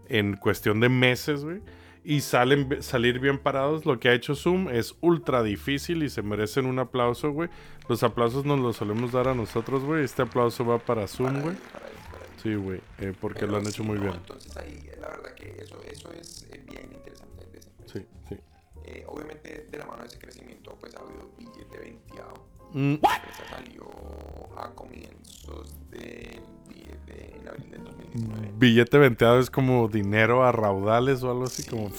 en 0.09 0.35
cuestión 0.35 0.81
de 0.81 0.89
meses, 0.89 1.45
güey. 1.45 1.61
Y 2.09 2.21
salen 2.21 2.81
salir 2.81 3.19
bien 3.19 3.37
parados. 3.37 3.85
Lo 3.85 3.99
que 3.99 4.09
ha 4.09 4.13
hecho 4.13 4.33
Zoom 4.33 4.67
es 4.67 4.95
ultra 4.99 5.43
difícil 5.43 6.01
y 6.01 6.09
se 6.09 6.23
merecen 6.23 6.65
un 6.65 6.79
aplauso, 6.79 7.31
güey. 7.31 7.49
Los 7.87 8.01
aplausos 8.01 8.45
nos 8.45 8.59
los 8.59 8.77
solemos 8.77 9.11
dar 9.11 9.27
a 9.27 9.35
nosotros, 9.35 9.83
güey. 9.83 10.03
Este 10.03 10.23
aplauso 10.23 10.65
va 10.65 10.79
para 10.79 11.07
Zoom, 11.07 11.39
güey. 11.41 11.55
Sí, 12.41 12.55
güey. 12.55 12.81
eh, 12.97 13.13
porque 13.21 13.41
Pero 13.41 13.51
lo 13.51 13.57
han 13.57 13.67
hecho 13.67 13.83
sí, 13.83 13.87
muy 13.87 13.97
no, 13.97 14.05
bien. 14.05 14.15
Entonces, 14.15 14.57
ahí, 14.57 14.89
eh, 14.91 14.97
la 14.99 15.09
verdad 15.09 15.35
que 15.35 15.55
eso, 15.61 15.79
eso 15.83 16.11
es 16.13 16.47
eh, 16.51 16.63
bien 16.67 16.89
interesante 16.91 17.45
de. 17.45 17.61
Sí, 17.85 18.03
sí. 18.27 18.35
Eh, 18.85 19.03
obviamente, 19.07 19.67
de 19.69 19.77
la 19.77 19.85
mano 19.85 20.01
de 20.01 20.07
ese 20.07 20.17
crecimiento, 20.17 20.75
pues 20.79 20.95
ha 20.95 21.01
habido 21.01 21.29
billete 21.37 21.77
venteado. 21.77 22.43
Mm, 22.73 22.95
La 23.01 23.15
empresa 23.15 23.43
salió 23.49 23.85
a 24.57 24.69
comienzos 24.75 25.75
del 25.89 26.41
de, 27.05 27.35
en 27.41 27.47
abril 27.47 27.71
del 27.71 27.83
2019. 27.83 28.51
billete 28.57 28.97
venteado 28.97 29.39
es 29.39 29.49
como 29.49 29.87
dinero 29.87 30.43
a 30.43 30.51
raudales 30.51 31.23
o 31.23 31.31
algo 31.31 31.45
así, 31.45 31.63
como, 31.63 31.89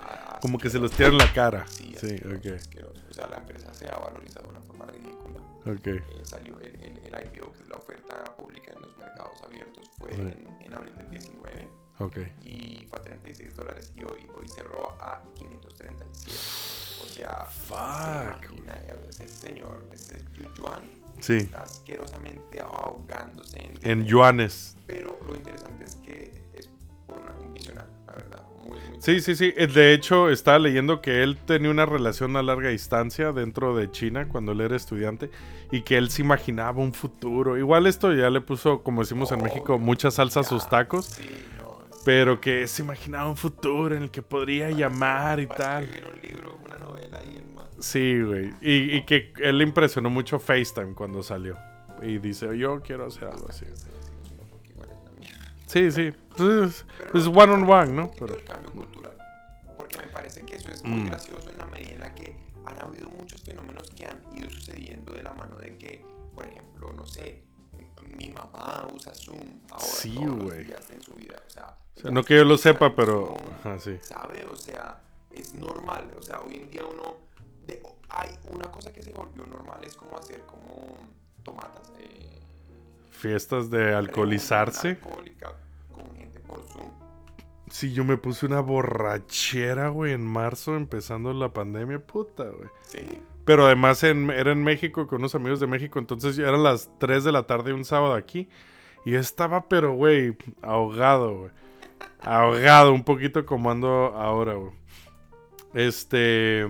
Ah, 0.00 0.38
como 0.42 0.58
que 0.58 0.70
se 0.70 0.78
los 0.78 0.90
tiran 0.92 1.12
en 1.12 1.18
la 1.18 1.32
cara. 1.32 1.66
Sí, 1.68 1.94
Sí, 1.98 2.16
ok. 2.26 2.54
asqueroso. 2.56 3.02
O 3.10 3.12
sea, 3.14 3.26
la 3.28 3.36
empresa 3.38 3.72
se 3.72 3.86
ha 3.88 3.96
valorizado 3.98 4.44
de 4.46 4.50
una 4.50 4.60
forma 4.62 4.86
ridícula. 4.86 5.40
Ok. 5.66 5.86
Eh, 5.86 6.02
salió 6.24 6.58
el, 6.60 6.74
el, 6.74 6.98
el 6.98 7.26
IPO, 7.26 7.52
que 7.52 7.62
es 7.62 7.68
la 7.68 7.76
oferta 7.76 8.24
pública 8.36 8.72
en 8.74 8.82
los 8.82 8.96
mercados 8.98 9.42
abiertos, 9.44 9.90
fue 9.98 10.10
Sí. 10.14 10.20
en, 10.20 10.48
en 10.66 10.74
abril 10.74 10.94
del 10.96 11.10
19 11.10 11.68
Ok. 11.98 12.18
y 12.44 12.86
fue 12.90 12.98
a 12.98 13.02
36 13.02 13.56
dólares 13.56 13.92
y 13.96 14.00
hoy, 14.04 14.26
hoy 14.38 14.48
cerró 14.48 14.90
a 15.00 15.22
537. 15.34 16.04
O 17.02 17.06
sea, 17.08 17.44
Fuck. 17.46 18.44
se 19.08 19.24
ese 19.24 19.28
señor, 19.48 19.84
ese 19.92 20.22
Yuan, 20.58 20.82
Sí. 21.20 21.36
está 21.38 21.62
asquerosamente 21.62 22.60
ahogándose 22.60 23.58
en, 23.58 23.90
En 23.90 24.04
yuanes. 24.04 24.76
Pero 24.86 25.18
lo 25.26 25.34
interesante 25.34 25.84
es 25.84 25.96
que 25.96 26.32
es 26.54 26.68
una, 27.08 27.32
un 27.40 27.54
visionario, 27.54 27.90
la 28.06 28.12
verdad. 28.12 28.42
Muy, 28.66 28.78
muy 28.90 29.00
Sí, 29.00 29.20
sí, 29.20 29.34
sí. 29.34 29.54
Eh, 29.56 29.66
De 29.66 29.94
hecho, 29.94 30.28
estaba 30.28 30.58
leyendo 30.58 31.00
que 31.00 31.22
él 31.22 31.38
tenía 31.46 31.70
una 31.70 31.86
relación 31.86 32.36
a 32.36 32.42
larga 32.42 32.68
distancia 32.68 33.32
dentro 33.32 33.74
de 33.74 33.90
China 33.90 34.28
cuando 34.28 34.52
él 34.52 34.60
era 34.60 34.76
estudiante 34.76 35.30
y 35.72 35.80
que 35.82 35.96
él 35.96 36.10
se 36.10 36.20
imaginaba 36.22 36.82
un 36.82 36.92
futuro. 36.92 37.56
Igual 37.56 37.86
esto 37.86 38.12
ya 38.12 38.28
le 38.28 38.42
puso, 38.42 38.82
como 38.82 39.00
decimos 39.00 39.32
en 39.32 39.42
México, 39.42 39.78
mucha 39.78 40.10
salsa 40.10 40.40
a 40.40 40.44
sus 40.44 40.68
tacos, 40.68 41.06
Sí, 41.06 41.24
pero 42.06 42.40
que 42.40 42.68
se 42.68 42.82
imaginaba 42.84 43.28
un 43.28 43.36
futuro 43.36 43.96
en 43.96 44.04
el 44.04 44.10
que 44.12 44.22
podría 44.22 44.70
llamar 44.70 45.40
y 45.40 45.48
tal. 45.48 45.82
escribir 45.82 46.08
un 46.14 46.20
libro, 46.22 46.58
una 46.64 46.78
novela 46.78 47.20
y 47.24 47.36
el 47.36 47.46
man. 47.52 47.66
Sí, 47.80 48.22
güey. 48.22 48.54
Y, 48.60 48.96
y 48.96 49.04
que 49.04 49.32
él 49.42 49.58
le 49.58 49.64
impresionó 49.64 50.08
mucho 50.08 50.38
FaceTime 50.38 50.94
cuando 50.94 51.24
salió. 51.24 51.58
Y 52.02 52.18
dice, 52.18 52.56
yo 52.56 52.80
quiero 52.80 53.06
hacer 53.06 53.24
algo 53.24 53.48
así. 53.48 53.64
es. 53.64 53.86
Sí, 55.66 55.90
sí. 55.90 56.12
Pues, 56.36 56.86
pues 57.10 57.26
one 57.26 57.52
on 57.52 57.68
one, 57.68 57.92
¿no? 57.92 58.10
Pero 58.12 58.26
Pero, 58.26 58.38
el 58.38 58.44
cambio 58.44 58.70
cultural. 58.70 59.12
Porque 59.76 59.98
me 59.98 60.06
parece 60.06 60.42
que 60.42 60.54
eso 60.56 60.70
es 60.70 60.84
muy 60.84 61.00
Mm. 61.00 61.06
gracioso 61.06 61.50
en 61.50 61.58
la 61.58 61.66
medida 61.66 61.90
en 61.92 62.00
la 62.00 62.14
que 62.14 62.36
han 62.66 62.80
habido 62.82 63.10
muchos 63.10 63.42
fenómenos 63.42 63.90
que 63.90 64.06
han 64.06 64.20
ido 64.36 64.48
sucediendo 64.50 65.12
de 65.12 65.24
la 65.24 65.32
mano 65.32 65.56
de 65.56 65.76
que, 65.76 66.04
por 66.36 66.46
ejemplo, 66.46 66.92
no 66.92 67.04
sé, 67.04 67.42
mi 68.16 68.28
mamá 68.30 68.86
usa 68.94 69.14
Zoom 69.14 69.60
ahora 69.70 69.84
Sí, 69.84 70.14
todos 70.14 70.26
los 70.36 70.44
güey. 70.44 70.64
días 70.64 70.90
en 70.90 71.02
su 71.02 71.12
vida. 71.14 71.36
O 71.46 71.50
sea, 71.50 71.76
o 71.96 72.00
sea, 72.00 72.10
no 72.10 72.22
que 72.24 72.36
yo 72.36 72.44
lo 72.44 72.56
sepa, 72.58 72.94
pero... 72.94 73.36
Ajá, 73.60 73.78
sí. 73.78 73.96
¿Sabe? 74.02 74.44
O 74.50 74.56
sea, 74.56 75.00
es 75.30 75.54
normal. 75.54 76.10
O 76.18 76.22
sea, 76.22 76.40
hoy 76.40 76.54
en 76.56 76.70
día 76.70 76.82
uno... 76.84 77.16
de- 77.66 77.82
hay 78.08 78.30
una 78.50 78.70
cosa 78.70 78.92
que 78.92 79.02
se 79.02 79.12
volvió 79.12 79.44
normal, 79.46 79.80
es 79.84 79.94
como 79.96 80.16
hacer 80.16 80.40
como 80.42 80.96
tomatas. 81.42 81.90
Eh, 81.98 82.40
Fiestas 83.10 83.68
de 83.70 83.94
alcoholizarse. 83.94 84.98
con 84.98 86.16
gente 86.16 86.40
por 86.40 86.62
Zoom. 86.68 86.90
Sí, 87.70 87.92
yo 87.92 88.04
me 88.04 88.16
puse 88.16 88.46
una 88.46 88.60
borrachera, 88.60 89.88
güey, 89.88 90.12
en 90.12 90.24
marzo, 90.24 90.76
empezando 90.76 91.32
la 91.32 91.52
pandemia, 91.52 91.98
puta, 91.98 92.44
güey. 92.44 92.68
Sí. 92.82 93.20
Pero 93.46 93.64
además 93.64 94.02
en- 94.04 94.28
era 94.30 94.52
en 94.52 94.62
México 94.62 95.06
con 95.06 95.20
unos 95.20 95.34
amigos 95.34 95.60
de 95.60 95.66
México, 95.66 95.98
entonces 95.98 96.36
eran 96.38 96.62
las 96.62 96.90
3 96.98 97.24
de 97.24 97.32
la 97.32 97.44
tarde 97.44 97.72
un 97.72 97.84
sábado 97.86 98.12
aquí. 98.12 98.48
Y 99.06 99.12
yo 99.12 99.20
estaba, 99.20 99.68
pero, 99.68 99.94
güey, 99.94 100.36
ahogado, 100.60 101.38
güey. 101.38 101.50
ahogado, 102.20 102.92
un 102.92 103.04
poquito 103.04 103.46
como 103.46 103.70
ando 103.70 103.88
ahora, 103.88 104.54
güey. 104.54 104.72
Este. 105.74 106.66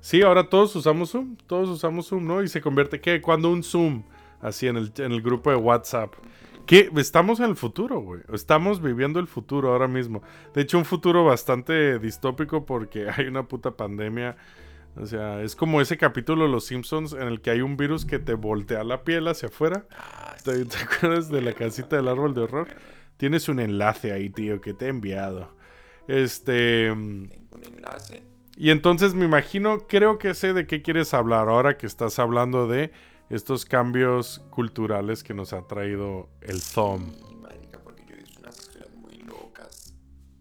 Sí, 0.00 0.22
ahora 0.22 0.48
todos 0.50 0.76
usamos 0.76 1.10
Zoom. 1.10 1.36
Todos 1.46 1.68
usamos 1.70 2.08
Zoom, 2.08 2.26
¿no? 2.26 2.42
Y 2.42 2.48
se 2.48 2.60
convierte, 2.60 3.00
¿qué? 3.00 3.20
Cuando 3.22 3.50
un 3.50 3.62
Zoom, 3.62 4.02
así 4.42 4.66
en 4.66 4.76
el, 4.76 4.92
en 4.98 5.12
el 5.12 5.22
grupo 5.22 5.50
de 5.50 5.56
WhatsApp. 5.56 6.12
¿Qué? 6.66 6.90
Estamos 6.96 7.40
en 7.40 7.46
el 7.46 7.56
futuro, 7.56 8.00
güey. 8.00 8.20
Estamos 8.32 8.82
viviendo 8.82 9.18
el 9.20 9.26
futuro 9.26 9.70
ahora 9.72 9.88
mismo. 9.88 10.22
De 10.54 10.62
hecho, 10.62 10.76
un 10.78 10.84
futuro 10.84 11.24
bastante 11.24 11.98
distópico 11.98 12.66
porque 12.66 13.08
hay 13.16 13.26
una 13.26 13.44
puta 13.44 13.70
pandemia. 13.70 14.36
O 14.96 15.06
sea, 15.06 15.42
es 15.42 15.56
como 15.56 15.80
ese 15.80 15.96
capítulo 15.96 16.44
de 16.44 16.50
Los 16.50 16.66
Simpsons 16.66 17.12
en 17.14 17.22
el 17.22 17.40
que 17.40 17.50
hay 17.50 17.60
un 17.62 17.76
virus 17.76 18.04
que 18.04 18.18
te 18.18 18.34
voltea 18.34 18.84
la 18.84 19.02
piel 19.02 19.26
hacia 19.26 19.48
afuera. 19.48 19.86
¿Te, 20.44 20.64
te 20.64 20.76
acuerdas 20.76 21.30
de 21.30 21.42
la 21.42 21.52
casita 21.52 21.96
del 21.96 22.08
árbol 22.08 22.34
de 22.34 22.42
horror? 22.42 22.68
Tienes 23.16 23.48
un 23.48 23.58
enlace 23.60 24.12
ahí, 24.12 24.30
tío, 24.30 24.60
que 24.60 24.72
te 24.74 24.86
he 24.86 24.88
enviado. 24.88 25.54
Este. 26.06 26.88
Tengo 26.88 27.56
un 27.56 27.64
enlace. 27.64 28.22
Y 28.56 28.70
entonces 28.70 29.14
me 29.14 29.24
imagino, 29.24 29.86
creo 29.88 30.18
que 30.18 30.32
sé 30.34 30.52
de 30.52 30.66
qué 30.66 30.80
quieres 30.80 31.12
hablar 31.12 31.48
ahora 31.48 31.76
que 31.76 31.86
estás 31.86 32.20
hablando 32.20 32.68
de 32.68 32.92
estos 33.30 33.64
cambios 33.64 34.44
culturales 34.50 35.24
que 35.24 35.34
nos 35.34 35.52
ha 35.52 35.66
traído 35.66 36.28
el 36.40 36.60
Zoom. 36.60 37.12
Y, 37.30 37.34
marica, 37.34 37.80
porque 37.82 38.04
yo 38.08 38.16
visto 38.16 38.40
unas 38.40 38.94
muy 38.96 39.16
locas. 39.22 39.94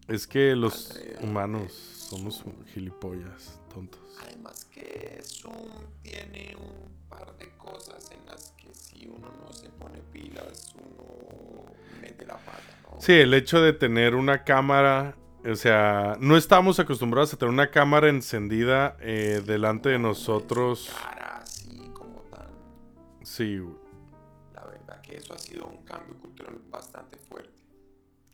Es 0.08 0.28
que 0.28 0.56
los 0.56 0.99
humanos 1.24 1.72
somos 1.72 2.43
gilipollas, 2.68 3.60
tontos. 3.74 4.03
Además 4.22 4.66
que 4.66 5.22
Zoom 5.24 5.70
tiene 6.01 6.55
un 6.57 7.09
par 7.09 7.36
de 7.38 7.49
cosas 7.57 8.09
en 8.11 8.26
las 8.26 8.51
que 8.51 8.74
si 8.74 9.07
uno 9.07 9.32
no 9.39 9.51
se 9.53 9.70
pone 9.70 9.99
pilas, 10.11 10.74
uno 10.76 11.66
mete 12.01 12.26
la 12.26 12.38
pata, 12.38 12.61
¿no? 12.84 13.01
Sí, 13.01 13.14
el 13.14 13.34
hecho 13.34 13.61
de 13.61 13.74
tener 13.74 14.16
una 14.16 14.43
cámara, 14.43 15.16
o 15.45 15.55
sea, 15.55 16.16
no 16.20 16.38
estamos 16.38 16.80
acostumbrados 16.80 17.34
a 17.34 17.38
tener 17.38 17.53
una 17.53 17.72
cámara 17.72 18.09
encendida 18.09 18.97
eh, 18.99 19.41
delante 19.45 19.89
de 19.89 19.99
nosotros. 19.99 20.93
Cara 21.01 21.38
así 21.38 21.89
como 21.93 22.22
tan... 22.32 22.47
Sí, 23.24 23.57
güey. 23.57 23.76
La 24.53 24.66
verdad 24.66 25.01
que 25.01 25.18
eso 25.18 25.34
ha 25.34 25.38
sido 25.38 25.66
un 25.68 25.84
cambio 25.84 26.16
cultural 26.18 26.59
bastante 26.70 27.18
fuerte. 27.18 27.51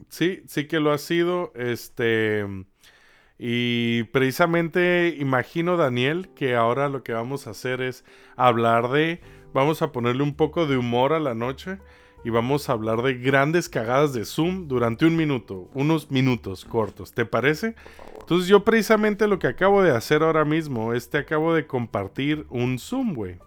Sí, 0.09 0.43
sí 0.47 0.67
que 0.67 0.79
lo 0.79 0.91
ha 0.91 0.97
sido. 0.97 1.51
Este. 1.55 2.45
Y 3.41 4.03
precisamente 4.03 5.15
imagino, 5.17 5.77
Daniel, 5.77 6.29
que 6.35 6.55
ahora 6.55 6.89
lo 6.89 7.03
que 7.03 7.13
vamos 7.13 7.47
a 7.47 7.51
hacer 7.51 7.81
es 7.81 8.03
hablar 8.35 8.89
de. 8.89 9.21
Vamos 9.53 9.81
a 9.81 9.93
ponerle 9.93 10.23
un 10.23 10.35
poco 10.35 10.67
de 10.67 10.77
humor 10.77 11.13
a 11.13 11.19
la 11.19 11.33
noche. 11.33 11.79
Y 12.25 12.31
vamos 12.31 12.67
a 12.67 12.73
hablar 12.73 13.01
de 13.01 13.13
grandes 13.13 13.69
cagadas 13.69 14.11
de 14.11 14.25
Zoom 14.25 14.67
durante 14.67 15.05
un 15.05 15.15
minuto. 15.15 15.69
Unos 15.73 16.11
minutos 16.11 16.65
cortos. 16.65 17.13
¿Te 17.13 17.25
parece? 17.25 17.75
Entonces, 18.19 18.49
yo 18.49 18.65
precisamente 18.65 19.25
lo 19.25 19.39
que 19.39 19.47
acabo 19.47 19.81
de 19.81 19.91
hacer 19.91 20.21
ahora 20.21 20.43
mismo 20.43 20.93
es 20.93 21.09
te 21.09 21.17
acabo 21.17 21.53
de 21.53 21.65
compartir 21.65 22.45
un 22.49 22.77
Zoom, 22.77 23.13
güey. 23.13 23.37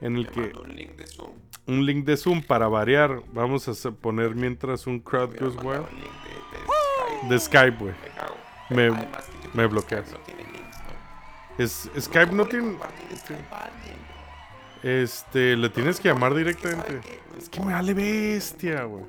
En 0.00 0.16
el 0.16 0.26
Te 0.26 0.32
que. 0.32 0.58
un 0.58 0.74
link 0.74 0.96
de 0.96 1.06
Zoom. 1.06 1.30
Un 1.68 1.86
link 1.86 2.04
de 2.04 2.16
Zoom 2.16 2.42
para 2.42 2.66
variar. 2.66 3.22
Vamos 3.32 3.68
a 3.68 3.90
poner 3.92 4.34
mientras 4.34 4.88
un 4.88 4.98
crowd 4.98 5.38
goes 5.38 5.54
wild. 5.62 5.86
de. 7.22 7.28
De 7.28 7.38
Skype, 7.38 7.76
güey. 7.78 7.94
Me. 8.70 8.90
Me- 8.90 9.06
que 9.54 9.66
bloqueas. 9.66 10.06
Skype 11.98 12.32
no 12.32 12.46
tiene. 12.46 12.76
Este, 14.82 15.56
le 15.56 15.68
tienes 15.70 15.98
que 16.00 16.08
llamar 16.08 16.34
directamente. 16.34 17.00
Es 17.38 17.48
que 17.48 17.60
me 17.60 17.72
vale 17.72 17.94
bestia, 17.94 18.84
güey. 18.84 19.04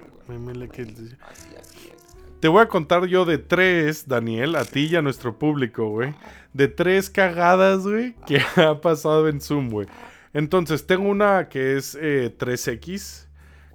Te 2.39 2.47
voy 2.47 2.61
a 2.61 2.67
contar 2.67 3.05
yo 3.05 3.25
de 3.25 3.37
tres, 3.37 4.07
Daniel, 4.07 4.55
a 4.55 4.63
ti 4.65 4.85
y 4.85 4.95
a 4.95 5.01
nuestro 5.01 5.37
público, 5.37 5.89
güey. 5.89 6.13
De 6.53 6.67
tres 6.67 7.09
cagadas, 7.09 7.81
güey, 7.83 8.13
que 8.25 8.41
ha 8.61 8.79
pasado 8.81 9.27
en 9.27 9.41
Zoom, 9.41 9.69
güey. 9.69 9.87
Entonces, 10.33 10.85
tengo 10.85 11.09
una 11.09 11.49
que 11.49 11.77
es 11.77 11.97
eh, 11.99 12.33
3X 12.37 13.26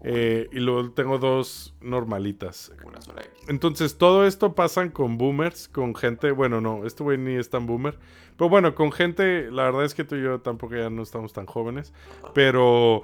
eh, 0.05 0.49
y 0.53 0.59
luego 0.61 0.91
tengo 0.91 1.19
dos 1.19 1.75
normalitas. 1.81 2.73
Una 2.85 3.01
sola 3.01 3.23
X. 3.23 3.33
Entonces, 3.49 3.99
todo 3.99 4.27
esto 4.27 4.55
pasan 4.55 4.91
con 4.91 5.19
boomers, 5.19 5.69
con 5.69 5.95
gente, 5.95 6.31
bueno, 6.33 6.61
no, 6.61 6.85
este 6.87 7.03
güey 7.03 7.19
ni 7.19 7.35
es 7.35 7.51
tan 7.51 7.67
boomer, 7.67 7.99
pero 8.37 8.49
bueno, 8.51 8.75
con 8.75 8.91
gente, 8.93 9.51
la 9.51 9.65
verdad 9.65 9.85
es 9.85 9.95
que 9.95 10.05
tú 10.05 10.17
y 10.17 10.23
yo 10.23 10.41
tampoco 10.41 10.75
ya 10.75 10.91
no 10.91 11.03
estamos 11.03 11.33
tan 11.33 11.47
jóvenes, 11.47 11.93
pero 12.35 13.03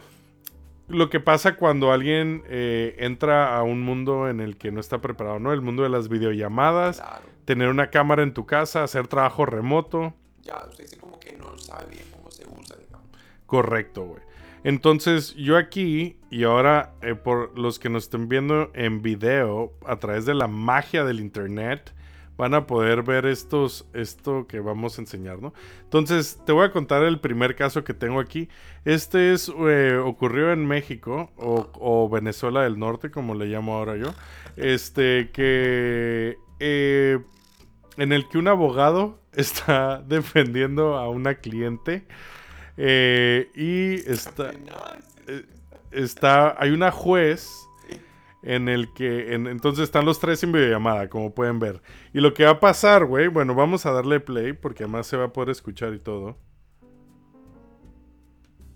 lo 0.89 1.11
que 1.11 1.21
pasa 1.21 1.57
cuando 1.57 1.93
alguien 1.93 2.43
eh, 2.47 2.97
entra 2.99 3.57
a 3.57 3.63
un 3.63 3.83
mundo 3.83 4.29
en 4.29 4.41
el 4.41 4.57
que 4.57 4.73
no 4.73 4.81
está 4.81 5.01
preparado, 5.01 5.39
¿no? 5.39 5.53
El 5.53 5.61
mundo 5.61 5.83
de 5.83 5.91
las 5.91 6.09
videollamadas, 6.09 7.01
Claro. 7.01 7.25
tener 7.45 7.69
una 7.69 7.91
cámara 7.91 8.23
en 8.23 8.33
tu 8.33 8.47
casa, 8.47 8.83
hacer 8.83 9.07
trabajo 9.07 9.45
remoto, 9.47 10.15
Ya, 10.43 10.65
usted 10.69 10.85
dice 10.85 10.97
como 10.99 11.21
que 11.21 11.37
no 11.37 11.57
sabe 11.59 11.91
bien 11.91 12.05
cómo 12.11 12.31
se 12.31 12.45
usa, 12.47 12.75
digamos. 12.77 13.07
Correcto, 13.45 14.05
güey. 14.05 14.23
Entonces, 14.65 15.35
yo 15.35 15.57
aquí, 15.57 16.17
y 16.31 16.45
ahora 16.45 16.95
eh, 17.03 17.15
por 17.15 17.59
los 17.59 17.79
que 17.79 17.89
nos 17.89 18.05
estén 18.05 18.29
viendo 18.29 18.71
en 18.75 19.03
video, 19.03 19.73
a 19.87 19.97
través 19.97 20.27
de 20.27 20.35
la 20.35 20.49
magia 20.49 21.05
del 21.05 21.21
internet, 21.21 21.95
van 22.37 22.55
a 22.55 22.67
poder 22.67 23.03
ver 23.03 23.27
estos, 23.27 23.87
esto 23.95 24.47
que 24.47 24.61
vamos 24.61 24.99
a 24.99 25.03
enseñar, 25.03 25.43
¿no? 25.43 25.53
Entonces, 25.83 26.41
te 26.47 26.53
voy 26.53 26.67
a 26.67 26.71
contar 26.71 27.03
el 27.03 27.19
primer 27.19 27.57
caso 27.57 27.83
que 27.83 27.95
tengo 27.95 28.21
aquí. 28.21 28.49
Este 28.85 29.33
es, 29.33 29.53
eh, 29.69 30.01
ocurrió 30.03 30.53
en 30.53 30.65
México, 30.67 31.33
o, 31.37 32.09
Venezuela 32.09 32.63
del 32.63 32.79
Norte, 32.79 33.11
como 33.11 33.35
le 33.35 33.47
llamo 33.47 33.75
ahora 33.77 33.97
yo. 33.97 34.15
Este, 34.57 35.31
que... 35.33 36.37
eh, 36.61 37.19
en 37.99 38.13
el 38.13 38.29
que 38.29 38.39
un 38.39 38.49
abogado 38.49 39.21
está 39.33 40.03
defendiendo 40.07 40.97
a 40.97 41.09
una 41.09 41.35
cliente 41.35 42.07
eh, 42.79 43.51
y 43.55 43.95
está, 44.11 44.53
eh, 45.27 45.45
está, 45.91 46.55
hay 46.63 46.71
una 46.71 46.91
juez 46.93 47.51
en 48.43 48.69
el 48.69 48.93
que, 48.95 49.35
en- 49.35 49.47
entonces 49.49 49.83
están 49.85 50.05
los 50.07 50.21
tres 50.21 50.43
en 50.45 50.53
videollamada, 50.53 51.09
como 51.09 51.35
pueden 51.35 51.59
ver. 51.59 51.83
Y 52.15 52.21
lo 52.21 52.33
que 52.35 52.45
va 52.45 52.51
a 52.53 52.61
pasar, 52.61 53.05
güey, 53.05 53.27
bueno, 53.29 53.55
vamos 53.55 53.85
a 53.85 53.91
darle 53.93 54.21
play 54.21 54.53
porque 54.53 54.85
además 54.85 55.07
se 55.09 55.17
va 55.17 55.25
a 55.25 55.33
poder 55.33 55.51
escuchar 55.51 55.93
y 55.93 55.99
todo. 55.99 56.37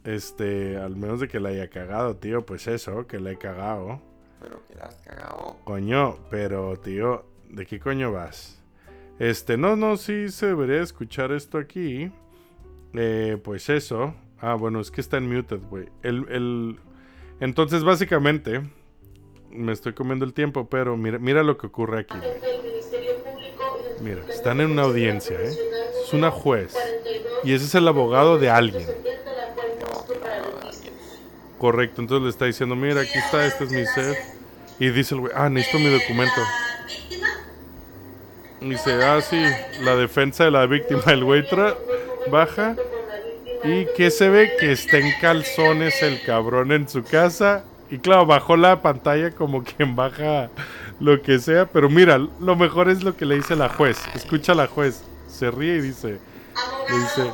Este, 0.04 0.76
al 0.78 0.96
menos 0.96 1.20
de 1.20 1.28
que 1.28 1.38
la 1.38 1.50
haya 1.50 1.70
cagado, 1.70 2.16
tío, 2.16 2.44
pues 2.44 2.66
eso, 2.66 3.06
que 3.06 3.20
la 3.20 3.30
he 3.30 3.38
cagado. 3.38 4.00
Pero 4.40 4.60
que 4.66 4.74
la 4.74 4.86
has 4.86 4.96
cagado. 4.96 5.58
Coño, 5.64 6.16
pero 6.28 6.76
tío, 6.80 7.24
¿de 7.48 7.64
qué 7.66 7.78
coño 7.78 8.10
vas? 8.10 8.60
Este, 9.20 9.56
no, 9.56 9.76
no, 9.76 9.96
sí 9.96 10.28
se 10.30 10.46
debería 10.46 10.82
escuchar 10.82 11.30
esto 11.30 11.56
aquí. 11.56 12.10
Eh, 12.94 13.38
pues 13.42 13.68
eso. 13.68 14.14
Ah, 14.40 14.54
bueno, 14.54 14.80
es 14.80 14.90
que 14.90 15.00
está 15.00 15.18
en 15.18 15.32
muted, 15.34 15.60
güey. 15.70 15.88
El, 16.02 16.26
el... 16.30 16.80
Entonces, 17.40 17.84
básicamente, 17.84 18.62
me 19.50 19.72
estoy 19.72 19.92
comiendo 19.92 20.24
el 20.24 20.32
tiempo, 20.34 20.68
pero 20.68 20.96
mira, 20.96 21.18
mira 21.18 21.42
lo 21.42 21.56
que 21.58 21.66
ocurre 21.68 22.00
aquí. 22.00 22.16
Mira, 24.00 24.22
están 24.28 24.60
en 24.60 24.72
una 24.72 24.82
audiencia, 24.82 25.40
¿eh? 25.40 25.52
Es 26.04 26.12
una 26.12 26.30
juez. 26.30 26.76
Y 27.44 27.52
ese 27.52 27.64
es 27.66 27.74
el 27.74 27.86
abogado 27.86 28.38
de 28.38 28.50
alguien. 28.50 28.86
Correcto, 31.58 32.00
entonces 32.00 32.24
le 32.24 32.30
está 32.30 32.46
diciendo, 32.46 32.74
mira, 32.74 33.02
aquí 33.02 33.16
está, 33.18 33.46
este 33.46 33.64
es 33.64 33.70
mi 33.70 33.86
set. 33.86 34.18
Y 34.80 34.90
dice 34.90 35.14
el 35.14 35.20
güey, 35.20 35.32
ah, 35.36 35.48
necesito 35.48 35.78
mi 35.78 35.92
documento. 35.92 36.40
Y 38.60 38.70
dice, 38.70 38.92
ah, 39.04 39.20
sí, 39.20 39.40
la 39.80 39.94
defensa 39.94 40.44
de 40.44 40.50
la 40.50 40.66
víctima. 40.66 41.02
El 41.06 41.24
güey 41.24 41.42
tra- 41.42 41.76
baja. 42.30 42.76
Y 43.64 43.86
que 43.96 44.10
se 44.10 44.28
ve 44.28 44.52
que 44.58 44.72
está 44.72 44.98
en 44.98 45.12
calzones 45.20 46.02
el 46.02 46.22
cabrón 46.22 46.72
en 46.72 46.88
su 46.88 47.04
casa. 47.04 47.64
Y 47.90 47.98
claro, 47.98 48.26
bajó 48.26 48.56
la 48.56 48.82
pantalla 48.82 49.30
como 49.30 49.62
quien 49.62 49.94
baja 49.94 50.50
lo 50.98 51.22
que 51.22 51.38
sea. 51.38 51.66
Pero 51.66 51.88
mira, 51.88 52.18
lo 52.18 52.56
mejor 52.56 52.88
es 52.88 53.02
lo 53.02 53.16
que 53.16 53.24
le 53.24 53.36
dice 53.36 53.54
la 53.54 53.68
juez. 53.68 53.98
Escucha 54.14 54.52
a 54.52 54.56
la 54.56 54.66
juez. 54.66 55.02
Se 55.28 55.50
ríe 55.50 55.76
y 55.76 55.80
dice, 55.80 56.18
le 56.88 56.98
dice, 56.98 57.32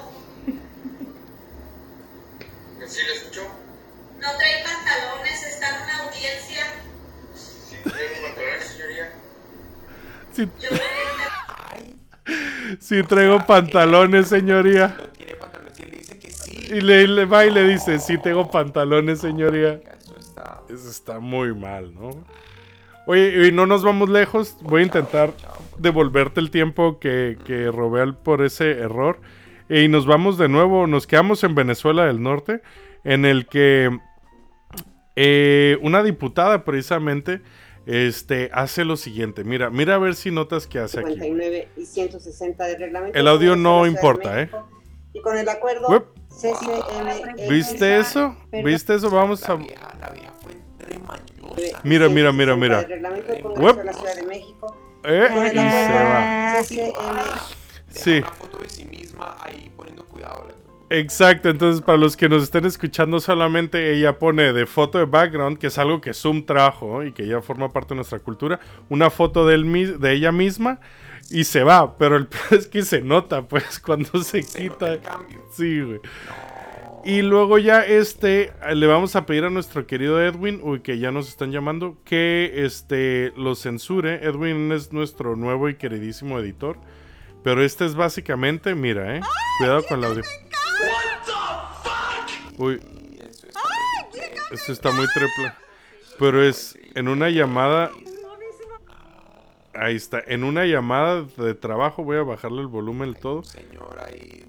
¿Sí 2.89 3.01
lo 3.07 3.13
escuchó? 3.13 3.43
No 4.19 4.29
trae 4.39 4.65
pantalones, 4.65 5.43
está 5.43 5.69
en 5.69 5.83
una 5.83 5.99
audiencia. 6.05 6.65
¿Sí 7.35 7.77
señoría? 8.63 9.13
Si, 12.81 12.97
si 12.97 13.03
traigo 13.03 13.45
pantalones, 13.47 14.29
señoría. 14.29 14.97
No 14.99 15.05
tiene 15.09 15.35
pantalones 15.35 15.79
y 15.79 15.83
él 15.83 15.91
dice 15.91 16.19
que 16.19 16.31
sí. 16.31 16.69
Y 16.75 16.81
le, 16.81 17.07
le 17.07 17.25
va 17.25 17.47
y 17.47 17.51
le 17.51 17.65
dice, 17.69 17.99
sí 17.99 18.19
tengo 18.19 18.51
pantalones, 18.51 19.21
señoría. 19.21 19.81
Eso 19.99 20.19
está. 20.19 20.61
Eso 20.69 20.89
está 20.91 21.19
muy 21.21 21.55
mal, 21.55 21.95
¿no? 21.95 22.11
Oye, 23.07 23.49
y 23.49 23.53
no 23.53 23.67
nos 23.67 23.83
vamos 23.83 24.09
lejos. 24.11 24.57
Voy 24.61 24.83
a 24.83 24.85
intentar 24.85 25.33
devolverte 25.79 26.41
el 26.41 26.51
tiempo 26.51 26.99
que, 26.99 27.39
que 27.45 27.71
robé 27.71 28.13
por 28.13 28.43
ese 28.43 28.73
error. 28.73 29.21
Y 29.71 29.89
nos 29.89 30.07
vamos 30.07 30.37
de 30.37 30.49
nuevo. 30.49 30.87
Nos 30.87 31.07
quedamos 31.07 31.43
en 31.45 31.55
Venezuela 31.55 32.05
del 32.05 32.23
Norte. 32.23 32.61
En 33.05 33.25
el 33.25 33.47
que 33.47 33.99
eh, 35.21 35.79
una 35.83 36.05
diputada 36.05 36.65
precisamente 36.65 37.41
este, 37.89 38.51
hace 38.53 38.85
lo 38.85 38.99
siguiente. 38.99 39.45
Mira, 39.45 39.71
mira 39.71 39.95
a 39.95 39.99
ver 39.99 40.15
si 40.15 40.31
notas 40.31 40.67
qué 40.67 40.79
hace 40.79 41.01
aquí. 41.01 41.15
59 41.15 41.69
y 41.79 41.87
160 41.87 42.65
de 42.67 42.77
reglamento. 42.77 43.19
El 43.19 43.27
audio 43.27 43.57
no 43.57 43.87
importa, 43.87 44.43
¿eh? 44.43 44.51
Y 45.15 45.23
con 45.23 45.39
el 45.39 45.49
acuerdo 45.49 45.89
Uep. 45.89 46.07
CCM. 46.29 47.49
¿Viste 47.49 47.99
eso? 47.99 48.37
¿Viste 48.53 48.95
eso? 48.95 49.09
Vamos 49.09 49.49
a... 49.49 49.57
Mira, 51.83 52.09
mira, 52.11 52.31
mira, 52.31 52.57
mira. 52.57 52.87
Uep. 53.57 53.85
La 53.85 53.93
Ciudad 53.95 54.17
de 54.17 54.27
México. 54.27 54.77
Eh, 55.05 55.29
y 55.47 55.57
se 55.57 55.93
va. 55.95 56.63
Sí. 57.89 58.19
Una 58.19 58.31
foto 58.33 58.59
de 58.59 58.69
sí 58.69 58.85
Exacto, 60.91 61.51
entonces 61.51 61.83
para 61.83 61.99
los 61.99 62.17
que 62.17 62.29
nos 62.31 62.43
estén 62.45 62.65
escuchando 62.65 63.21
solamente 63.21 63.93
ella 63.95 64.19
pone 64.19 64.53
de 64.55 64.65
foto 64.65 64.97
de 64.99 65.05
background, 65.05 65.59
que 65.59 65.67
es 65.67 65.77
algo 65.79 66.01
que 66.01 66.15
Zoom 66.15 66.47
trajo 66.47 67.05
y 67.05 67.13
que 67.13 67.27
ya 67.27 67.43
forma 67.43 67.69
parte 67.71 67.91
de 67.91 67.97
nuestra 67.97 68.21
cultura, 68.21 68.59
una 68.89 69.11
foto 69.11 69.47
de, 69.47 69.55
él, 69.55 69.65
mis- 69.67 70.01
de 70.01 70.13
ella 70.15 70.33
misma 70.33 70.81
y 71.31 71.45
se 71.45 71.63
va, 71.63 71.99
pero 71.99 72.17
el 72.17 72.29
es 72.53 72.67
que 72.69 72.83
se 72.83 73.03
nota 73.03 73.43
pues 73.43 73.79
cuando 73.81 74.23
se 74.23 74.43
quita. 74.43 74.99
Sí, 75.53 75.83
güey. 75.83 76.01
Y 77.05 77.23
luego 77.23 77.59
ya 77.59 77.85
este 77.85 78.53
le 78.75 78.87
vamos 78.87 79.15
a 79.15 79.25
pedir 79.27 79.45
a 79.45 79.51
nuestro 79.51 79.87
querido 79.87 80.23
Edwin, 80.23 80.59
uy, 80.63 80.81
que 80.81 80.99
ya 80.99 81.11
nos 81.13 81.29
están 81.29 81.53
llamando, 81.53 81.97
que 82.05 82.53
este 82.65 83.33
lo 83.37 83.55
censure. 83.55 84.25
Edwin 84.27 84.73
es 84.73 84.93
nuestro 84.93 85.37
nuevo 85.37 85.69
y 85.69 85.77
queridísimo 85.77 86.39
editor. 86.39 86.79
Pero 87.45 87.63
este 87.63 87.85
es 87.87 87.95
básicamente, 87.95 88.75
mira, 88.75 89.17
eh. 89.17 89.21
Cuidado 89.61 89.85
con 89.89 90.05
audio. 90.05 90.23
Uy. 92.59 92.81
Esto 94.51 94.73
está 94.73 94.91
muy 94.93 95.07
triple. 95.15 95.53
Pero 96.19 96.43
es 96.43 96.79
en 96.95 97.09
una 97.09 97.31
llamada. 97.31 97.91
Ahí 99.75 99.95
está. 99.95 100.21
En 100.27 100.43
una 100.45 100.65
llamada 100.65 101.25
de 101.37 101.55
trabajo. 101.55 102.03
Voy 102.03 102.17
a 102.17 102.23
bajarle 102.23 102.63
el 102.63 102.67
volumen 102.67 103.13
del 103.13 103.21
todo. 103.21 103.45
Señor 103.45 103.99
ahí 104.05 104.45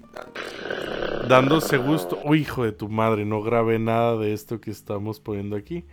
Dándose 1.28 1.76
gusto. 1.76 2.18
Uy, 2.24 2.40
hijo 2.40 2.64
de 2.64 2.72
tu 2.72 2.88
madre. 2.88 3.24
No 3.24 3.42
grabé 3.42 3.78
nada 3.78 4.16
de 4.16 4.32
esto 4.32 4.60
que 4.60 4.70
estamos 4.70 5.20
poniendo 5.20 5.56
aquí. 5.56 5.84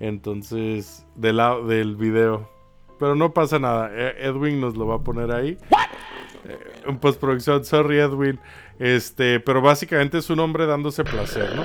Entonces. 0.00 1.06
De 1.14 1.32
la, 1.32 1.58
del 1.58 1.96
video. 1.96 2.50
Pero 2.98 3.14
no 3.14 3.32
pasa 3.32 3.58
nada. 3.58 3.90
E- 3.94 4.26
Edwin 4.26 4.60
nos 4.60 4.76
lo 4.76 4.86
va 4.86 4.96
a 4.96 5.02
poner 5.02 5.32
ahí. 5.32 5.56
Eh, 6.44 6.82
en 6.86 6.98
postproducción, 6.98 7.64
sorry 7.64 7.98
Edwin. 7.98 8.40
Este, 8.78 9.38
pero 9.40 9.60
básicamente 9.62 10.18
es 10.18 10.30
un 10.30 10.40
hombre 10.40 10.66
dándose 10.66 11.04
placer, 11.04 11.54
¿no? 11.54 11.64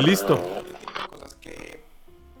Y 0.00 0.04
listo. 0.04 0.36
cosas 1.10 1.34
que 1.36 1.82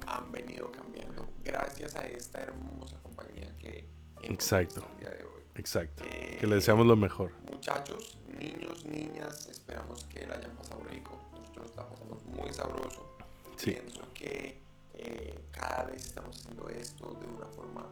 han 0.06 0.30
venido 0.30 0.70
cambiando 0.70 1.26
gracias 1.44 1.96
a 1.96 2.06
esta 2.06 2.40
hermosa 2.42 2.96
compañía 3.02 3.52
que 3.58 3.86
Exacto. 4.22 4.84
el 4.94 5.00
día 5.00 5.10
de 5.10 5.24
hoy. 5.24 5.42
Exacto. 5.56 6.04
Que 6.38 6.46
le 6.46 6.54
deseamos 6.56 6.86
lo 6.86 6.96
mejor. 6.96 7.32
Muchachos, 7.50 8.18
niños, 8.38 8.84
niñas, 8.84 9.48
esperamos 9.48 10.04
que 10.04 10.26
la 10.26 10.34
hayan 10.36 10.54
pasado 10.56 10.82
rico. 10.90 11.18
Nosotros 11.32 11.72
la 11.76 11.88
pasamos 11.88 12.24
muy 12.26 12.52
sabroso. 12.52 13.16
Sí. 13.56 13.72
Pienso 13.72 14.02
que 14.14 14.60
eh, 14.94 15.40
cada 15.50 15.84
vez 15.84 16.06
estamos 16.06 16.36
haciendo 16.36 16.68
esto 16.68 17.16
de 17.20 17.26
una 17.26 17.46
forma 17.46 17.86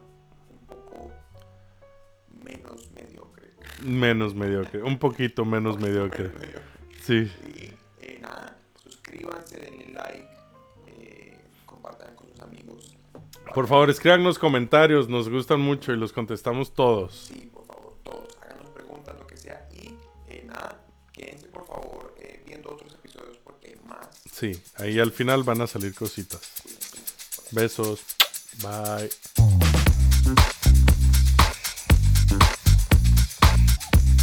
un 0.49 0.67
poco 0.67 1.11
menos 2.43 2.89
mediocre. 2.91 3.54
Menos 3.83 4.33
mediocre. 4.35 4.81
Un 4.81 4.97
poquito 4.97 5.45
menos 5.45 5.79
mediocre. 5.79 6.31
Sí. 7.01 7.31
Y 7.55 7.73
eh, 8.01 8.19
nada, 8.21 8.57
suscríbanse, 8.81 9.59
denle 9.59 9.93
like, 9.93 10.27
eh, 10.87 11.37
compartan 11.65 12.15
con 12.15 12.27
sus 12.29 12.39
amigos. 12.39 12.97
Por 13.53 13.67
favor, 13.67 13.89
escríbanos 13.89 14.39
comentarios. 14.39 15.07
Nos 15.07 15.29
gustan 15.29 15.61
mucho 15.61 15.93
y 15.93 15.97
los 15.97 16.11
contestamos 16.13 16.73
todos. 16.73 17.27
Sí, 17.31 17.49
por 17.53 17.65
favor, 17.65 17.93
todos, 18.03 18.37
háganos 18.41 18.69
preguntas, 18.71 19.15
lo 19.19 19.27
que 19.27 19.37
sea. 19.37 19.67
Y 19.73 19.95
eh, 20.27 20.43
nada, 20.45 20.81
quédense 21.13 21.47
por 21.47 21.67
favor 21.67 22.15
eh, 22.19 22.43
viendo 22.45 22.71
otros 22.71 22.93
episodios 22.93 23.37
porque 23.43 23.67
hay 23.67 23.87
más. 23.87 24.09
Sí. 24.31 24.51
Ahí 24.77 24.99
al 24.99 25.11
final 25.11 25.43
van 25.43 25.61
a 25.61 25.67
salir 25.67 25.93
cositas. 25.93 26.41
Besos. 27.51 28.03
Bye. 28.63 29.09